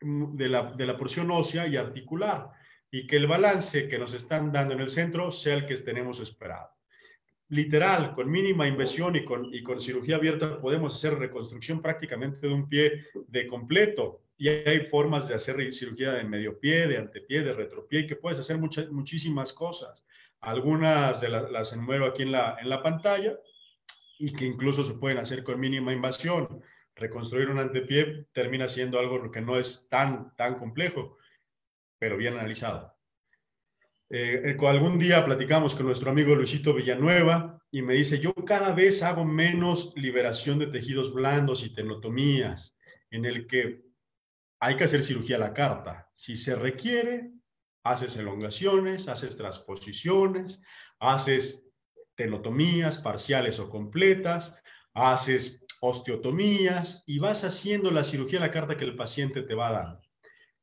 de 0.00 0.48
la, 0.48 0.72
de 0.72 0.86
la 0.86 0.96
porción 0.96 1.30
ósea 1.30 1.66
y 1.66 1.76
articular 1.76 2.50
y 2.90 3.06
que 3.06 3.16
el 3.16 3.26
balance 3.26 3.88
que 3.88 3.98
nos 3.98 4.14
están 4.14 4.52
dando 4.52 4.74
en 4.74 4.80
el 4.80 4.88
centro 4.88 5.30
sea 5.30 5.54
el 5.54 5.66
que 5.66 5.74
tenemos 5.74 6.20
esperado. 6.20 6.70
Literal, 7.50 8.14
con 8.14 8.30
mínima 8.30 8.68
inversión 8.68 9.16
y 9.16 9.24
con, 9.24 9.52
y 9.52 9.62
con 9.62 9.80
cirugía 9.80 10.16
abierta 10.16 10.60
podemos 10.60 10.94
hacer 10.94 11.18
reconstrucción 11.18 11.80
prácticamente 11.80 12.46
de 12.46 12.52
un 12.52 12.68
pie 12.68 13.06
de 13.26 13.46
completo. 13.46 14.22
Y 14.36 14.48
hay 14.48 14.80
formas 14.86 15.28
de 15.28 15.34
hacer 15.34 15.72
cirugía 15.72 16.12
de 16.12 16.24
medio 16.24 16.60
pie, 16.60 16.86
de 16.86 16.98
antepié, 16.98 17.42
de 17.42 17.52
retropié, 17.52 18.00
y 18.00 18.06
que 18.06 18.16
puedes 18.16 18.38
hacer 18.38 18.58
muchas, 18.58 18.90
muchísimas 18.90 19.52
cosas. 19.52 20.06
Algunas 20.40 21.20
de 21.20 21.28
las, 21.30 21.50
las 21.50 21.72
enuero 21.72 22.06
aquí 22.06 22.22
en 22.22 22.32
la, 22.32 22.56
en 22.60 22.68
la 22.68 22.82
pantalla 22.82 23.36
y 24.18 24.32
que 24.32 24.44
incluso 24.44 24.84
se 24.84 24.94
pueden 24.94 25.18
hacer 25.18 25.42
con 25.42 25.58
mínima 25.58 25.92
invasión 25.92 26.62
reconstruir 26.98 27.48
un 27.48 27.58
antepié 27.58 28.26
termina 28.32 28.68
siendo 28.68 28.98
algo 28.98 29.30
que 29.30 29.40
no 29.40 29.58
es 29.58 29.88
tan, 29.88 30.34
tan 30.36 30.56
complejo, 30.56 31.16
pero 31.98 32.16
bien 32.16 32.34
analizado. 32.34 32.94
Eh, 34.10 34.56
algún 34.66 34.98
día 34.98 35.24
platicamos 35.24 35.74
con 35.74 35.86
nuestro 35.86 36.10
amigo 36.10 36.34
Luisito 36.34 36.72
Villanueva 36.72 37.62
y 37.70 37.82
me 37.82 37.94
dice, 37.94 38.18
yo 38.18 38.34
cada 38.34 38.72
vez 38.72 39.02
hago 39.02 39.24
menos 39.24 39.92
liberación 39.96 40.58
de 40.58 40.68
tejidos 40.68 41.12
blandos 41.12 41.62
y 41.62 41.74
tenotomías, 41.74 42.76
en 43.10 43.26
el 43.26 43.46
que 43.46 43.82
hay 44.60 44.76
que 44.76 44.84
hacer 44.84 45.02
cirugía 45.02 45.36
a 45.36 45.40
la 45.40 45.52
carta. 45.52 46.10
Si 46.14 46.36
se 46.36 46.56
requiere, 46.56 47.30
haces 47.84 48.16
elongaciones, 48.16 49.08
haces 49.08 49.36
transposiciones, 49.36 50.62
haces 50.98 51.66
tenotomías 52.14 52.98
parciales 52.98 53.60
o 53.60 53.68
completas, 53.68 54.56
haces 54.94 55.64
osteotomías 55.80 57.04
y 57.06 57.18
vas 57.18 57.44
haciendo 57.44 57.90
la 57.90 58.04
cirugía 58.04 58.38
a 58.38 58.42
la 58.42 58.50
carta 58.50 58.76
que 58.76 58.84
el 58.84 58.96
paciente 58.96 59.42
te 59.42 59.54
va 59.54 59.68
a 59.68 59.72
dar. 59.72 60.00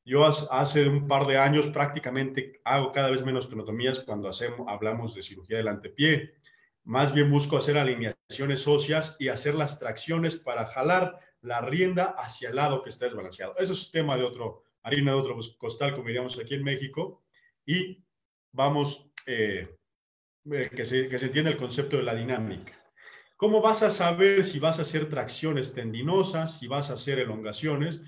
Yo 0.05 0.23
hace 0.23 0.87
un 0.87 1.07
par 1.07 1.25
de 1.25 1.37
años 1.37 1.67
prácticamente 1.67 2.61
hago 2.63 2.91
cada 2.91 3.09
vez 3.09 3.25
menos 3.25 3.49
tenotomías 3.49 4.01
cuando 4.01 4.29
hacemos, 4.29 4.67
hablamos 4.69 5.15
de 5.15 5.23
cirugía 5.23 5.57
del 5.57 5.67
antepié. 5.67 6.35
Más 6.83 7.11
bien 7.11 7.31
busco 7.31 7.57
hacer 7.57 7.75
alineaciones 7.77 8.67
óseas 8.67 9.17
y 9.19 9.29
hacer 9.29 9.55
las 9.55 9.79
tracciones 9.79 10.35
para 10.35 10.67
jalar 10.67 11.19
la 11.41 11.61
rienda 11.61 12.15
hacia 12.19 12.49
el 12.49 12.55
lado 12.57 12.83
que 12.83 12.89
está 12.89 13.05
desbalanceado. 13.05 13.55
Eso 13.57 13.73
es 13.73 13.89
tema 13.89 14.15
de 14.15 14.23
otro, 14.23 14.63
harina 14.83 15.11
de 15.11 15.17
otro 15.17 15.39
costal, 15.57 15.93
como 15.93 16.07
diríamos 16.07 16.37
aquí 16.37 16.53
en 16.53 16.63
México. 16.63 17.23
Y 17.65 18.03
vamos, 18.51 19.09
eh, 19.25 19.75
eh, 20.51 20.69
que, 20.75 20.85
se, 20.85 21.07
que 21.07 21.17
se 21.17 21.25
entienda 21.25 21.49
el 21.49 21.57
concepto 21.57 21.97
de 21.97 22.03
la 22.03 22.13
dinámica. 22.13 22.84
¿Cómo 23.37 23.61
vas 23.61 23.83
a 23.83 23.89
saber 23.89 24.43
si 24.43 24.59
vas 24.59 24.79
a 24.79 24.83
hacer 24.83 25.09
tracciones 25.09 25.73
tendinosas, 25.73 26.59
si 26.59 26.67
vas 26.67 26.89
a 26.89 26.93
hacer 26.93 27.19
elongaciones? 27.19 28.01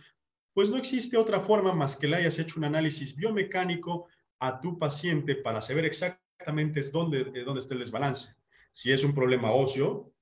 Pues 0.54 0.70
no 0.70 0.78
existe 0.78 1.18
otra 1.18 1.42
forma 1.42 1.74
más 1.74 1.98
que 1.98 2.08
le 2.08 2.16
hayas 2.16 2.40
hecho 2.40 2.60
un 2.60 2.66
análisis 2.66 3.16
biomecánico 3.16 4.08
a 4.40 4.62
tu 4.62 4.80
paciente 4.80 5.36
para 5.36 5.62
saber 5.62 5.86
exactamente 5.86 6.82
dónde, 6.92 7.44
dónde 7.44 7.60
está 7.60 7.74
el 7.74 7.82
desbalance. 7.82 8.36
Si 8.72 8.92
es 8.92 9.04
un 9.04 9.14
problema 9.14 9.52
óseo, 9.52 10.14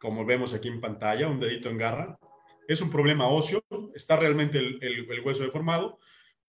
como 0.00 0.24
vemos 0.24 0.54
aquí 0.54 0.68
en 0.68 0.80
pantalla, 0.80 1.28
un 1.28 1.40
dedito 1.40 1.68
en 1.68 1.78
garra, 1.78 2.18
es 2.66 2.80
un 2.80 2.90
problema 2.90 3.28
óseo, 3.28 3.62
está 3.94 4.16
realmente 4.16 4.58
el, 4.58 5.22
hueso 5.24 5.44
deformado, 5.44 5.98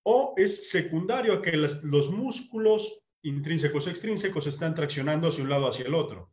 o 0.04 0.34
es 0.38 0.70
secundario 0.70 1.34
a 1.34 1.42
que 1.42 1.58
los 1.58 2.10
músculos 2.10 3.02
intrínsecos 3.24 3.88
extrínsecos 3.88 4.48
están 4.48 4.74
traccionando 4.74 5.28
hacia 5.28 5.44
un 5.44 5.50
lado 5.50 5.68
hacia 5.68 5.86
el 5.86 5.94
otro. 5.94 6.32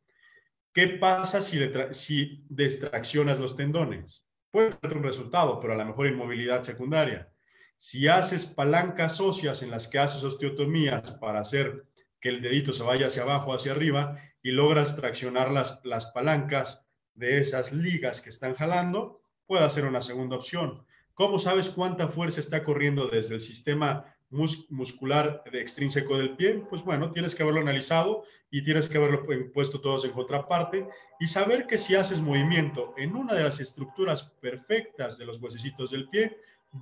¿Qué 0.75 0.89
pasa 0.89 1.41
si, 1.41 1.61
si 1.93 2.45
destraccionas 2.49 3.39
los 3.39 3.55
tendones? 3.55 4.27
Puede 4.51 4.73
ser 4.73 4.97
un 4.97 5.05
resultado, 5.05 5.61
pero 5.61 5.73
a 5.73 5.77
lo 5.77 5.85
mejor 5.85 6.09
inmovilidad 6.09 6.65
secundaria. 6.65 7.31
Si 7.77 8.09
haces 8.09 8.45
palancas 8.45 9.21
óseas 9.21 9.63
en 9.63 9.71
las 9.71 9.87
que 9.87 10.01
haces 10.01 10.25
osteotomías 10.25 11.13
para 11.13 11.39
hacer 11.39 11.85
que 12.19 12.29
el 12.29 12.43
dedito 12.43 12.73
se 12.73 12.83
vaya 12.83 13.07
hacia 13.07 13.23
abajo, 13.23 13.55
hacia 13.55 13.71
arriba, 13.71 14.17
y 14.43 14.51
logras 14.51 14.97
traccionar 14.97 15.53
las, 15.53 15.81
las 15.85 16.07
palancas 16.07 16.89
de 17.15 17.39
esas 17.39 17.73
ligas 17.73 18.21
que 18.21 18.31
están 18.31 18.55
jalando, 18.55 19.21
puede 19.47 19.71
ser 19.71 19.85
una 19.85 20.03
segunda 20.03 20.35
opción. 20.35 20.85
¿Cómo 21.13 21.39
sabes 21.39 21.71
cuánta 21.71 22.09
fuerza 22.09 22.41
está 22.41 22.65
corriendo 22.65 23.07
desde 23.07 23.35
el 23.35 23.41
sistema 23.41 24.14
muscular 24.35 25.43
extrínseco 25.53 26.19
del 26.19 26.37
pie, 26.37 26.65
pues 26.69 26.83
bueno, 26.83 27.11
tienes 27.11 27.35
que 27.35 27.43
haberlo 27.43 27.61
analizado 27.61 28.25
y 28.51 28.63
tienes 28.63 28.89
que 28.89 28.99
haberlo 28.99 29.25
puesto 29.53 29.81
todos 29.81 30.05
en 30.05 30.11
contraparte 30.11 30.87
y 31.21 31.27
saber 31.27 31.67
que 31.67 31.79
si 31.79 31.95
haces 31.95 32.21
movimiento 32.21 32.95
en 32.97 33.17
una 33.17 33.35
de 33.35 33.45
las 33.45 33.61
estructuras 33.61 34.23
perfectas 34.41 35.19
de 35.19 35.27
los 35.27 35.41
huesecitos 35.41 35.91
del 35.93 36.09
pie, 36.09 36.37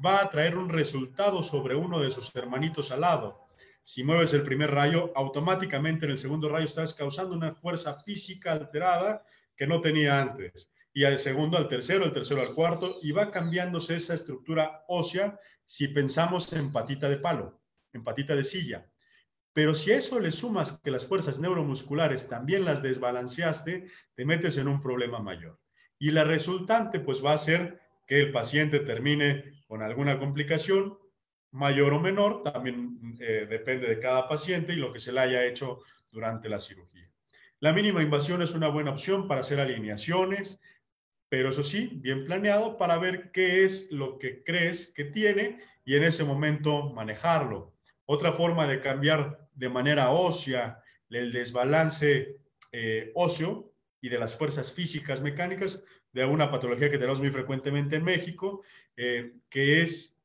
va 0.04 0.22
a 0.22 0.30
traer 0.30 0.56
un 0.56 0.70
resultado 0.70 1.42
sobre 1.42 1.74
uno 1.74 2.00
de 2.00 2.10
sus 2.10 2.34
hermanitos 2.34 2.90
al 2.90 3.02
lado. 3.02 3.46
Si 3.82 4.04
mueves 4.04 4.32
el 4.32 4.42
primer 4.42 4.70
rayo, 4.70 5.12
automáticamente 5.14 6.06
en 6.06 6.12
el 6.12 6.18
segundo 6.18 6.48
rayo 6.48 6.64
estás 6.64 6.94
causando 6.94 7.34
una 7.34 7.54
fuerza 7.54 8.00
física 8.02 8.52
alterada 8.52 9.24
que 9.56 9.66
no 9.66 9.80
tenía 9.80 10.20
antes. 10.20 10.72
Y 10.94 11.04
al 11.04 11.18
segundo, 11.18 11.56
al 11.56 11.68
tercero, 11.68 12.04
al 12.04 12.12
tercero, 12.12 12.42
al 12.42 12.54
cuarto, 12.54 12.98
y 13.02 13.12
va 13.12 13.30
cambiándose 13.30 13.96
esa 13.96 14.14
estructura 14.14 14.84
ósea 14.88 15.38
si 15.64 15.88
pensamos 15.88 16.52
en 16.52 16.72
patita 16.72 17.08
de 17.08 17.18
palo, 17.18 17.60
en 17.92 18.02
patita 18.02 18.34
de 18.34 18.44
silla. 18.44 18.90
Pero 19.52 19.74
si 19.74 19.92
a 19.92 19.98
eso 19.98 20.18
le 20.18 20.30
sumas 20.30 20.80
que 20.82 20.90
las 20.90 21.06
fuerzas 21.06 21.38
neuromusculares 21.38 22.28
también 22.28 22.64
las 22.64 22.82
desbalanceaste, 22.82 23.86
te 24.14 24.24
metes 24.24 24.56
en 24.56 24.68
un 24.68 24.80
problema 24.80 25.18
mayor. 25.18 25.58
Y 25.98 26.10
la 26.10 26.24
resultante 26.24 27.00
pues 27.00 27.24
va 27.24 27.34
a 27.34 27.38
ser 27.38 27.80
que 28.06 28.20
el 28.20 28.32
paciente 28.32 28.80
termine 28.80 29.62
con 29.66 29.82
alguna 29.82 30.18
complicación 30.18 30.98
mayor 31.52 31.92
o 31.92 32.00
menor, 32.00 32.42
también 32.42 33.16
eh, 33.20 33.46
depende 33.48 33.86
de 33.86 33.98
cada 33.98 34.26
paciente 34.26 34.72
y 34.72 34.76
lo 34.76 34.92
que 34.92 34.98
se 34.98 35.12
le 35.12 35.20
haya 35.20 35.44
hecho 35.44 35.80
durante 36.10 36.48
la 36.48 36.58
cirugía. 36.58 37.10
La 37.60 37.72
mínima 37.72 38.02
invasión 38.02 38.42
es 38.42 38.54
una 38.54 38.68
buena 38.68 38.90
opción 38.90 39.28
para 39.28 39.42
hacer 39.42 39.60
alineaciones, 39.60 40.60
pero 41.32 41.48
eso 41.48 41.62
sí, 41.62 41.88
bien 41.94 42.26
planeado 42.26 42.76
para 42.76 42.98
ver 42.98 43.30
qué 43.32 43.64
es 43.64 43.90
lo 43.90 44.18
que 44.18 44.44
crees 44.44 44.92
que 44.92 45.04
tiene 45.04 45.60
y 45.82 45.94
en 45.94 46.04
ese 46.04 46.24
momento 46.24 46.90
manejarlo. 46.90 47.72
Otra 48.04 48.34
forma 48.34 48.66
de 48.66 48.80
cambiar 48.80 49.48
de 49.54 49.70
manera 49.70 50.10
ósea 50.10 50.82
el 51.08 51.32
desbalance 51.32 52.36
eh, 52.70 53.12
óseo 53.14 53.72
y 54.02 54.10
de 54.10 54.18
las 54.18 54.36
fuerzas 54.36 54.74
físicas 54.74 55.22
mecánicas 55.22 55.82
de 56.12 56.26
una 56.26 56.50
patología 56.50 56.90
que 56.90 56.98
tenemos 56.98 57.20
muy 57.20 57.30
frecuentemente 57.30 57.96
en 57.96 58.04
México, 58.04 58.62
eh, 58.98 59.32
que 59.48 59.80
es 59.80 60.20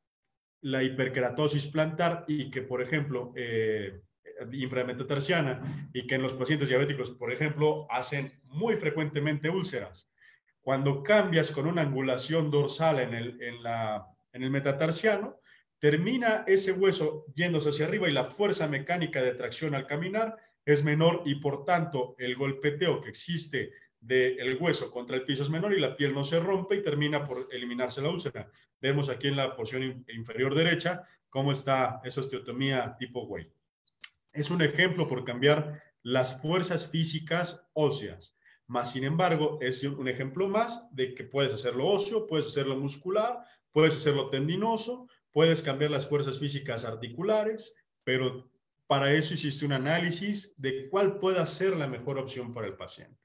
la 0.59 0.83
hiperkeratosis 0.83 1.67
plantar 1.67 2.25
y 2.27 2.51
que, 2.51 2.63
por 2.63 2.81
ejemplo, 2.81 3.31
eh, 3.37 4.01
inframetatarsiana 4.51 5.89
y 5.93 6.05
que 6.05 6.15
en 6.15 6.23
los 6.23 6.33
pacientes 6.33 6.67
diabéticos, 6.67 7.11
por 7.11 7.31
ejemplo, 7.31 7.87
hacen 7.89 8.33
muy 8.49 8.75
frecuentemente 8.75 9.49
úlceras. 9.49 10.11
Cuando 10.67 11.01
cambias 11.01 11.51
con 11.51 11.65
una 11.65 11.83
angulación 11.83 12.51
dorsal 12.51 12.99
en 12.99 13.13
el, 13.13 14.51
metatarsiano, 14.51 15.39
termina 15.79 16.43
ese 16.45 16.73
hueso 16.73 17.23
yéndose 17.33 17.69
hacia 17.69 17.85
arriba 17.85 18.09
y 18.09 18.11
la 18.11 18.25
fuerza 18.25 18.67
mecánica 18.67 19.21
de 19.21 19.31
tracción 19.31 19.75
al 19.75 19.87
caminar 19.87 20.35
es 20.65 20.83
menor 20.83 21.21
y 21.23 21.35
por 21.35 21.63
tanto 21.63 22.15
el 22.17 22.35
golpeteo 22.35 22.99
que 22.99 23.07
existe 23.07 23.71
del 24.01 24.57
hueso 24.59 24.91
contra 24.91 25.15
el 25.15 25.23
piso 25.23 25.43
es 25.43 25.49
menor 25.49 25.73
y 25.73 25.79
la 25.79 25.95
piel 25.95 26.13
no 26.13 26.25
se 26.25 26.37
rompe 26.37 26.75
y 26.75 26.81
termina 26.81 27.25
por 27.25 27.47
eliminarse 27.49 28.01
la 28.01 28.09
úlcera. 28.09 28.51
Vemos 28.81 29.07
aquí 29.07 29.29
en 29.29 29.37
la 29.37 29.55
porción 29.55 30.03
inferior 30.09 30.53
derecha 30.53 31.07
cómo 31.29 31.53
está 31.53 32.01
esa 32.03 32.19
osteotomía 32.19 32.93
tipo 32.99 33.23
Way. 33.23 33.49
Es 34.33 34.51
un 34.51 34.61
ejemplo 34.61 35.07
por 35.07 35.23
cambiar 35.23 35.81
las 36.03 36.41
fuerzas 36.41 36.91
físicas 36.91 37.69
óseas. 37.71 38.36
Más 38.67 38.91
sin 38.91 39.05
embargo, 39.05 39.57
es 39.61 39.81
un 39.83 40.07
ejemplo 40.07 40.49
más 40.49 40.93
de 40.93 41.15
que 41.15 41.23
puedes 41.23 41.53
hacerlo 41.53 41.87
óseo, 41.87 42.27
puedes 42.27 42.47
hacerlo 42.47 42.75
muscular, 42.75 43.39
puedes 43.71 43.95
hacerlo 43.95 44.29
tendinoso, 44.29 45.07
puedes 45.31 45.61
cambiar 45.61 45.91
las 45.91 46.07
fuerzas 46.07 46.37
físicas 46.37 46.83
articulares, 46.83 47.75
pero 48.03 48.49
para 48.87 49.13
eso 49.13 49.33
hiciste 49.33 49.65
un 49.65 49.73
análisis 49.73 50.53
de 50.57 50.89
cuál 50.89 51.19
pueda 51.19 51.45
ser 51.45 51.75
la 51.75 51.87
mejor 51.87 52.17
opción 52.17 52.53
para 52.53 52.67
el 52.67 52.75
paciente. 52.75 53.19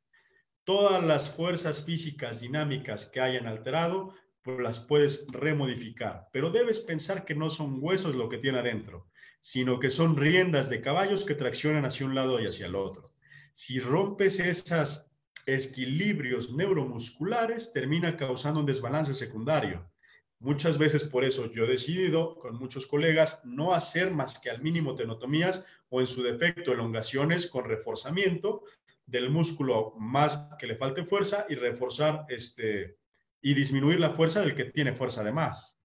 Todas 0.65 1.03
las 1.03 1.31
fuerzas 1.31 1.85
físicas 1.85 2.41
dinámicas 2.41 3.07
que 3.07 3.21
hayan 3.21 3.47
alterado, 3.47 4.15
pues 4.43 4.61
las 4.61 4.81
puedes 4.81 5.27
remodificar, 5.31 6.29
pero 6.33 6.51
debes 6.51 6.81
pensar 6.81 7.25
que 7.25 7.35
no 7.35 7.49
son 7.51 7.79
huesos 7.81 8.15
lo 8.15 8.29
que 8.29 8.39
tiene 8.39 8.59
adentro, 8.59 9.09
sino 9.41 9.81
que 9.81 9.91
son 9.91 10.17
riendas 10.17 10.69
de 10.69 10.81
caballos 10.81 11.25
que 11.25 11.35
traccionan 11.35 11.85
hacia 11.85 12.07
un 12.07 12.15
lado 12.15 12.41
y 12.41 12.47
hacia 12.47 12.67
el 12.67 12.75
otro. 12.75 13.11
Si 13.53 13.81
rompes 13.81 14.41
esas 14.41 15.12
equilibrios 15.47 16.53
neuromusculares 16.53 17.73
termina 17.73 18.17
causando 18.17 18.61
un 18.61 18.67
desbalance 18.67 19.15
secundario. 19.15 19.91
Muchas 20.39 20.77
veces 20.77 21.05
por 21.05 21.25
eso 21.25 21.51
yo 21.53 21.65
he 21.65 21.69
decidido 21.69 22.37
con 22.37 22.57
muchos 22.57 22.87
colegas 22.87 23.43
no 23.45 23.75
hacer 23.75 24.11
más 24.11 24.41
que 24.41 24.51
al 24.51 24.61
mínimo 24.61 24.97
tenotomías 24.97 25.65
o 25.89 26.01
en 26.01 26.07
su 26.07 26.23
defecto 26.23 26.73
elongaciones 26.73 27.47
con 27.47 27.65
reforzamiento 27.65 28.65
del 29.07 29.31
músculo 29.31 29.95
más 29.99 30.49
que 30.59 30.67
le 30.67 30.77
falte 30.77 31.05
fuerza 31.05 31.47
y 31.49 31.55
reforzar 31.55 32.25
este 32.29 32.97
y 33.41 33.55
disminuir 33.55 33.99
la 33.99 34.11
fuerza 34.11 34.41
del 34.41 34.55
que 34.55 34.67
tiene 34.67 34.95
fuerza 34.95 35.23
de 35.25 35.33
más. 35.33 35.82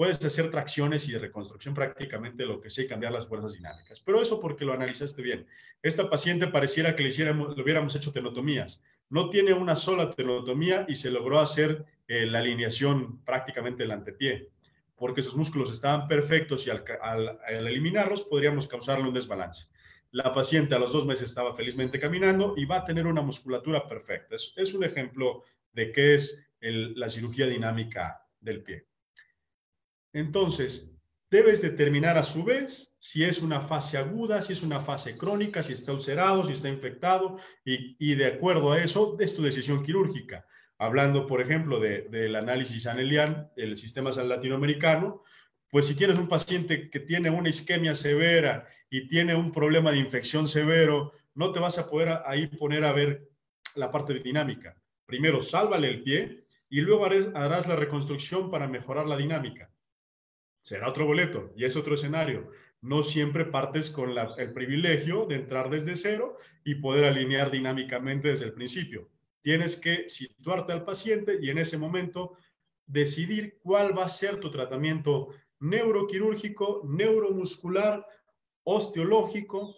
Puedes 0.00 0.24
hacer 0.24 0.50
tracciones 0.50 1.06
y 1.10 1.12
de 1.12 1.18
reconstrucción 1.18 1.74
prácticamente 1.74 2.46
lo 2.46 2.58
que 2.58 2.70
sé, 2.70 2.86
cambiar 2.86 3.12
las 3.12 3.26
fuerzas 3.26 3.52
dinámicas. 3.52 4.00
Pero 4.00 4.22
eso 4.22 4.40
porque 4.40 4.64
lo 4.64 4.72
analizaste 4.72 5.20
bien. 5.20 5.46
Esta 5.82 6.08
paciente 6.08 6.46
pareciera 6.46 6.96
que 6.96 7.02
le, 7.02 7.10
hiciéramos, 7.10 7.54
le 7.54 7.62
hubiéramos 7.62 7.94
hecho 7.94 8.10
tenotomías. 8.10 8.82
No 9.10 9.28
tiene 9.28 9.52
una 9.52 9.76
sola 9.76 10.10
tenotomía 10.10 10.86
y 10.88 10.94
se 10.94 11.10
logró 11.10 11.38
hacer 11.38 11.84
eh, 12.08 12.24
la 12.24 12.38
alineación 12.38 13.22
prácticamente 13.26 13.82
del 13.82 13.90
antepié, 13.90 14.48
porque 14.96 15.20
sus 15.20 15.36
músculos 15.36 15.70
estaban 15.70 16.08
perfectos 16.08 16.66
y 16.66 16.70
al 16.70 17.38
eliminarlos 17.50 18.22
podríamos 18.22 18.66
causarle 18.68 19.06
un 19.06 19.12
desbalance. 19.12 19.68
La 20.12 20.32
paciente 20.32 20.74
a 20.74 20.78
los 20.78 20.94
dos 20.94 21.04
meses 21.04 21.28
estaba 21.28 21.54
felizmente 21.54 22.00
caminando 22.00 22.54
y 22.56 22.64
va 22.64 22.76
a 22.76 22.84
tener 22.86 23.06
una 23.06 23.20
musculatura 23.20 23.86
perfecta. 23.86 24.34
Es, 24.34 24.72
un 24.72 24.82
ejemplo 24.82 25.44
de 25.74 25.92
qué 25.92 26.14
es 26.14 26.42
la 26.62 27.10
cirugía 27.10 27.46
dinámica 27.46 28.26
del 28.40 28.62
pie. 28.62 28.89
Entonces, 30.12 30.90
debes 31.30 31.62
determinar 31.62 32.18
a 32.18 32.22
su 32.22 32.44
vez 32.44 32.96
si 32.98 33.24
es 33.24 33.40
una 33.40 33.60
fase 33.60 33.98
aguda, 33.98 34.42
si 34.42 34.52
es 34.52 34.62
una 34.62 34.80
fase 34.80 35.16
crónica, 35.16 35.62
si 35.62 35.72
está 35.72 35.92
ulcerado, 35.92 36.44
si 36.44 36.52
está 36.52 36.68
infectado 36.68 37.38
y, 37.64 38.14
de 38.14 38.26
acuerdo 38.26 38.72
a 38.72 38.82
eso 38.82 39.16
es 39.20 39.34
tu 39.34 39.42
decisión 39.42 39.82
quirúrgica. 39.82 40.44
Hablando, 40.78 41.26
por 41.26 41.40
ejemplo, 41.40 41.78
del 41.78 42.34
análisis 42.34 42.86
anelian, 42.86 43.50
del 43.54 43.76
sistema 43.76 44.10
latinoamericano, 44.10 45.22
pues 45.68 45.86
si 45.86 45.94
tienes 45.94 46.18
un 46.18 46.26
paciente 46.26 46.90
que 46.90 47.00
tiene 47.00 47.30
una 47.30 47.48
isquemia 47.48 47.94
severa 47.94 48.66
y 48.88 49.06
tiene 49.06 49.36
un 49.36 49.52
problema 49.52 49.92
de 49.92 49.98
infección 49.98 50.48
severo, 50.48 51.12
no 51.34 51.52
te 51.52 51.60
vas 51.60 51.78
a 51.78 51.88
poder 51.88 52.22
ahí 52.26 52.48
poner 52.48 52.84
a 52.84 52.92
ver 52.92 53.28
la 53.76 53.92
parte 53.92 54.14
dinámica. 54.14 54.76
Primero, 55.06 55.40
sálvale 55.40 55.88
el 55.88 56.02
pie 56.02 56.44
y 56.68 56.80
luego 56.80 57.04
harás 57.04 57.68
la 57.68 57.76
reconstrucción 57.76 58.50
para 58.50 58.66
mejorar 58.66 59.06
la 59.06 59.16
dinámica. 59.16 59.70
Será 60.60 60.88
otro 60.88 61.06
boleto 61.06 61.52
y 61.56 61.64
es 61.64 61.76
otro 61.76 61.94
escenario. 61.94 62.50
No 62.82 63.02
siempre 63.02 63.44
partes 63.44 63.90
con 63.90 64.14
el 64.16 64.52
privilegio 64.52 65.26
de 65.26 65.36
entrar 65.36 65.70
desde 65.70 65.96
cero 65.96 66.36
y 66.64 66.76
poder 66.76 67.04
alinear 67.04 67.50
dinámicamente 67.50 68.28
desde 68.28 68.46
el 68.46 68.54
principio. 68.54 69.08
Tienes 69.42 69.76
que 69.76 70.08
situarte 70.08 70.72
al 70.72 70.84
paciente 70.84 71.38
y 71.40 71.50
en 71.50 71.58
ese 71.58 71.78
momento 71.78 72.36
decidir 72.86 73.58
cuál 73.62 73.96
va 73.96 74.04
a 74.04 74.08
ser 74.08 74.40
tu 74.40 74.50
tratamiento 74.50 75.28
neuroquirúrgico, 75.60 76.82
neuromuscular, 76.84 78.06
osteológico, 78.64 79.74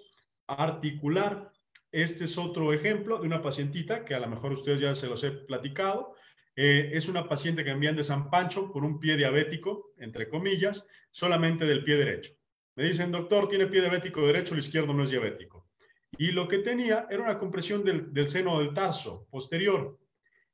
articular. 0.47 1.53
Este 1.91 2.25
es 2.25 2.39
otro 2.39 2.73
ejemplo 2.73 3.19
de 3.19 3.27
una 3.27 3.43
pacientita 3.43 4.05
que 4.05 4.15
a 4.15 4.21
lo 4.21 4.29
mejor 4.29 4.53
ustedes 4.53 4.81
ya 4.81 4.95
se 4.95 5.09
los 5.09 5.23
he 5.25 5.31
platicado. 5.31 6.15
Eh, 6.55 6.91
es 6.93 7.09
una 7.09 7.29
paciente 7.29 7.65
que 7.65 7.71
envían 7.71 7.97
de 7.97 8.05
San 8.05 8.31
Pancho 8.31 8.71
con 8.71 8.85
un 8.85 8.99
pie 8.99 9.17
diabético, 9.17 9.93
entre 9.99 10.29
comillas, 10.29 10.87
solamente 11.11 11.65
del 11.65 11.85
pie 11.85 11.97
derecho. 11.97 12.33
Me 12.77 12.85
dicen, 12.85 13.11
doctor, 13.11 13.49
tiene 13.49 13.67
pie 13.67 13.81
diabético 13.81 14.27
derecho, 14.27 14.55
el 14.55 14.61
izquierdo 14.61 14.95
no 14.95 15.03
es 15.03 15.11
diabético. 15.11 15.69
Y 16.19 16.33
lo 16.33 16.47
que 16.47 16.59
tenía 16.59 17.07
era 17.11 17.23
una 17.23 17.39
compresión 17.39 17.85
del, 17.85 18.13
del 18.13 18.29
seno 18.29 18.59
del 18.59 18.75
tarso 18.75 19.27
posterior 19.31 19.99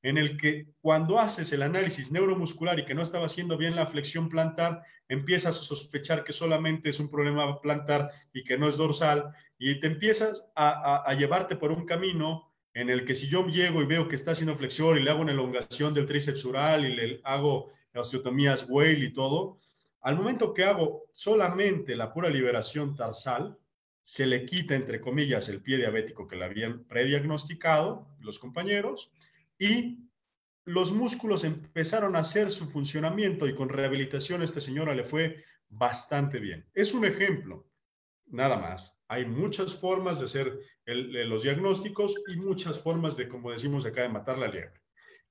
en 0.03 0.16
el 0.16 0.36
que 0.36 0.68
cuando 0.80 1.18
haces 1.18 1.53
el 1.53 1.62
análisis 1.62 2.12
neuromuscular 2.12 2.78
y 2.78 2.84
que 2.84 2.94
no 2.94 3.03
estaba 3.03 3.26
haciendo 3.26 3.57
bien 3.57 3.74
la 3.74 3.86
flexión 3.86 4.28
plantar, 4.28 4.82
empiezas 5.09 5.59
a 5.59 5.62
sospechar 5.62 6.22
que 6.24 6.32
solamente 6.32 6.88
es 6.88 7.01
un 7.01 7.11
problema 7.11 7.61
plantar 7.61 8.11
y 8.32 8.44
que 8.44 8.57
no 8.57 8.68
es 8.68 8.76
dorsal, 8.76 9.32
y 9.59 9.80
te 9.80 9.88
empiezas 9.88 10.44
a, 10.55 11.12
llevarte 11.14 11.57
por 11.57 11.72
un 11.72 11.84
camino 11.84 12.53
en 12.74 12.90
el 12.90 13.04
que 13.04 13.14
si 13.14 13.28
yo 13.28 13.46
llego 13.46 13.82
y 13.82 13.86
veo 13.86 14.08
que 14.08 14.14
está 14.14 14.32
haciendo 14.32 14.56
flexión 14.56 14.96
y 14.98 15.02
le 15.02 15.10
hago 15.10 15.22
una 15.22 15.32
elongación 15.32 15.94
del 15.94 16.06
tríceps 16.06 16.44
y 16.44 16.88
le 16.88 17.20
hago 17.24 17.72
osteotomías 17.94 18.66
Whale 18.68 19.04
y 19.04 19.12
todo, 19.12 19.58
al 20.00 20.16
momento 20.16 20.54
que 20.54 20.64
hago 20.64 21.08
solamente 21.12 21.96
la 21.96 22.12
pura 22.12 22.30
liberación 22.30 22.94
tarsal, 22.94 23.58
se 24.00 24.26
le 24.26 24.46
quita, 24.46 24.74
entre 24.74 25.00
comillas, 25.00 25.48
el 25.48 25.60
pie 25.60 25.76
diabético 25.76 26.26
que 26.26 26.36
le 26.36 26.44
habían 26.44 26.84
prediagnosticado 26.84 28.08
los 28.20 28.38
compañeros, 28.38 29.12
y 29.58 29.98
los 30.64 30.92
músculos 30.92 31.44
empezaron 31.44 32.14
a 32.14 32.20
hacer 32.20 32.50
su 32.50 32.68
funcionamiento 32.70 33.46
y 33.48 33.54
con 33.54 33.68
rehabilitación 33.68 34.42
esta 34.42 34.60
señora 34.60 34.94
le 34.94 35.04
fue 35.04 35.44
bastante 35.68 36.38
bien. 36.38 36.66
Es 36.74 36.94
un 36.94 37.04
ejemplo, 37.04 37.66
nada 38.26 38.56
más. 38.56 38.97
Hay 39.09 39.24
muchas 39.24 39.74
formas 39.74 40.18
de 40.18 40.26
hacer 40.26 40.59
los 40.84 41.42
diagnósticos 41.42 42.14
y 42.28 42.36
muchas 42.36 42.78
formas 42.78 43.16
de, 43.16 43.28
como 43.28 43.50
decimos 43.50 43.86
acá, 43.86 44.02
de 44.02 44.09
matar 44.09 44.38
la 44.38 44.48
liebre. 44.48 44.80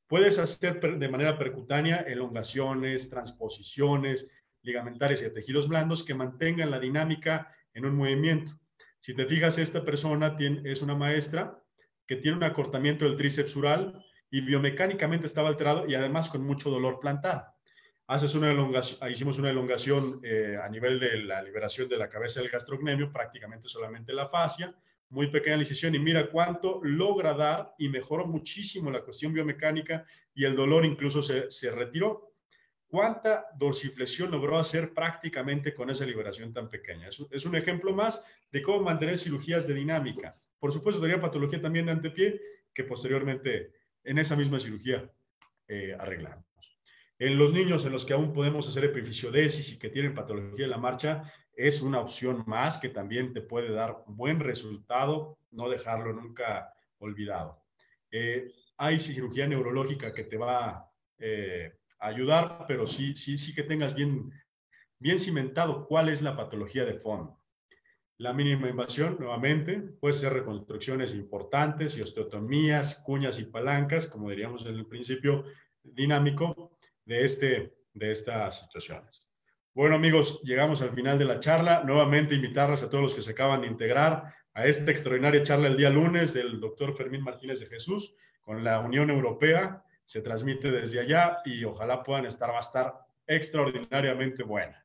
Puedes 0.08 0.40
hacer 0.40 0.80
de 0.80 1.10
manera 1.10 1.38
percutánea 1.38 1.98
elongaciones, 1.98 3.10
transposiciones, 3.10 4.32
ligamentarias 4.64 5.22
y 5.22 5.34
tejidos 5.34 5.68
blandos 5.68 6.04
que 6.04 6.16
mantengan 6.16 6.72
la 6.72 6.80
dinámica 6.80 7.54
en 7.74 7.86
un 7.86 7.96
movimiento. 7.96 8.54
Si 9.00 9.14
te 9.14 9.26
fijas, 9.26 9.58
esta 9.58 9.86
persona 9.86 10.36
tiene, 10.36 10.70
es 10.70 10.82
una 10.82 10.96
maestra 10.96 11.62
que 12.08 12.16
tiene 12.16 12.38
un 12.38 12.44
acortamiento 12.44 13.06
del 13.06 13.18
tríceps 13.18 13.56
ural, 13.56 13.94
y 14.30 14.42
biomecánicamente 14.42 15.26
estaba 15.26 15.50
alterado 15.50 15.88
y 15.88 15.96
además 15.96 16.30
con 16.30 16.44
mucho 16.44 16.70
dolor 16.70 17.00
plantar. 17.00 17.54
Haces 18.08 18.36
una 18.36 18.52
elongación, 18.52 19.12
hicimos 19.12 19.38
una 19.38 19.50
elongación 19.50 20.22
eh, 20.24 20.58
a 20.62 20.70
nivel 20.70 21.00
de 21.00 21.24
la 21.24 21.42
liberación 21.42 21.90
de 21.90 21.98
la 21.98 22.10
cabeza 22.10 22.40
del 22.40 22.50
gastrocnemio, 22.50 23.12
prácticamente 23.12 23.68
solamente 23.68 24.14
la 24.14 24.30
fascia, 24.30 24.74
muy 25.10 25.28
pequeña 25.28 25.58
incisión 25.58 25.94
y 25.96 26.00
mira 26.00 26.30
cuánto 26.30 26.80
logra 26.84 27.34
dar 27.34 27.74
y 27.78 27.90
mejoró 27.90 28.26
muchísimo 28.26 28.92
la 28.92 29.02
cuestión 29.02 29.34
biomecánica 29.34 30.06
y 30.34 30.46
el 30.46 30.56
dolor 30.56 30.86
incluso 30.86 31.22
se, 31.22 31.52
se 31.52 31.72
retiró. 31.72 32.34
¿Cuánta 32.88 33.48
dorsiflexión 33.58 34.32
logró 34.32 34.58
hacer 34.58 34.94
prácticamente 34.94 35.74
con 35.74 35.90
esa 35.90 36.06
liberación 36.06 36.54
tan 36.54 36.70
pequeña? 36.70 37.10
Es, 37.10 37.46
un 37.46 37.56
ejemplo 37.56 37.94
más 37.94 38.26
de 38.50 38.62
cómo 38.62 38.82
mantener 38.82 39.18
cirugías 39.18 39.68
de 39.68 39.74
dinámica. 39.74 40.38
Por 40.58 40.72
supuesto, 40.72 41.02
tenía 41.02 41.20
patología 41.20 41.62
también 41.62 41.88
de 41.88 41.92
antepié 41.92 42.42
que 42.74 42.86
posteriormente 42.86 43.74
en 44.04 44.18
esa 44.20 44.38
misma 44.38 44.60
cirugía 44.60 45.12
eh, 45.68 45.98
arreglamos. 46.00 46.47
En 47.20 47.38
los 47.38 47.52
niños 47.52 47.84
en 47.86 47.92
los 47.92 48.06
que 48.06 48.14
aún 48.14 48.32
podemos 48.32 48.68
hacer 48.68 48.86
epifisiodesis 48.86 49.74
y 49.74 49.80
que 49.80 49.90
tienen 49.90 50.14
patología 50.14 50.66
de 50.66 50.72
la 50.72 50.78
marcha, 50.78 51.32
es 51.54 51.82
una 51.82 52.00
opción 52.00 52.44
más 52.46 52.78
que 52.78 52.90
también 52.90 53.34
te 53.34 53.42
puede 53.42 53.72
dar 53.72 54.04
buen 54.06 54.40
resultado, 54.40 55.40
no 55.50 55.68
dejarlo 55.68 56.14
nunca 56.14 56.72
olvidado. 57.00 57.64
Eh, 58.12 58.52
hay 58.78 59.00
cirugía 59.00 59.48
neurológica 59.48 60.14
que 60.14 60.26
te 60.26 60.38
va 60.38 60.92
eh, 61.18 61.80
a 62.00 62.08
ayudar, 62.08 62.66
pero 62.68 62.86
sí, 62.86 63.16
sí, 63.16 63.40
sí 63.40 63.56
que 63.56 63.64
tengas 63.64 63.96
bien, 63.96 64.32
bien 65.00 65.18
cimentado 65.18 65.88
cuál 65.88 66.10
es 66.10 66.22
la 66.22 66.38
patología 66.38 66.86
de 66.86 67.00
fondo. 67.00 67.42
La 68.20 68.34
mínima 68.34 68.70
invasión, 68.70 69.18
nuevamente, 69.20 69.80
puede 69.80 70.14
ser 70.14 70.34
reconstrucciones 70.34 71.16
importantes 71.16 71.98
y 71.98 72.02
osteotomías, 72.02 73.02
cuñas 73.04 73.40
y 73.40 73.46
palancas, 73.46 74.08
como 74.08 74.30
diríamos 74.30 74.68
en 74.68 74.76
el 74.76 74.86
principio 74.86 75.46
dinámico 75.84 76.77
de, 77.08 77.24
este, 77.24 77.74
de 77.94 78.12
estas 78.12 78.62
situaciones. 78.62 79.26
Bueno, 79.74 79.96
amigos, 79.96 80.42
llegamos 80.44 80.82
al 80.82 80.92
final 80.94 81.18
de 81.18 81.26
la 81.26 81.40
charla. 81.40 81.84
Nuevamente 81.84 82.36
invitarles 82.36 82.84
a 82.84 82.90
todos 82.90 83.04
los 83.04 83.16
que 83.16 83.22
se 83.22 83.32
acaban 83.32 83.62
de 83.62 83.68
integrar 83.68 84.34
a 84.54 84.66
esta 84.66 84.92
extraordinaria 84.92 85.44
charla 85.44 85.68
el 85.68 85.78
día 85.78 85.90
lunes 85.90 86.34
del 86.34 86.60
doctor 86.60 86.96
Fermín 86.96 87.24
Martínez 87.24 87.60
de 87.60 87.68
Jesús 87.68 88.16
con 88.42 88.64
la 88.64 88.80
Unión 88.80 89.10
Europea. 89.10 89.84
Se 90.04 90.22
transmite 90.22 90.72
desde 90.72 91.00
allá 91.00 91.38
y 91.46 91.64
ojalá 91.64 92.04
puedan 92.04 92.26
estar, 92.26 92.50
va 92.50 92.58
a 92.58 92.62
estar 92.62 92.94
extraordinariamente 93.26 94.44
buena. 94.44 94.84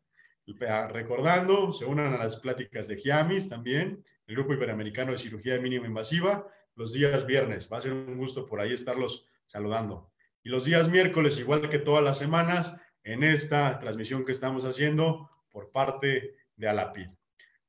Recordando, 0.91 1.73
se 1.73 1.85
unan 1.85 2.13
a 2.15 2.19
las 2.19 2.37
pláticas 2.39 2.87
de 2.89 2.97
GIAMIS 2.97 3.49
también, 3.49 4.05
el 4.27 4.35
Grupo 4.35 4.53
Iberoamericano 4.53 5.13
de 5.13 5.19
Cirugía 5.19 5.59
Mínima 5.59 5.87
Invasiva, 5.87 6.47
los 6.75 6.93
días 6.93 7.27
viernes. 7.27 7.69
Va 7.73 7.79
a 7.79 7.81
ser 7.81 7.93
un 7.93 8.17
gusto 8.19 8.45
por 8.45 8.61
ahí 8.61 8.73
estarlos 8.73 9.27
saludando. 9.47 10.12
Y 10.43 10.49
los 10.49 10.65
días 10.65 10.89
miércoles, 10.89 11.39
igual 11.39 11.69
que 11.69 11.79
todas 11.79 12.03
las 12.03 12.19
semanas, 12.19 12.81
en 13.05 13.25
esta 13.25 13.79
transmisión 13.79 14.25
que 14.25 14.33
estamos 14.33 14.65
haciendo 14.65 15.31
por 15.51 15.71
parte 15.71 16.37
de 16.57 16.69
Alapid. 16.69 17.09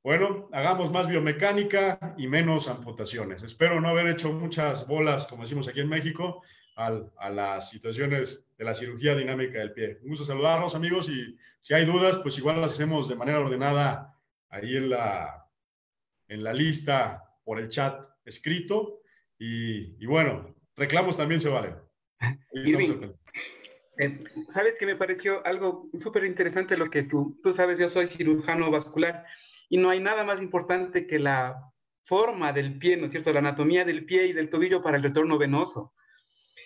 Bueno, 0.04 0.50
hagamos 0.52 0.92
más 0.92 1.08
biomecánica 1.08 2.14
y 2.18 2.28
menos 2.28 2.68
amputaciones. 2.68 3.42
Espero 3.42 3.80
no 3.80 3.88
haber 3.88 4.08
hecho 4.08 4.34
muchas 4.34 4.86
bolas, 4.86 5.28
como 5.28 5.44
decimos 5.44 5.68
aquí 5.68 5.80
en 5.80 5.90
México, 5.90 6.44
a 6.76 7.30
las 7.30 7.70
situaciones 7.70 8.46
de 8.58 8.66
la 8.66 8.74
cirugía 8.74 9.16
dinámica 9.16 9.60
del 9.60 9.74
pie. 9.74 10.00
Un 10.02 10.10
gusto 10.10 10.26
saludarlos, 10.26 10.76
amigos, 10.76 11.10
y 11.10 11.38
si 11.60 11.74
hay 11.74 11.86
dudas, 11.86 12.18
pues 12.18 12.38
igual 12.38 12.60
las 12.60 12.74
hacemos 12.74 13.08
de 13.08 13.16
manera 13.16 13.40
ordenada 13.40 14.20
ahí 14.50 14.76
en 14.76 14.90
la, 14.90 15.48
en 16.28 16.44
la 16.44 16.54
lista 16.54 17.24
por 17.44 17.60
el 17.60 17.70
chat 17.70 18.02
escrito. 18.26 19.02
Y, 19.38 20.06
bueno, 20.06 20.56
reclamos 20.76 21.18
también 21.18 21.42
se 21.42 21.50
valen. 21.50 21.76
Eh, 24.00 24.24
¿Sabes 24.52 24.76
que 24.80 24.86
me 24.86 24.96
pareció 24.96 25.46
algo 25.46 25.90
súper 26.00 26.26
interesante 26.26 26.78
lo 26.78 26.90
que 26.90 27.04
tú, 27.04 27.40
tú 27.44 27.54
sabes, 27.54 27.78
yo 27.78 27.88
soy 27.90 28.08
cirujano 28.08 28.72
vascular 28.72 29.26
y 29.70 29.78
no 29.78 29.90
hay 29.90 30.00
nada 30.00 30.24
más 30.24 30.42
importante 30.42 31.06
que 31.06 31.20
la 31.20 31.72
forma 32.06 32.54
del 32.54 32.78
pie, 32.80 32.98
¿no 32.98 33.06
es 33.06 33.12
cierto? 33.12 33.32
La 33.32 33.40
anatomía 33.40 33.86
del 33.86 34.06
pie 34.06 34.28
y 34.28 34.34
del 34.34 34.50
tobillo 34.50 34.82
para 34.82 34.98
el 34.98 35.04
retorno 35.04 35.38
venoso. 35.38 35.94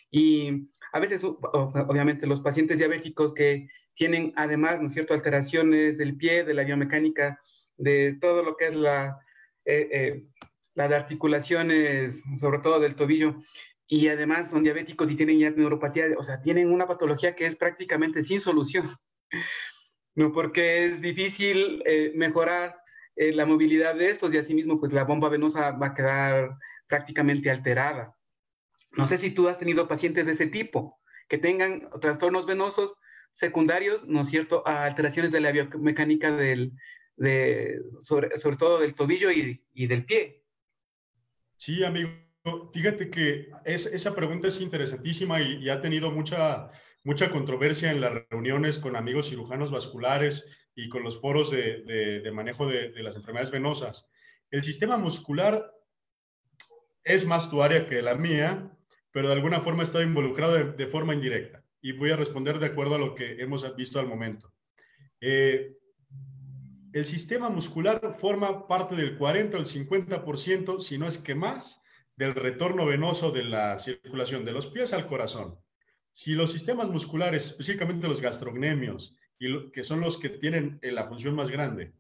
Y 0.10 0.70
a 0.94 1.00
veces, 1.00 1.24
obviamente, 1.24 2.28
los 2.28 2.42
pacientes 2.42 2.78
diabéticos 2.78 3.34
que 3.34 3.68
tienen 3.94 4.34
además, 4.36 4.80
¿no 4.80 4.88
es 4.88 4.94
cierto?, 4.94 5.14
alteraciones 5.14 5.98
del 5.98 6.16
pie, 6.16 6.44
de 6.44 6.54
la 6.54 6.64
biomecánica, 6.64 7.42
de 7.78 8.18
todo 8.22 8.44
lo 8.44 8.56
que 8.56 8.68
es 8.68 8.76
la, 8.76 9.20
eh, 9.66 9.90
eh, 9.92 10.24
la 10.76 10.88
de 10.88 10.96
articulaciones, 10.96 12.22
sobre 12.40 12.60
todo 12.60 12.80
del 12.80 12.96
tobillo, 12.96 13.42
y 13.88 14.08
además 14.10 14.50
son 14.50 14.64
diabéticos 14.64 15.10
y 15.10 15.16
tienen 15.16 15.40
ya 15.40 15.50
neuropatía, 15.50 16.06
o 16.18 16.24
sea, 16.24 16.42
tienen 16.42 16.72
una 16.72 16.88
patología 16.88 17.36
que 17.36 17.46
es 17.46 17.56
prácticamente 17.56 18.24
sin 18.24 18.42
solución, 18.42 18.98
¿no? 20.16 20.32
Porque 20.32 20.86
es 20.86 21.02
difícil 21.02 21.82
eh, 21.86 22.12
mejorar 22.16 22.78
la 23.16 23.48
movilidad 23.48 23.96
de 23.96 24.12
estos 24.12 24.32
y 24.32 24.38
asimismo, 24.38 24.80
pues 24.80 24.94
la 24.94 25.04
bomba 25.04 25.28
venosa 25.28 25.72
va 25.72 25.88
a 25.88 25.94
quedar 25.96 26.56
prácticamente 26.88 27.50
alterada. 27.50 28.16
No 28.92 29.06
sé 29.06 29.18
si 29.18 29.32
tú 29.32 29.48
has 29.48 29.58
tenido 29.58 29.88
pacientes 29.88 30.26
de 30.26 30.34
ese 30.34 30.48
tipo, 30.48 31.00
que 31.28 31.38
tengan 31.38 31.90
trastornos 32.00 32.46
venosos 32.46 32.96
secundarios, 33.34 34.06
¿no 34.06 34.22
es 34.22 34.30
cierto?, 34.30 34.64
a 34.68 34.86
alteraciones 34.86 35.32
de 35.32 35.42
la 35.42 35.52
biomecánica 35.52 36.32
del, 36.32 36.74
de, 37.16 37.80
sobre, 38.00 38.38
sobre 38.38 38.58
todo 38.58 38.80
del 38.80 38.96
tobillo 38.96 39.32
y, 39.32 39.64
y, 39.74 39.88
del 39.88 40.06
pie. 40.06 40.44
Sí, 41.58 41.84
amigo. 41.84 42.10
Fíjate 42.74 43.10
que 43.10 43.50
es, 43.66 43.86
esa 43.86 44.16
pregunta 44.16 44.48
es 44.48 44.62
interesantísima 44.62 45.42
y, 45.42 45.64
y, 45.64 45.70
ha 45.70 45.82
tenido 45.82 46.12
mucha, 46.12 46.72
mucha 47.04 47.30
controversia 47.30 47.92
en 47.92 48.02
las 48.02 48.14
reuniones 48.30 48.78
con 48.78 48.96
amigos 48.96 49.30
cirujanos 49.30 49.72
vasculares 49.72 50.48
y 50.76 50.90
con 50.90 51.04
los 51.04 51.20
foros 51.20 51.52
de, 51.52 52.22
de, 52.24 52.32
manejo 52.32 52.68
de, 52.68 52.92
de, 52.92 53.04
las 53.04 53.16
enfermedades 53.16 53.52
venosas. 53.52 54.10
El 54.52 54.64
sistema 54.64 54.98
muscular 54.98 55.74
es 57.04 57.26
más 57.26 57.50
tu 57.50 57.64
área 57.64 57.86
que 57.88 58.02
la 58.02 58.16
mía, 58.16 58.72
pero 59.12 59.30
de 59.30 59.34
alguna 59.34 59.62
forma 59.62 59.84
está 59.84 60.04
involucrado 60.04 60.54
de, 60.54 60.88
forma 60.88 61.14
indirecta 61.14 61.64
y 61.82 61.94
voy 61.94 62.12
a 62.12 62.16
responder 62.16 62.60
de 62.60 62.68
acuerdo 62.68 62.96
a 62.96 63.00
lo 63.00 63.16
que 63.16 63.42
hemos 63.42 63.76
visto 63.76 64.00
al 64.00 64.08
momento. 64.08 64.54
Eh, 65.22 65.76
el 66.94 67.06
sistema 67.06 67.50
muscular 67.50 68.16
forma 68.20 68.68
parte 68.68 68.96
del 68.96 69.18
40 69.18 69.58
o 69.58 69.60
el 69.60 69.66
50%, 69.66 70.80
si 70.80 70.98
no 70.98 71.08
es 71.08 71.18
que 71.18 71.34
más, 71.34 71.84
del 72.18 72.34
retorno 72.34 72.86
venoso 72.86 73.32
de 73.32 73.44
la 73.44 73.80
circulación 73.80 74.44
de 74.44 74.52
los 74.52 74.68
pies 74.68 74.92
al 74.92 75.06
corazón. 75.06 75.58
Si 76.12 76.34
los 76.34 76.52
sistemas 76.52 76.90
musculares, 76.90 77.46
específicamente 77.46 78.08
los 78.08 78.22
gastrocnemios, 78.22 79.16
y 79.40 79.72
que 79.72 79.84
son 79.84 80.02
los 80.02 80.18
que 80.18 80.30
tienen 80.30 80.80
eh, 80.82 80.92
la 80.92 81.08
función 81.08 81.36
más 81.36 81.52
grande, 81.52 81.94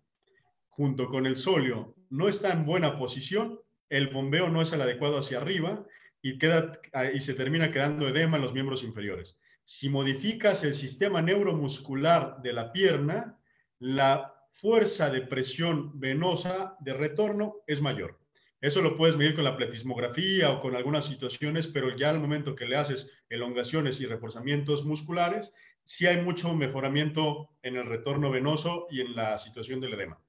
junto 0.69 1.07
con 1.07 1.27
el 1.27 1.37
sóleo, 1.37 1.95
no 2.09 2.27
está 2.27 2.51
en 2.51 2.65
buena 2.65 2.97
posición, 2.97 3.59
el 3.89 4.07
bombeo 4.07 4.49
no 4.49 4.61
es 4.61 4.73
el 4.73 4.81
adecuado 4.81 5.19
hacia 5.19 5.37
arriba 5.37 5.85
y, 6.21 6.39
queda, 6.39 6.79
y 7.13 7.19
se 7.19 7.35
termina 7.35 7.71
quedando 7.71 8.07
edema 8.07 8.37
en 8.37 8.43
los 8.43 8.53
miembros 8.53 8.83
inferiores. 8.83 9.37
Si 9.63 9.87
modificas 9.87 10.63
el 10.63 10.73
sistema 10.73 11.21
neuromuscular 11.21 12.41
de 12.41 12.53
la 12.53 12.71
pierna, 12.71 13.37
la 13.79 14.33
fuerza 14.49 15.11
de 15.11 15.21
presión 15.21 15.99
venosa 15.99 16.75
de 16.79 16.93
retorno 16.93 17.57
es 17.67 17.81
mayor. 17.81 18.19
Eso 18.59 18.81
lo 18.81 18.97
puedes 18.97 19.17
medir 19.17 19.35
con 19.35 19.43
la 19.43 19.55
pletismografía 19.55 20.51
o 20.51 20.59
con 20.59 20.75
algunas 20.75 21.05
situaciones, 21.05 21.67
pero 21.67 21.95
ya 21.95 22.09
al 22.09 22.19
momento 22.19 22.55
que 22.55 22.65
le 22.65 22.75
haces 22.75 23.15
elongaciones 23.29 24.01
y 24.01 24.07
reforzamientos 24.07 24.83
musculares, 24.83 25.53
sí 25.83 26.07
hay 26.07 26.21
mucho 26.23 26.53
mejoramiento 26.55 27.49
en 27.61 27.75
el 27.75 27.85
retorno 27.85 28.31
venoso 28.31 28.87
y 28.89 29.01
en 29.01 29.15
la 29.15 29.37
situación 29.37 29.79
del 29.79 29.93
edema. 29.93 30.19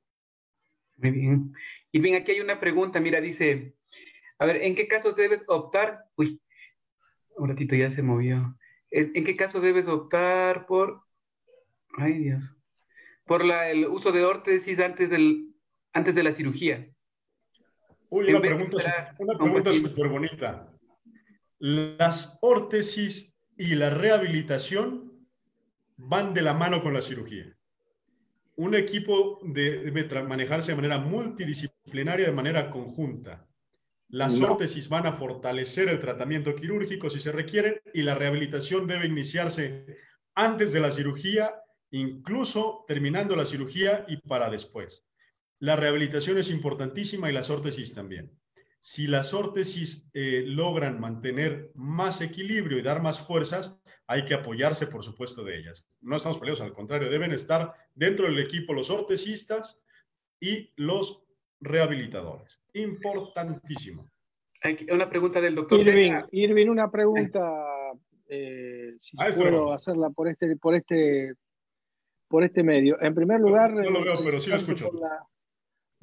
Muy 0.97 1.11
bien. 1.11 1.55
Y 1.91 2.01
bien, 2.01 2.17
aquí 2.17 2.33
hay 2.33 2.41
una 2.41 2.61
pregunta, 2.61 3.01
mira, 3.01 3.21
dice, 3.21 3.75
a 4.39 4.45
ver, 4.45 4.57
¿en 4.57 4.75
qué 4.75 4.87
casos 4.89 5.17
debes 5.17 5.43
optar? 5.47 6.05
Uy, 6.17 6.41
un 7.37 7.49
ratito 7.49 7.75
ya 7.77 7.91
se 7.91 8.03
movió. 8.03 8.59
¿En 8.91 9.25
qué 9.25 9.37
caso 9.37 9.61
debes 9.61 9.87
optar 9.87 10.67
por, 10.67 11.03
ay 11.97 12.19
Dios, 12.19 12.57
por 13.25 13.43
el 13.43 13.87
uso 13.87 14.13
de 14.13 14.25
órtesis 14.25 14.79
antes 14.81 15.11
de 15.11 16.23
la 16.23 16.33
cirugía? 16.33 16.91
Uy, 18.11 18.31
una 18.31 18.41
pregunta, 18.41 19.15
una 19.19 19.37
pregunta 19.37 19.73
súper 19.73 20.09
bonita. 20.09 20.73
Las 21.59 22.39
órtesis 22.41 23.39
y 23.57 23.75
la 23.75 23.91
rehabilitación 23.91 25.27
van 25.97 26.33
de 26.33 26.43
la 26.43 26.55
mano 26.55 26.83
con 26.83 26.95
la 26.95 27.03
cirugía. 27.03 27.55
Un 28.57 28.75
equipo 28.75 29.41
debe 29.43 30.23
manejarse 30.23 30.73
de 30.73 30.77
manera 30.77 30.99
multidisciplinaria, 30.99 32.27
de 32.27 32.33
manera 32.33 32.71
conjunta. 32.71 33.47
Las 34.09 34.41
órtesis 34.41 34.89
van 34.89 35.07
a 35.07 35.13
fortalecer 35.13 35.89
el 35.89 36.01
tratamiento 36.01 36.55
quirúrgico 36.55 37.11
si 37.11 37.21
se 37.21 37.31
requieren 37.31 37.81
y 37.93 38.03
la 38.03 38.15
rehabilitación 38.15 38.87
debe 38.87 39.07
iniciarse 39.07 39.99
antes 40.35 40.73
de 40.73 40.81
la 40.81 40.91
cirugía, 40.91 41.55
incluso 41.91 42.85
terminando 42.89 43.37
la 43.37 43.45
cirugía 43.45 44.07
y 44.09 44.17
para 44.17 44.49
después. 44.49 45.08
La 45.61 45.77
rehabilitación 45.77 46.39
es 46.39 46.51
importantísima 46.51 47.29
y 47.29 47.33
las 47.33 47.51
órtesis 47.51 47.95
también. 47.95 48.31
Si 48.81 49.07
las 49.07 49.35
órtesis 49.35 50.09
eh, 50.15 50.45
logran 50.47 51.01
mantener 51.01 51.73
más 51.75 52.21
equilibrio 52.21 52.79
y 52.79 52.83
dar 52.83 53.03
más 53.03 53.19
fuerzas, 53.19 53.83
hay 54.07 54.25
que 54.25 54.35
apoyarse, 54.35 54.87
por 54.87 55.05
supuesto, 55.05 55.43
de 55.45 55.59
ellas. 55.59 55.91
No 56.01 56.17
estamos 56.17 56.39
peleados, 56.39 56.61
al 56.61 56.73
contrario, 56.73 57.11
deben 57.11 57.33
estar 57.33 57.75
dentro 57.95 58.27
del 58.27 58.39
equipo 58.39 58.73
los 58.73 58.89
ortesistas 58.89 59.83
y 60.41 60.73
los 60.77 61.25
rehabilitadores. 61.61 62.61
Importantísimo. 62.73 64.09
Una 64.91 65.11
pregunta 65.11 65.41
del 65.41 65.57
doctor. 65.57 65.81
Irving, 65.81 66.69
una 66.69 66.91
pregunta, 66.91 67.41
eh, 68.29 68.97
si 69.01 69.17
ah, 69.21 69.29
puedo 69.37 69.73
hacerla 69.73 70.11
por 70.11 70.29
este, 70.29 70.57
por, 70.57 70.75
este, 70.75 71.35
por 72.29 72.45
este 72.45 72.63
medio. 72.63 73.01
En 73.01 73.15
primer 73.15 73.41
lugar... 73.41 73.73
No, 73.73 73.91
lo 73.91 74.05
veo, 74.05 74.15
pero 74.25 74.41
sí 74.41 74.51
lo 74.51 74.57
escucho. 74.57 74.91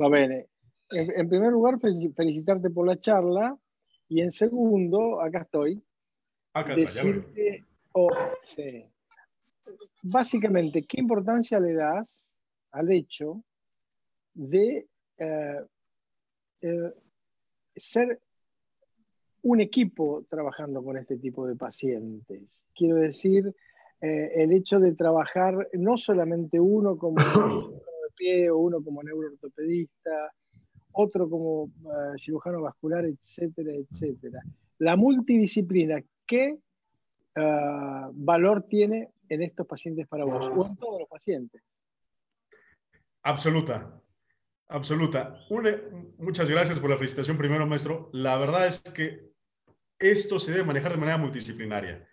Va 0.01 0.09
bene. 0.09 0.47
En, 0.91 1.27
primer 1.27 1.51
lugar, 1.51 1.79
felicitarte 1.79 2.69
por 2.69 2.87
la 2.87 2.99
charla 2.99 3.57
y 4.07 4.21
en 4.21 4.31
segundo, 4.31 5.21
acá 5.21 5.41
estoy. 5.41 5.83
Acá 6.53 6.75
decirte, 6.75 7.65
oh, 7.93 8.09
sí. 8.43 8.85
Básicamente, 10.03 10.83
¿qué 10.83 10.99
importancia 10.99 11.59
le 11.59 11.73
das 11.73 12.27
al 12.71 12.91
hecho 12.91 13.43
de 14.33 14.87
eh, 15.17 15.61
eh, 16.61 16.93
ser 17.75 18.19
un 19.43 19.61
equipo 19.61 20.25
trabajando 20.29 20.83
con 20.83 20.97
este 20.97 21.17
tipo 21.17 21.45
de 21.45 21.55
pacientes. 21.55 22.63
Quiero 22.73 22.95
decir, 22.95 23.53
eh, 24.01 24.31
el 24.35 24.51
hecho 24.51 24.79
de 24.79 24.95
trabajar 24.95 25.69
no 25.73 25.97
solamente 25.97 26.59
uno 26.59 26.97
como 26.97 27.17
o 28.51 28.57
uno 28.57 28.83
como 28.83 29.03
neuroortopedista, 29.03 30.31
otro 30.93 31.29
como 31.29 31.71
cirujano 32.17 32.61
vascular, 32.61 33.05
etcétera, 33.05 33.73
etcétera. 33.73 34.41
La 34.79 34.95
multidisciplina, 34.95 36.01
¿qué 36.25 36.57
valor 38.13 38.63
tiene 38.63 39.09
en 39.29 39.41
estos 39.41 39.67
pacientes 39.67 40.07
para 40.07 40.25
vos 40.25 40.51
o 40.55 40.65
en 40.67 40.77
todos 40.77 40.99
los 41.01 41.09
pacientes? 41.09 41.61
Absoluta. 43.23 44.01
Absoluta. 44.67 45.39
muchas 46.17 46.49
gracias 46.49 46.79
por 46.79 46.89
la 46.89 46.97
felicitación 46.97 47.37
primero, 47.37 47.67
maestro. 47.67 48.09
La 48.13 48.37
verdad 48.37 48.67
es 48.67 48.81
que 48.81 49.31
esto 49.99 50.39
se 50.39 50.51
debe 50.51 50.63
manejar 50.63 50.91
de 50.91 50.97
manera 50.97 51.17
multidisciplinaria. 51.17 52.07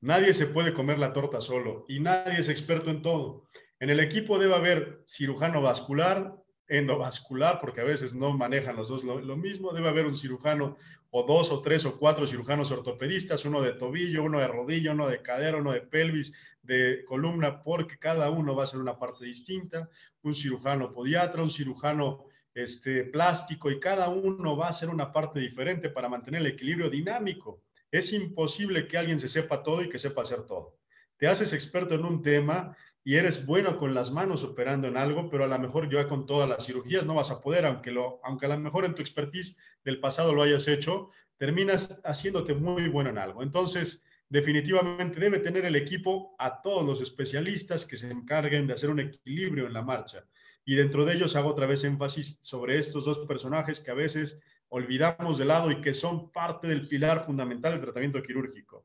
Nadie 0.00 0.32
se 0.32 0.46
puede 0.46 0.72
comer 0.72 0.98
la 0.98 1.12
torta 1.12 1.40
solo 1.40 1.84
y 1.88 2.00
nadie 2.00 2.38
es 2.38 2.48
experto 2.48 2.90
en 2.90 3.02
todo. 3.02 3.44
En 3.80 3.90
el 3.90 4.00
equipo 4.00 4.38
debe 4.38 4.54
haber 4.54 5.02
cirujano 5.06 5.62
vascular, 5.62 6.34
endovascular, 6.66 7.60
porque 7.60 7.80
a 7.80 7.84
veces 7.84 8.14
no 8.14 8.36
manejan 8.36 8.76
los 8.76 8.88
dos 8.88 9.04
lo, 9.04 9.36
mismo. 9.36 9.72
Debe 9.72 9.88
haber 9.88 10.06
un 10.06 10.14
cirujano 10.14 10.76
o 11.10 11.22
dos 11.22 11.50
o 11.50 11.62
tres 11.62 11.86
o 11.86 11.98
cuatro 11.98 12.26
cirujanos 12.26 12.70
ortopedistas, 12.70 13.44
uno 13.44 13.62
de 13.62 13.72
tobillo, 13.72 14.24
uno 14.24 14.40
de 14.40 14.48
rodilla, 14.48 14.92
uno 14.92 15.08
de 15.08 15.22
cadera, 15.22 15.58
uno 15.58 15.72
de 15.72 15.80
pelvis, 15.80 16.34
de 16.60 17.04
columna, 17.06 17.62
porque 17.62 17.98
cada 17.98 18.30
uno 18.30 18.54
va 18.54 18.64
a 18.64 18.66
ser 18.66 18.80
una 18.80 18.98
parte 18.98 19.24
distinta. 19.24 19.88
Un 20.22 20.34
cirujano 20.34 20.92
podiatra, 20.92 21.42
un 21.42 21.50
cirujano 21.50 22.26
este, 22.54 23.04
plástico 23.04 23.70
y 23.70 23.78
cada 23.78 24.08
uno 24.08 24.56
va 24.56 24.68
a 24.68 24.72
ser 24.72 24.90
una 24.90 25.12
parte 25.12 25.38
diferente 25.38 25.88
para 25.88 26.08
mantener 26.08 26.40
el 26.40 26.48
equilibrio 26.48 26.90
dinámico. 26.90 27.62
Es 27.90 28.12
imposible 28.12 28.86
que 28.86 28.98
alguien 28.98 29.20
se 29.20 29.28
sepa 29.28 29.62
todo 29.62 29.82
y 29.82 29.88
que 29.88 29.98
sepa 29.98 30.22
hacer 30.22 30.42
todo. 30.42 30.76
Te 31.16 31.26
haces 31.26 31.52
experto 31.52 31.94
en 31.94 32.04
un 32.04 32.20
tema 32.20 32.76
y 33.08 33.16
eres 33.16 33.46
bueno 33.46 33.78
con 33.78 33.94
las 33.94 34.10
manos 34.10 34.44
operando 34.44 34.86
en 34.86 34.98
algo, 34.98 35.30
pero 35.30 35.44
a 35.44 35.46
lo 35.46 35.58
mejor 35.58 35.90
ya 35.90 36.06
con 36.06 36.26
todas 36.26 36.46
las 36.46 36.66
cirugías 36.66 37.06
no 37.06 37.14
vas 37.14 37.30
a 37.30 37.40
poder, 37.40 37.64
aunque, 37.64 37.90
lo, 37.90 38.20
aunque 38.22 38.44
a 38.44 38.50
lo 38.50 38.58
mejor 38.58 38.84
en 38.84 38.94
tu 38.94 39.00
expertise 39.00 39.56
del 39.82 39.98
pasado 39.98 40.34
lo 40.34 40.42
hayas 40.42 40.68
hecho, 40.68 41.08
terminas 41.38 42.02
haciéndote 42.04 42.52
muy 42.52 42.86
bueno 42.90 43.08
en 43.08 43.16
algo. 43.16 43.42
Entonces, 43.42 44.04
definitivamente 44.28 45.18
debe 45.18 45.38
tener 45.38 45.64
el 45.64 45.76
equipo 45.76 46.36
a 46.38 46.60
todos 46.60 46.84
los 46.84 47.00
especialistas 47.00 47.86
que 47.86 47.96
se 47.96 48.10
encarguen 48.10 48.66
de 48.66 48.74
hacer 48.74 48.90
un 48.90 49.00
equilibrio 49.00 49.66
en 49.66 49.72
la 49.72 49.80
marcha. 49.80 50.26
Y 50.66 50.74
dentro 50.74 51.06
de 51.06 51.14
ellos 51.14 51.34
hago 51.34 51.48
otra 51.48 51.64
vez 51.64 51.84
énfasis 51.84 52.40
sobre 52.42 52.78
estos 52.78 53.06
dos 53.06 53.20
personajes 53.20 53.80
que 53.80 53.90
a 53.90 53.94
veces 53.94 54.42
olvidamos 54.68 55.38
de 55.38 55.46
lado 55.46 55.70
y 55.70 55.80
que 55.80 55.94
son 55.94 56.30
parte 56.30 56.68
del 56.68 56.86
pilar 56.86 57.24
fundamental 57.24 57.72
del 57.72 57.80
tratamiento 57.80 58.22
quirúrgico. 58.22 58.84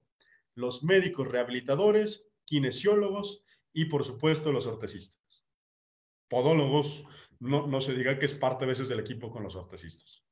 los 0.55 0.81
médicos 0.81 1.27
rehabilitadores, 1.27 2.29
kinesiólogos 2.45 3.43
y 3.73 3.85
por 3.85 4.03
supuesto 4.03 4.51
los 4.51 4.67
ortesistas. 4.67 5.45
Podólogos, 6.29 7.05
no, 7.39 7.67
no 7.67 7.81
se 7.81 7.93
diga 7.93 8.17
que 8.17 8.25
es 8.25 8.33
parte 8.33 8.65
a 8.65 8.67
veces 8.67 8.89
del 8.89 8.99
equipo 8.99 9.31
con 9.31 9.43
los 9.43 9.55
ortesistas. 9.55 10.23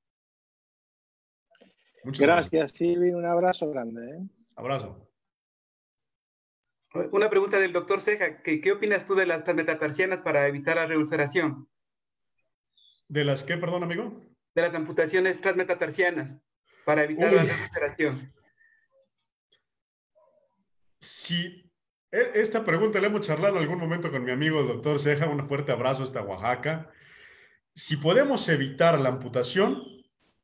Muchas 2.04 2.22
gracias, 2.22 2.72
Silvi. 2.72 3.12
Un 3.12 3.26
abrazo 3.26 3.70
grande. 3.70 4.10
¿eh? 4.10 4.20
Abrazo. 4.56 5.08
Una 7.12 7.30
pregunta 7.30 7.60
del 7.60 7.72
doctor 7.72 8.02
Ceja. 8.02 8.42
¿Qué, 8.42 8.60
¿Qué, 8.60 8.72
opinas 8.72 9.06
tú 9.06 9.16
de 9.16 9.26
las 9.26 9.44
transmetatarsianas 9.44 10.22
para 10.22 10.48
evitar 10.48 10.76
la 10.76 10.88
reulceración? 10.88 11.70
¿De 13.08 13.24
las 13.24 13.44
qué, 13.44 13.58
perdón, 13.58 13.84
amigo? 13.84 14.22
De 14.56 14.62
las 14.62 14.74
amputaciones 14.74 15.40
transmetatarsianas 15.40 16.40
para 16.86 17.04
evitar 17.04 17.32
la 17.32 17.44
reulceración. 17.44 18.34
Sí, 21.00 21.46
e, 21.66 21.71
esta 22.12 22.66
pregunta 22.66 23.00
la 23.00 23.08
hemos 23.08 23.22
charlado 23.22 23.58
algún 23.58 23.80
momento 23.80 24.12
con 24.12 24.24
mi 24.24 24.32
amigo 24.32 24.60
el 24.60 24.68
doctor 24.68 25.00
Ceja. 25.00 25.28
Un 25.28 25.46
fuerte 25.46 25.72
abrazo 25.72 26.04
hasta 26.04 26.22
Oaxaca. 26.22 26.92
Si 27.74 27.98
podemos 27.98 28.48
evitar 28.50 29.00
la 29.00 29.10
amputación, 29.10 29.84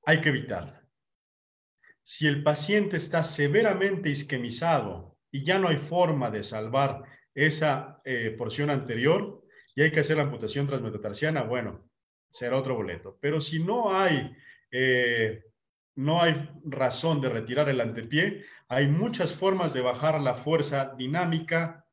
hay 0.06 0.22
que 0.22 0.30
evitarla. 0.30 0.88
Si 2.02 2.26
el 2.26 2.42
paciente 2.42 2.96
está 2.96 3.24
severamente 3.24 4.10
isquemizado 4.10 5.18
y 5.30 5.44
ya 5.44 5.60
no 5.60 5.68
hay 5.68 5.78
forma 5.78 6.32
de 6.32 6.42
salvar 6.42 7.04
esa 7.36 8.00
eh, 8.06 8.34
porción 8.38 8.70
anterior 8.70 9.44
y 9.76 9.82
hay 9.82 9.92
que 9.92 10.00
hacer 10.00 10.16
la 10.16 10.24
amputación 10.24 10.68
transmetatarsiana, 10.68 11.44
bueno, 11.44 11.90
será 12.30 12.56
otro 12.56 12.76
boleto. 12.76 13.18
Pero 13.20 13.42
si 13.42 13.60
no 13.60 13.94
hay, 13.94 14.34
eh, 14.72 15.44
no 15.98 16.22
hay 16.22 16.50
razón 16.64 17.22
de 17.22 17.30
retirar 17.30 17.70
el 17.70 17.82
antepié, 17.82 18.46
hay 18.70 18.88
muchas 18.88 19.34
formas 19.34 19.74
de 19.74 19.82
bajar 19.82 20.22
la 20.22 20.36
fuerza 20.36 20.94
dinámica 20.96 21.86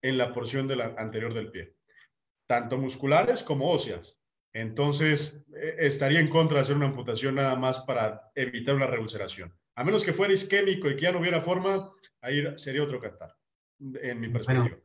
en 0.00 0.16
la 0.16 0.32
porción 0.32 0.68
de 0.68 0.76
la, 0.76 0.94
anterior 0.96 1.34
del 1.34 1.50
pie, 1.50 1.74
tanto 2.46 2.78
musculares 2.78 3.42
como 3.42 3.70
óseas. 3.70 4.20
Entonces, 4.52 5.44
eh, 5.56 5.76
estaría 5.78 6.20
en 6.20 6.28
contra 6.28 6.56
de 6.56 6.62
hacer 6.62 6.76
una 6.76 6.86
amputación 6.86 7.34
nada 7.34 7.56
más 7.56 7.80
para 7.80 8.30
evitar 8.36 8.76
una 8.76 8.86
reulceración. 8.86 9.52
A 9.74 9.82
menos 9.82 10.04
que 10.04 10.12
fuera 10.12 10.32
isquémico 10.32 10.88
y 10.88 10.94
que 10.94 11.02
ya 11.02 11.12
no 11.12 11.18
hubiera 11.18 11.40
forma, 11.40 11.90
ahí 12.20 12.44
sería 12.56 12.84
otro 12.84 13.00
cantar, 13.00 13.34
en 13.80 14.20
mi 14.20 14.28
perspectiva. 14.28 14.78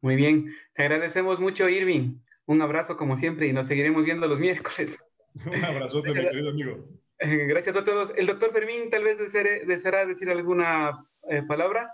muy 0.00 0.14
bien, 0.14 0.54
te 0.74 0.84
agradecemos 0.84 1.40
mucho, 1.40 1.68
Irving. 1.68 2.20
Un 2.44 2.62
abrazo 2.62 2.96
como 2.96 3.16
siempre 3.16 3.48
y 3.48 3.52
nos 3.52 3.66
seguiremos 3.66 4.04
viendo 4.04 4.28
los 4.28 4.38
miércoles. 4.38 4.96
Un 5.44 5.64
abrazote, 5.64 6.10
mi 6.10 6.20
querido 6.20 6.50
amigo. 6.50 6.84
Gracias 7.48 7.76
a 7.76 7.84
todos. 7.84 8.12
El 8.16 8.26
doctor 8.26 8.52
Fermín 8.52 8.90
tal 8.90 9.04
vez 9.04 9.18
deseará 9.66 10.06
decir 10.06 10.30
alguna 10.30 11.06
eh, 11.28 11.42
palabra. 11.42 11.92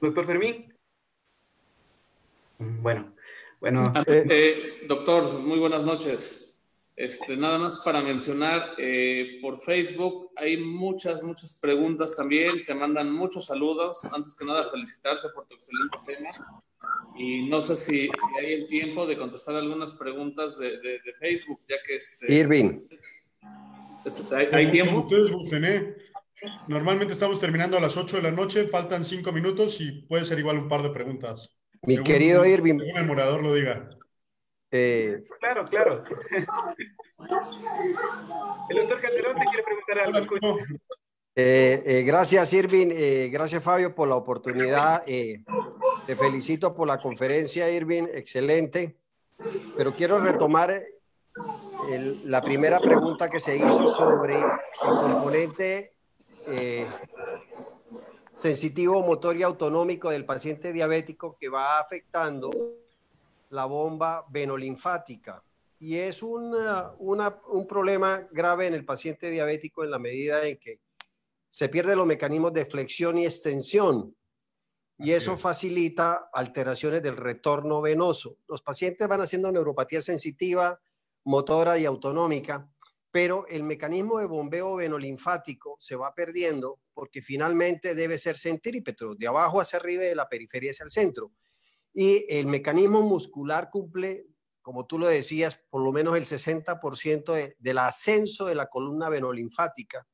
Doctor 0.00 0.26
Fermín. 0.26 0.74
Bueno, 2.58 3.14
bueno. 3.60 3.84
Eh, 4.06 4.84
doctor, 4.88 5.34
muy 5.34 5.58
buenas 5.58 5.84
noches. 5.84 6.47
Este, 6.98 7.36
nada 7.36 7.58
más 7.58 7.78
para 7.78 8.02
mencionar, 8.02 8.74
eh, 8.76 9.38
por 9.40 9.60
Facebook 9.60 10.32
hay 10.34 10.56
muchas, 10.56 11.22
muchas 11.22 11.56
preguntas 11.62 12.16
también, 12.16 12.66
te 12.66 12.74
mandan 12.74 13.12
muchos 13.12 13.46
saludos. 13.46 14.04
Antes 14.12 14.34
que 14.34 14.44
nada, 14.44 14.68
felicitarte 14.68 15.28
por 15.32 15.46
tu 15.46 15.54
excelente 15.54 15.96
tema. 16.04 16.60
Y 17.16 17.48
no 17.48 17.62
sé 17.62 17.76
si, 17.76 18.10
hay 18.40 18.54
el 18.54 18.66
tiempo 18.66 19.06
de 19.06 19.16
contestar 19.16 19.54
algunas 19.54 19.92
preguntas 19.92 20.58
de, 20.58 20.78
de, 20.78 21.14
Facebook, 21.20 21.60
ya 21.68 21.76
que... 21.86 21.94
Este, 21.94 22.34
Irving. 22.34 22.80
Este, 24.04 24.34
¿hay, 24.34 24.48
¿hay, 24.50 24.70
tiempo? 24.72 24.98
Ustedes 24.98 25.30
gusten, 25.30 25.64
¿eh? 25.66 25.96
Normalmente 26.66 27.12
estamos 27.12 27.38
terminando 27.38 27.76
a 27.76 27.80
las 27.80 27.96
8 27.96 28.16
de 28.16 28.22
la 28.24 28.32
noche, 28.32 28.66
faltan 28.66 29.04
5 29.04 29.30
minutos 29.30 29.80
y 29.80 30.02
puede 30.02 30.24
ser 30.24 30.40
igual 30.40 30.58
un 30.58 30.68
par 30.68 30.82
de 30.82 30.90
preguntas. 30.90 31.56
Mi 31.82 32.02
querido 32.02 32.44
Irving. 32.44 32.80
Según 32.80 32.96
el 32.96 33.06
morador 33.06 33.40
lo 33.40 33.54
diga. 33.54 33.88
Eh, 34.70 35.22
claro, 35.40 35.64
claro. 35.66 36.02
el 38.68 38.76
doctor 38.76 39.00
Calderón 39.00 39.36
te 39.38 39.44
quiere 39.46 39.64
preguntar 39.64 39.98
algo. 40.00 40.36
Eh, 41.34 41.82
eh, 41.86 42.02
gracias, 42.02 42.52
Irving. 42.52 43.30
Gracias, 43.30 43.62
Fabio, 43.62 43.94
por 43.94 44.08
la 44.08 44.16
oportunidad. 44.16 45.04
te 45.04 46.16
felicito 46.16 46.74
por 46.74 46.88
la 46.88 47.00
conferencia, 47.00 47.70
Irving. 47.70 48.08
Excelente. 48.12 48.96
Pero 49.76 49.94
quiero 49.94 50.18
retomar 50.18 50.82
la 52.24 52.42
primera 52.42 52.80
pregunta 52.80 53.30
que 53.30 53.40
se 53.40 53.56
hizo 53.56 53.88
sobre 53.88 54.34
el 54.34 54.98
componente 55.00 55.92
sensitivo, 58.32 59.02
motor 59.02 59.36
y 59.36 59.44
autonómico 59.44 60.10
del 60.10 60.24
paciente 60.24 60.72
diabético 60.72 61.36
que 61.38 61.48
va 61.48 61.78
afectando 61.78 62.50
la 63.50 63.64
bomba 63.64 64.26
venolinfática. 64.30 65.42
Y 65.78 65.96
es 65.96 66.22
una, 66.22 66.92
un 66.98 67.66
problema 67.66 68.26
grave 68.32 68.66
en 68.66 68.74
el 68.74 68.84
paciente 68.84 69.30
diabético 69.30 69.84
en 69.84 69.90
la 69.90 69.98
medida 69.98 70.46
en 70.46 70.58
que 70.58 70.80
se 71.50 71.68
pierden 71.68 71.98
los 71.98 72.06
mecanismos 72.06 72.52
de 72.52 72.64
flexión 72.64 73.18
y 73.18 73.26
extensión. 73.26 74.14
Y 74.98 75.12
eso 75.12 75.38
facilita 75.38 76.28
alteraciones 76.32 77.02
del 77.02 77.16
retorno 77.16 77.80
venoso. 77.80 78.38
Los 78.48 78.62
pacientes 78.62 79.06
van 79.06 79.20
haciendo 79.20 79.52
neuropatía 79.52 80.02
sensitiva, 80.02 80.80
motora 81.24 81.78
y 81.78 81.84
autonómica, 81.84 82.68
pero 83.10 83.46
el 83.46 83.62
mecanismo 83.62 84.18
de 84.18 84.26
bombeo 84.26 84.76
venolinfático 84.76 85.76
se 85.78 85.94
va 85.94 86.14
perdiendo 86.14 86.80
porque 86.92 87.22
finalmente 87.22 87.94
debe 87.94 88.18
ser 88.18 88.36
centrípeto, 88.36 89.14
de 89.14 89.26
abajo 89.28 89.60
hacia 89.60 89.78
arriba 89.78 90.04
y 90.04 90.08
de 90.08 90.16
la 90.16 90.28
periferia 90.28 90.72
hacia 90.72 90.84
el 90.84 90.90
centro. 90.90 91.30
Y 91.92 92.26
el 92.28 92.46
mecanismo 92.46 93.02
muscular 93.02 93.70
cumple, 93.70 94.26
como 94.62 94.86
tú 94.86 94.98
lo 94.98 95.06
decías, 95.06 95.60
por 95.70 95.82
lo 95.82 95.92
menos 95.92 96.16
el 96.16 96.24
60% 96.24 97.56
del 97.58 97.78
ascenso 97.78 98.46
de 98.46 98.54
la 98.54 98.66
columna 98.66 99.08
venolinfática. 99.08 100.06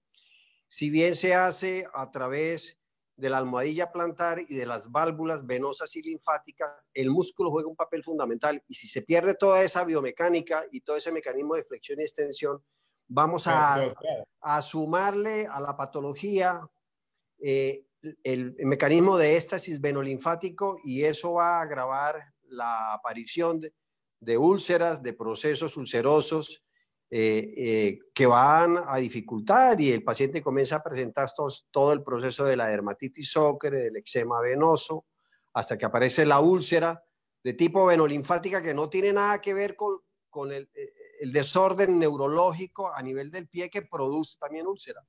Si 0.67 0.91
bien 0.91 1.17
se 1.17 1.35
hace 1.35 1.87
a 1.93 2.11
través 2.11 2.79
de 3.17 3.31
la 3.31 3.39
almohadilla 3.39 3.93
plantar 3.93 4.41
y 4.41 4.57
de 4.57 4.67
las 4.67 4.91
válvulas 4.91 5.47
venosas 5.47 5.95
y 5.95 6.03
linfáticas, 6.03 6.73
el 6.93 7.11
músculo 7.11 7.51
juega 7.51 7.69
un 7.69 7.77
papel 7.77 8.03
fundamental. 8.03 8.63
Y 8.67 8.75
si 8.75 8.89
se 8.89 9.03
pierde 9.03 9.35
toda 9.35 9.63
esa 9.63 9.85
biomecánica 9.85 10.65
y 10.73 10.81
todo 10.81 10.97
ese 10.97 11.13
mecanismo 11.13 11.55
de 11.55 11.65
flexión 11.65 12.01
y 12.01 12.03
extensión, 12.03 12.65
vamos 13.07 13.47
a, 13.47 13.95
a 14.41 14.63
sumarle 14.63 15.47
a 15.47 15.61
la 15.61 15.77
patología 15.77 16.69
eh, 17.41 17.85
el, 18.23 18.55
mecanismo 18.61 19.17
de 19.17 19.37
éxtasis 19.37 19.81
venolinfático 19.81 20.79
y 20.85 21.05
eso 21.05 21.35
va 21.35 21.59
a 21.59 21.63
agravar 21.63 22.23
la 22.49 22.95
aparición 22.95 23.61
de, 24.21 24.39
úlceras, 24.39 25.03
de 25.03 25.13
procesos 25.13 25.77
ulcerosos 25.77 26.65
eh, 27.11 27.53
eh, 27.57 27.99
que 28.15 28.27
van 28.27 28.79
a 28.87 28.97
dificultar 28.97 29.81
y 29.81 29.93
el 29.93 30.03
paciente 30.03 30.43
comienza 30.43 30.77
a 30.77 30.83
presentar 30.83 31.31
todo 31.71 31.93
el 31.93 32.03
proceso 32.03 32.45
de 32.45 32.57
la 32.57 32.69
dermatitis 32.69 33.37
ocre, 33.37 33.85
del 33.85 33.97
eczema 33.97 34.41
venoso, 34.41 35.07
hasta 35.53 35.79
que 35.79 35.87
aparece 35.87 36.27
la 36.27 36.41
úlcera 36.41 37.03
de 37.43 37.53
tipo 37.53 37.87
venolinfática 37.87 38.63
que 38.63 38.75
no 38.75 38.89
tiene 38.89 39.13
nada 39.13 39.41
que 39.41 39.55
ver 39.55 39.77
con, 39.77 40.01
con 40.31 40.53
el, 40.53 40.69
desorden 41.33 41.99
neurológico 41.99 42.93
a 42.93 43.01
nivel 43.01 43.31
del 43.31 43.49
pie 43.49 43.71
que 43.71 43.83
produce 43.83 44.37
también 44.39 44.67
úlcera. 44.67 45.01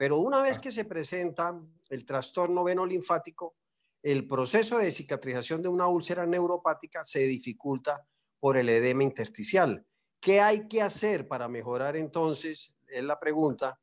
Pero 0.00 0.16
una 0.16 0.40
vez 0.40 0.58
que 0.58 0.72
se 0.72 0.86
presenta 0.86 1.60
el 1.90 2.06
trastorno 2.06 2.64
venolinfático, 2.64 3.56
el 4.02 4.26
proceso 4.26 4.78
de 4.78 4.92
cicatrización 4.92 5.60
de 5.60 5.68
una 5.68 5.88
úlcera 5.88 6.24
neuropática 6.24 7.04
se 7.04 7.18
dificulta 7.24 8.08
por 8.38 8.56
el 8.56 8.70
edema 8.70 9.02
intersticial. 9.02 9.84
¿Qué 10.18 10.40
hay 10.40 10.68
que 10.68 10.80
hacer 10.80 11.28
para 11.28 11.48
mejorar 11.48 11.98
entonces, 11.98 12.74
es 12.88 13.04
la 13.04 13.20
pregunta, 13.20 13.78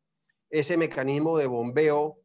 ese 0.49 0.75
mecanismo 0.75 1.37
de 1.37 1.45
bombeo 1.45 2.17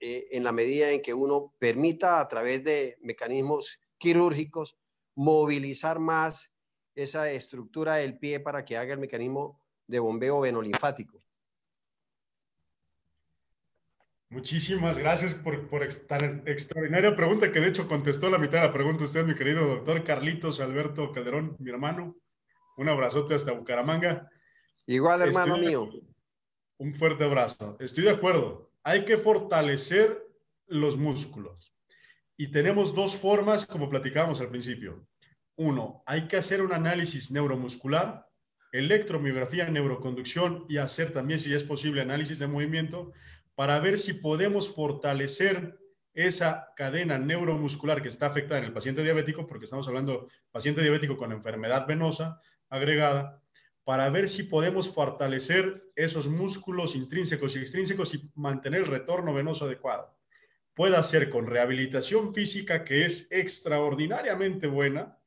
eh, 0.00 0.26
en 0.32 0.42
la 0.42 0.50
medida 0.50 0.90
en 0.90 1.00
que 1.00 1.14
uno 1.14 1.54
permita 1.60 2.18
a 2.18 2.26
través 2.26 2.64
de 2.64 2.98
mecanismos 3.00 3.78
quirúrgicos 3.96 4.76
movilizar 5.14 6.00
más 6.00 6.52
esa 6.96 7.30
estructura 7.30 7.94
del 7.94 8.18
pie 8.18 8.40
para 8.40 8.64
que 8.64 8.76
haga 8.76 8.94
el 8.94 8.98
mecanismo 8.98 9.62
de 9.86 10.00
bombeo 10.00 10.40
venolinfático? 10.40 11.22
Muchísimas 14.28 14.98
gracias 14.98 15.34
por, 15.34 15.68
por 15.68 15.86
tan 16.08 16.42
extraordinaria 16.46 17.14
pregunta 17.14 17.52
que 17.52 17.60
de 17.60 17.68
hecho 17.68 17.86
contestó 17.86 18.28
la 18.28 18.38
mitad 18.38 18.60
de 18.60 18.66
la 18.66 18.72
pregunta 18.72 19.04
usted, 19.04 19.24
mi 19.24 19.36
querido 19.36 19.66
doctor 19.68 20.02
Carlitos 20.02 20.58
Alberto 20.60 21.12
Calderón, 21.12 21.56
mi 21.60 21.70
hermano. 21.70 22.16
Un 22.76 22.88
abrazote 22.88 23.34
hasta 23.34 23.52
Bucaramanga. 23.52 24.28
Igual, 24.86 25.22
hermano 25.22 25.56
mío. 25.58 25.88
Un 26.78 26.94
fuerte 26.94 27.24
abrazo. 27.24 27.76
Estoy 27.78 28.04
de 28.04 28.10
acuerdo. 28.10 28.70
Hay 28.82 29.04
que 29.04 29.16
fortalecer 29.16 30.26
los 30.66 30.96
músculos. 30.96 31.72
Y 32.36 32.48
tenemos 32.48 32.94
dos 32.94 33.16
formas, 33.16 33.64
como 33.64 33.88
platicábamos 33.88 34.40
al 34.40 34.50
principio. 34.50 35.06
Uno, 35.56 36.02
hay 36.04 36.26
que 36.26 36.36
hacer 36.36 36.60
un 36.60 36.72
análisis 36.72 37.30
neuromuscular, 37.30 38.28
electromiografía, 38.72 39.70
neuroconducción 39.70 40.66
y 40.68 40.76
hacer 40.76 41.12
también, 41.12 41.38
si 41.38 41.54
es 41.54 41.64
posible, 41.64 42.02
análisis 42.02 42.38
de 42.38 42.46
movimiento 42.46 43.12
para 43.56 43.80
ver 43.80 43.98
si 43.98 44.12
podemos 44.12 44.72
fortalecer 44.72 45.80
esa 46.14 46.72
cadena 46.76 47.18
neuromuscular 47.18 48.00
que 48.00 48.08
está 48.08 48.26
afectada 48.26 48.58
en 48.58 48.66
el 48.66 48.72
paciente 48.72 49.02
diabético, 49.02 49.46
porque 49.46 49.64
estamos 49.64 49.88
hablando 49.88 50.28
paciente 50.52 50.82
diabético 50.82 51.16
con 51.16 51.32
enfermedad 51.32 51.86
venosa 51.86 52.40
agregada, 52.68 53.42
para 53.84 54.08
ver 54.10 54.28
si 54.28 54.44
podemos 54.44 54.92
fortalecer 54.92 55.90
esos 55.94 56.28
músculos 56.28 56.94
intrínsecos 56.96 57.56
y 57.56 57.60
extrínsecos 57.60 58.14
y 58.14 58.30
mantener 58.34 58.82
el 58.82 58.86
retorno 58.86 59.32
venoso 59.32 59.64
adecuado. 59.64 60.14
Puede 60.74 61.02
ser 61.02 61.30
con 61.30 61.46
rehabilitación 61.46 62.34
física, 62.34 62.84
que 62.84 63.06
es 63.06 63.28
extraordinariamente 63.30 64.66
buena, 64.66 65.18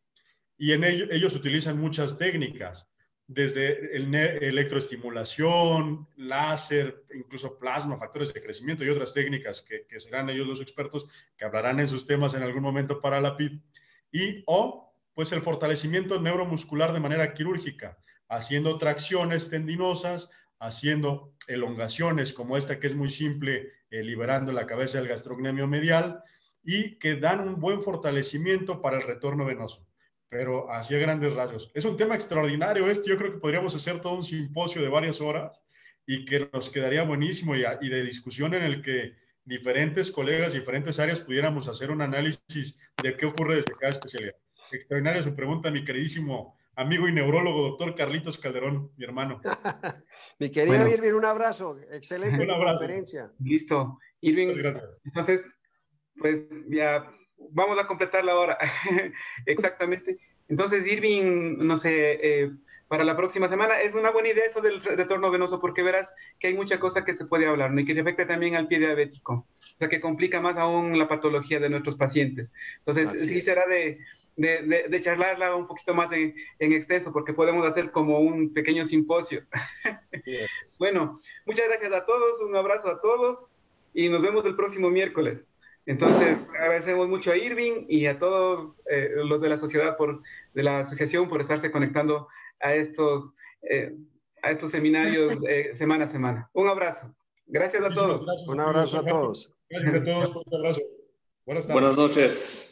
y 0.58 0.74
en 0.74 0.84
ello, 0.84 1.06
ellos 1.10 1.36
utilizan 1.36 1.80
muchas 1.80 2.18
técnicas, 2.18 2.92
desde 3.30 3.96
el 3.96 4.14
electroestimulación, 4.16 6.08
láser, 6.18 7.04
incluso 7.14 7.60
plasma, 7.60 7.96
factores 7.96 8.34
de 8.34 8.42
crecimiento 8.42 8.84
y 8.84 8.90
otras 8.90 9.14
técnicas 9.14 9.62
que, 9.62 10.00
serán 10.00 10.32
ellos 10.32 10.48
los 10.48 10.62
expertos 10.62 11.08
que 11.38 11.46
hablarán 11.46 11.80
en 11.80 11.88
sus 11.88 12.08
temas 12.08 12.34
en 12.34 12.42
algún 12.42 12.64
momento 12.64 13.00
para 13.00 13.22
la 13.22 13.38
PID, 13.38 13.60
y 14.12 14.44
o 14.48 14.92
pues 15.14 15.32
el 15.32 15.42
fortalecimiento 15.42 16.20
neuromuscular 16.20 16.92
de 16.92 17.02
manera 17.02 17.36
quirúrgica, 17.36 18.00
haciendo 18.30 18.80
tracciones 18.80 19.52
tendinosas, 19.52 20.32
haciendo 20.58 21.36
elongaciones 21.48 22.34
como 22.34 22.58
esta 22.58 22.80
que 22.80 22.88
es 22.88 22.96
muy 22.96 23.12
simple, 23.12 23.74
eh, 23.92 24.02
liberando 24.02 24.52
la 24.54 24.66
cabeza 24.66 24.98
del 24.98 25.08
gastrocnemio 25.08 25.68
medial 25.68 26.24
y 26.64 26.98
que 26.98 27.16
dan 27.16 27.48
un 27.48 27.60
buen 27.60 27.84
fortalecimiento 27.84 28.82
para 28.82 28.98
el 28.98 29.04
retorno 29.04 29.46
venoso, 29.46 29.86
pero 30.30 30.72
hacia 30.72 31.00
grandes 31.00 31.34
rasgos. 31.34 31.72
Es 31.74 31.86
un 31.86 31.98
tema 31.98 32.16
extraordinario 32.16 32.90
este, 32.90 33.10
yo 33.10 33.18
creo 33.18 33.32
que 33.32 33.40
podríamos 33.40 33.76
hacer 33.76 34.00
todo 34.00 34.14
un 34.14 34.24
simposio 34.24 34.82
de 34.82 34.90
varias 34.90 35.22
horas 35.22 35.64
y 36.06 36.26
que 36.26 36.50
nos 36.54 36.70
quedaría 36.70 37.04
buenísimo 37.04 37.56
y, 37.56 37.64
y 37.82 37.90
de 37.90 38.04
discusión 38.04 38.54
en 38.54 38.64
el 38.64 38.82
que 38.82 39.14
diferentes 39.44 40.12
colegas, 40.12 40.54
diferentes 40.54 41.00
áreas 41.00 41.22
pudiéramos 41.22 41.68
hacer 41.68 41.90
un 41.92 42.02
análisis 42.02 42.80
de 43.02 43.14
qué 43.14 43.26
ocurre 43.26 43.56
desde 43.56 43.74
cada 43.74 43.92
especialidad. 43.92 44.36
Extraordinaria 44.72 45.24
su 45.24 45.36
pregunta, 45.36 45.72
mi 45.72 45.84
queridísimo 45.84 46.56
amigo 46.76 47.08
y 47.08 47.12
neurólogo, 47.12 47.64
doctor 47.64 47.96
Carlitos 47.96 48.38
Calderón, 48.38 48.92
mi 48.96 49.04
hermano. 49.04 49.42
mi 50.40 50.50
querido 50.50 50.88
Irving, 50.88 51.14
un 51.14 51.26
abrazo. 51.26 51.78
Excelente 51.92 52.48
conferencia. 52.48 53.32
Listo. 53.40 54.00
Irving, 54.22 54.50
gracias. 54.56 55.02
entonces, 55.04 55.44
pues 56.16 56.42
ya 56.70 57.12
vamos 57.52 57.80
a 57.80 57.88
completar 57.88 58.24
la 58.24 58.36
hora. 58.36 58.58
Exactamente. 59.46 60.18
Entonces, 60.48 60.86
Irving, 60.86 61.58
no 61.60 61.78
sé, 61.78 62.20
eh, 62.22 62.52
para 62.88 63.04
la 63.04 63.16
próxima 63.16 63.48
semana 63.48 63.82
es 63.82 63.94
una 63.94 64.10
buena 64.10 64.30
idea 64.30 64.46
eso 64.46 64.62
del 64.62 64.82
retorno 64.82 65.30
venoso, 65.30 65.62
porque 65.62 65.84
verás 65.84 66.12
que 66.40 66.48
hay 66.48 66.56
mucha 66.56 66.80
cosa 66.80 67.06
que 67.06 67.14
se 67.14 67.26
puede 67.26 67.48
hablar, 67.48 67.72
¿no? 67.72 67.82
Y 67.82 67.86
que 67.86 67.94
se 67.94 68.00
afecta 68.00 68.26
también 68.26 68.56
al 68.56 68.68
pie 68.68 68.80
diabético. 68.80 69.34
O 69.34 69.78
sea, 69.78 69.90
que 69.90 70.02
complica 70.02 70.42
más 70.42 70.58
aún 70.58 70.98
la 70.98 71.08
patología 71.08 71.60
de 71.60 71.70
nuestros 71.70 71.96
pacientes. 71.96 72.52
Entonces, 72.80 73.22
sí 73.28 73.42
será 73.42 73.68
de, 73.68 74.00
de, 74.40 75.02
charlarla 75.02 75.56
un 75.56 75.68
poquito 75.68 75.94
más 75.94 76.12
en, 76.14 76.34
extenso, 76.60 77.12
porque 77.12 77.34
podemos 77.34 77.66
hacer 77.66 77.92
como 77.92 78.20
un 78.20 78.54
pequeño 78.54 78.86
simposio. 78.86 79.44
bueno, 80.80 81.20
muchas 81.46 81.68
gracias 81.68 81.94
a 81.94 82.06
todos, 82.06 82.40
un 82.42 82.56
abrazo 82.56 82.90
a 82.90 83.02
todos 83.02 83.48
y 83.94 84.10
nos 84.10 84.22
vemos 84.22 84.46
el 84.46 84.56
próximo 84.56 84.90
miércoles. 84.90 85.44
Entonces, 85.86 86.38
agradecemos 86.60 87.08
mucho 87.08 87.32
a 87.32 87.38
Irving 87.38 87.86
y 87.88 88.06
a 88.06 88.20
todos 88.20 88.80
eh, 88.90 89.10
los 89.16 89.42
de 89.42 89.50
la 89.50 89.58
sociedad, 89.58 89.98
por, 89.98 90.22
de 90.54 90.64
la 90.64 90.82
asociación, 90.82 91.28
por 91.28 91.42
estarse 91.42 91.72
conectando 91.72 92.28
a 92.60 92.76
estos, 92.76 93.32
eh, 93.64 93.96
a 94.44 94.52
estos 94.52 94.72
seminarios 94.72 95.38
eh, 95.48 95.74
semana 95.78 96.06
a 96.06 96.08
semana. 96.08 96.50
Un 96.54 96.68
abrazo. 96.68 97.14
Gracias 97.48 97.84
a 97.84 97.90
todos. 97.90 98.48
un 98.48 98.60
abrazo 98.60 99.00
a 99.00 99.06
todos. 99.06 99.54
Gracias 99.70 99.96
a 99.96 100.04
todos. 100.04 100.36
Un 100.36 100.56
abrazo. 100.56 100.82
Buenas, 101.46 101.68
Buenas 101.68 101.98
noches. 101.98 102.69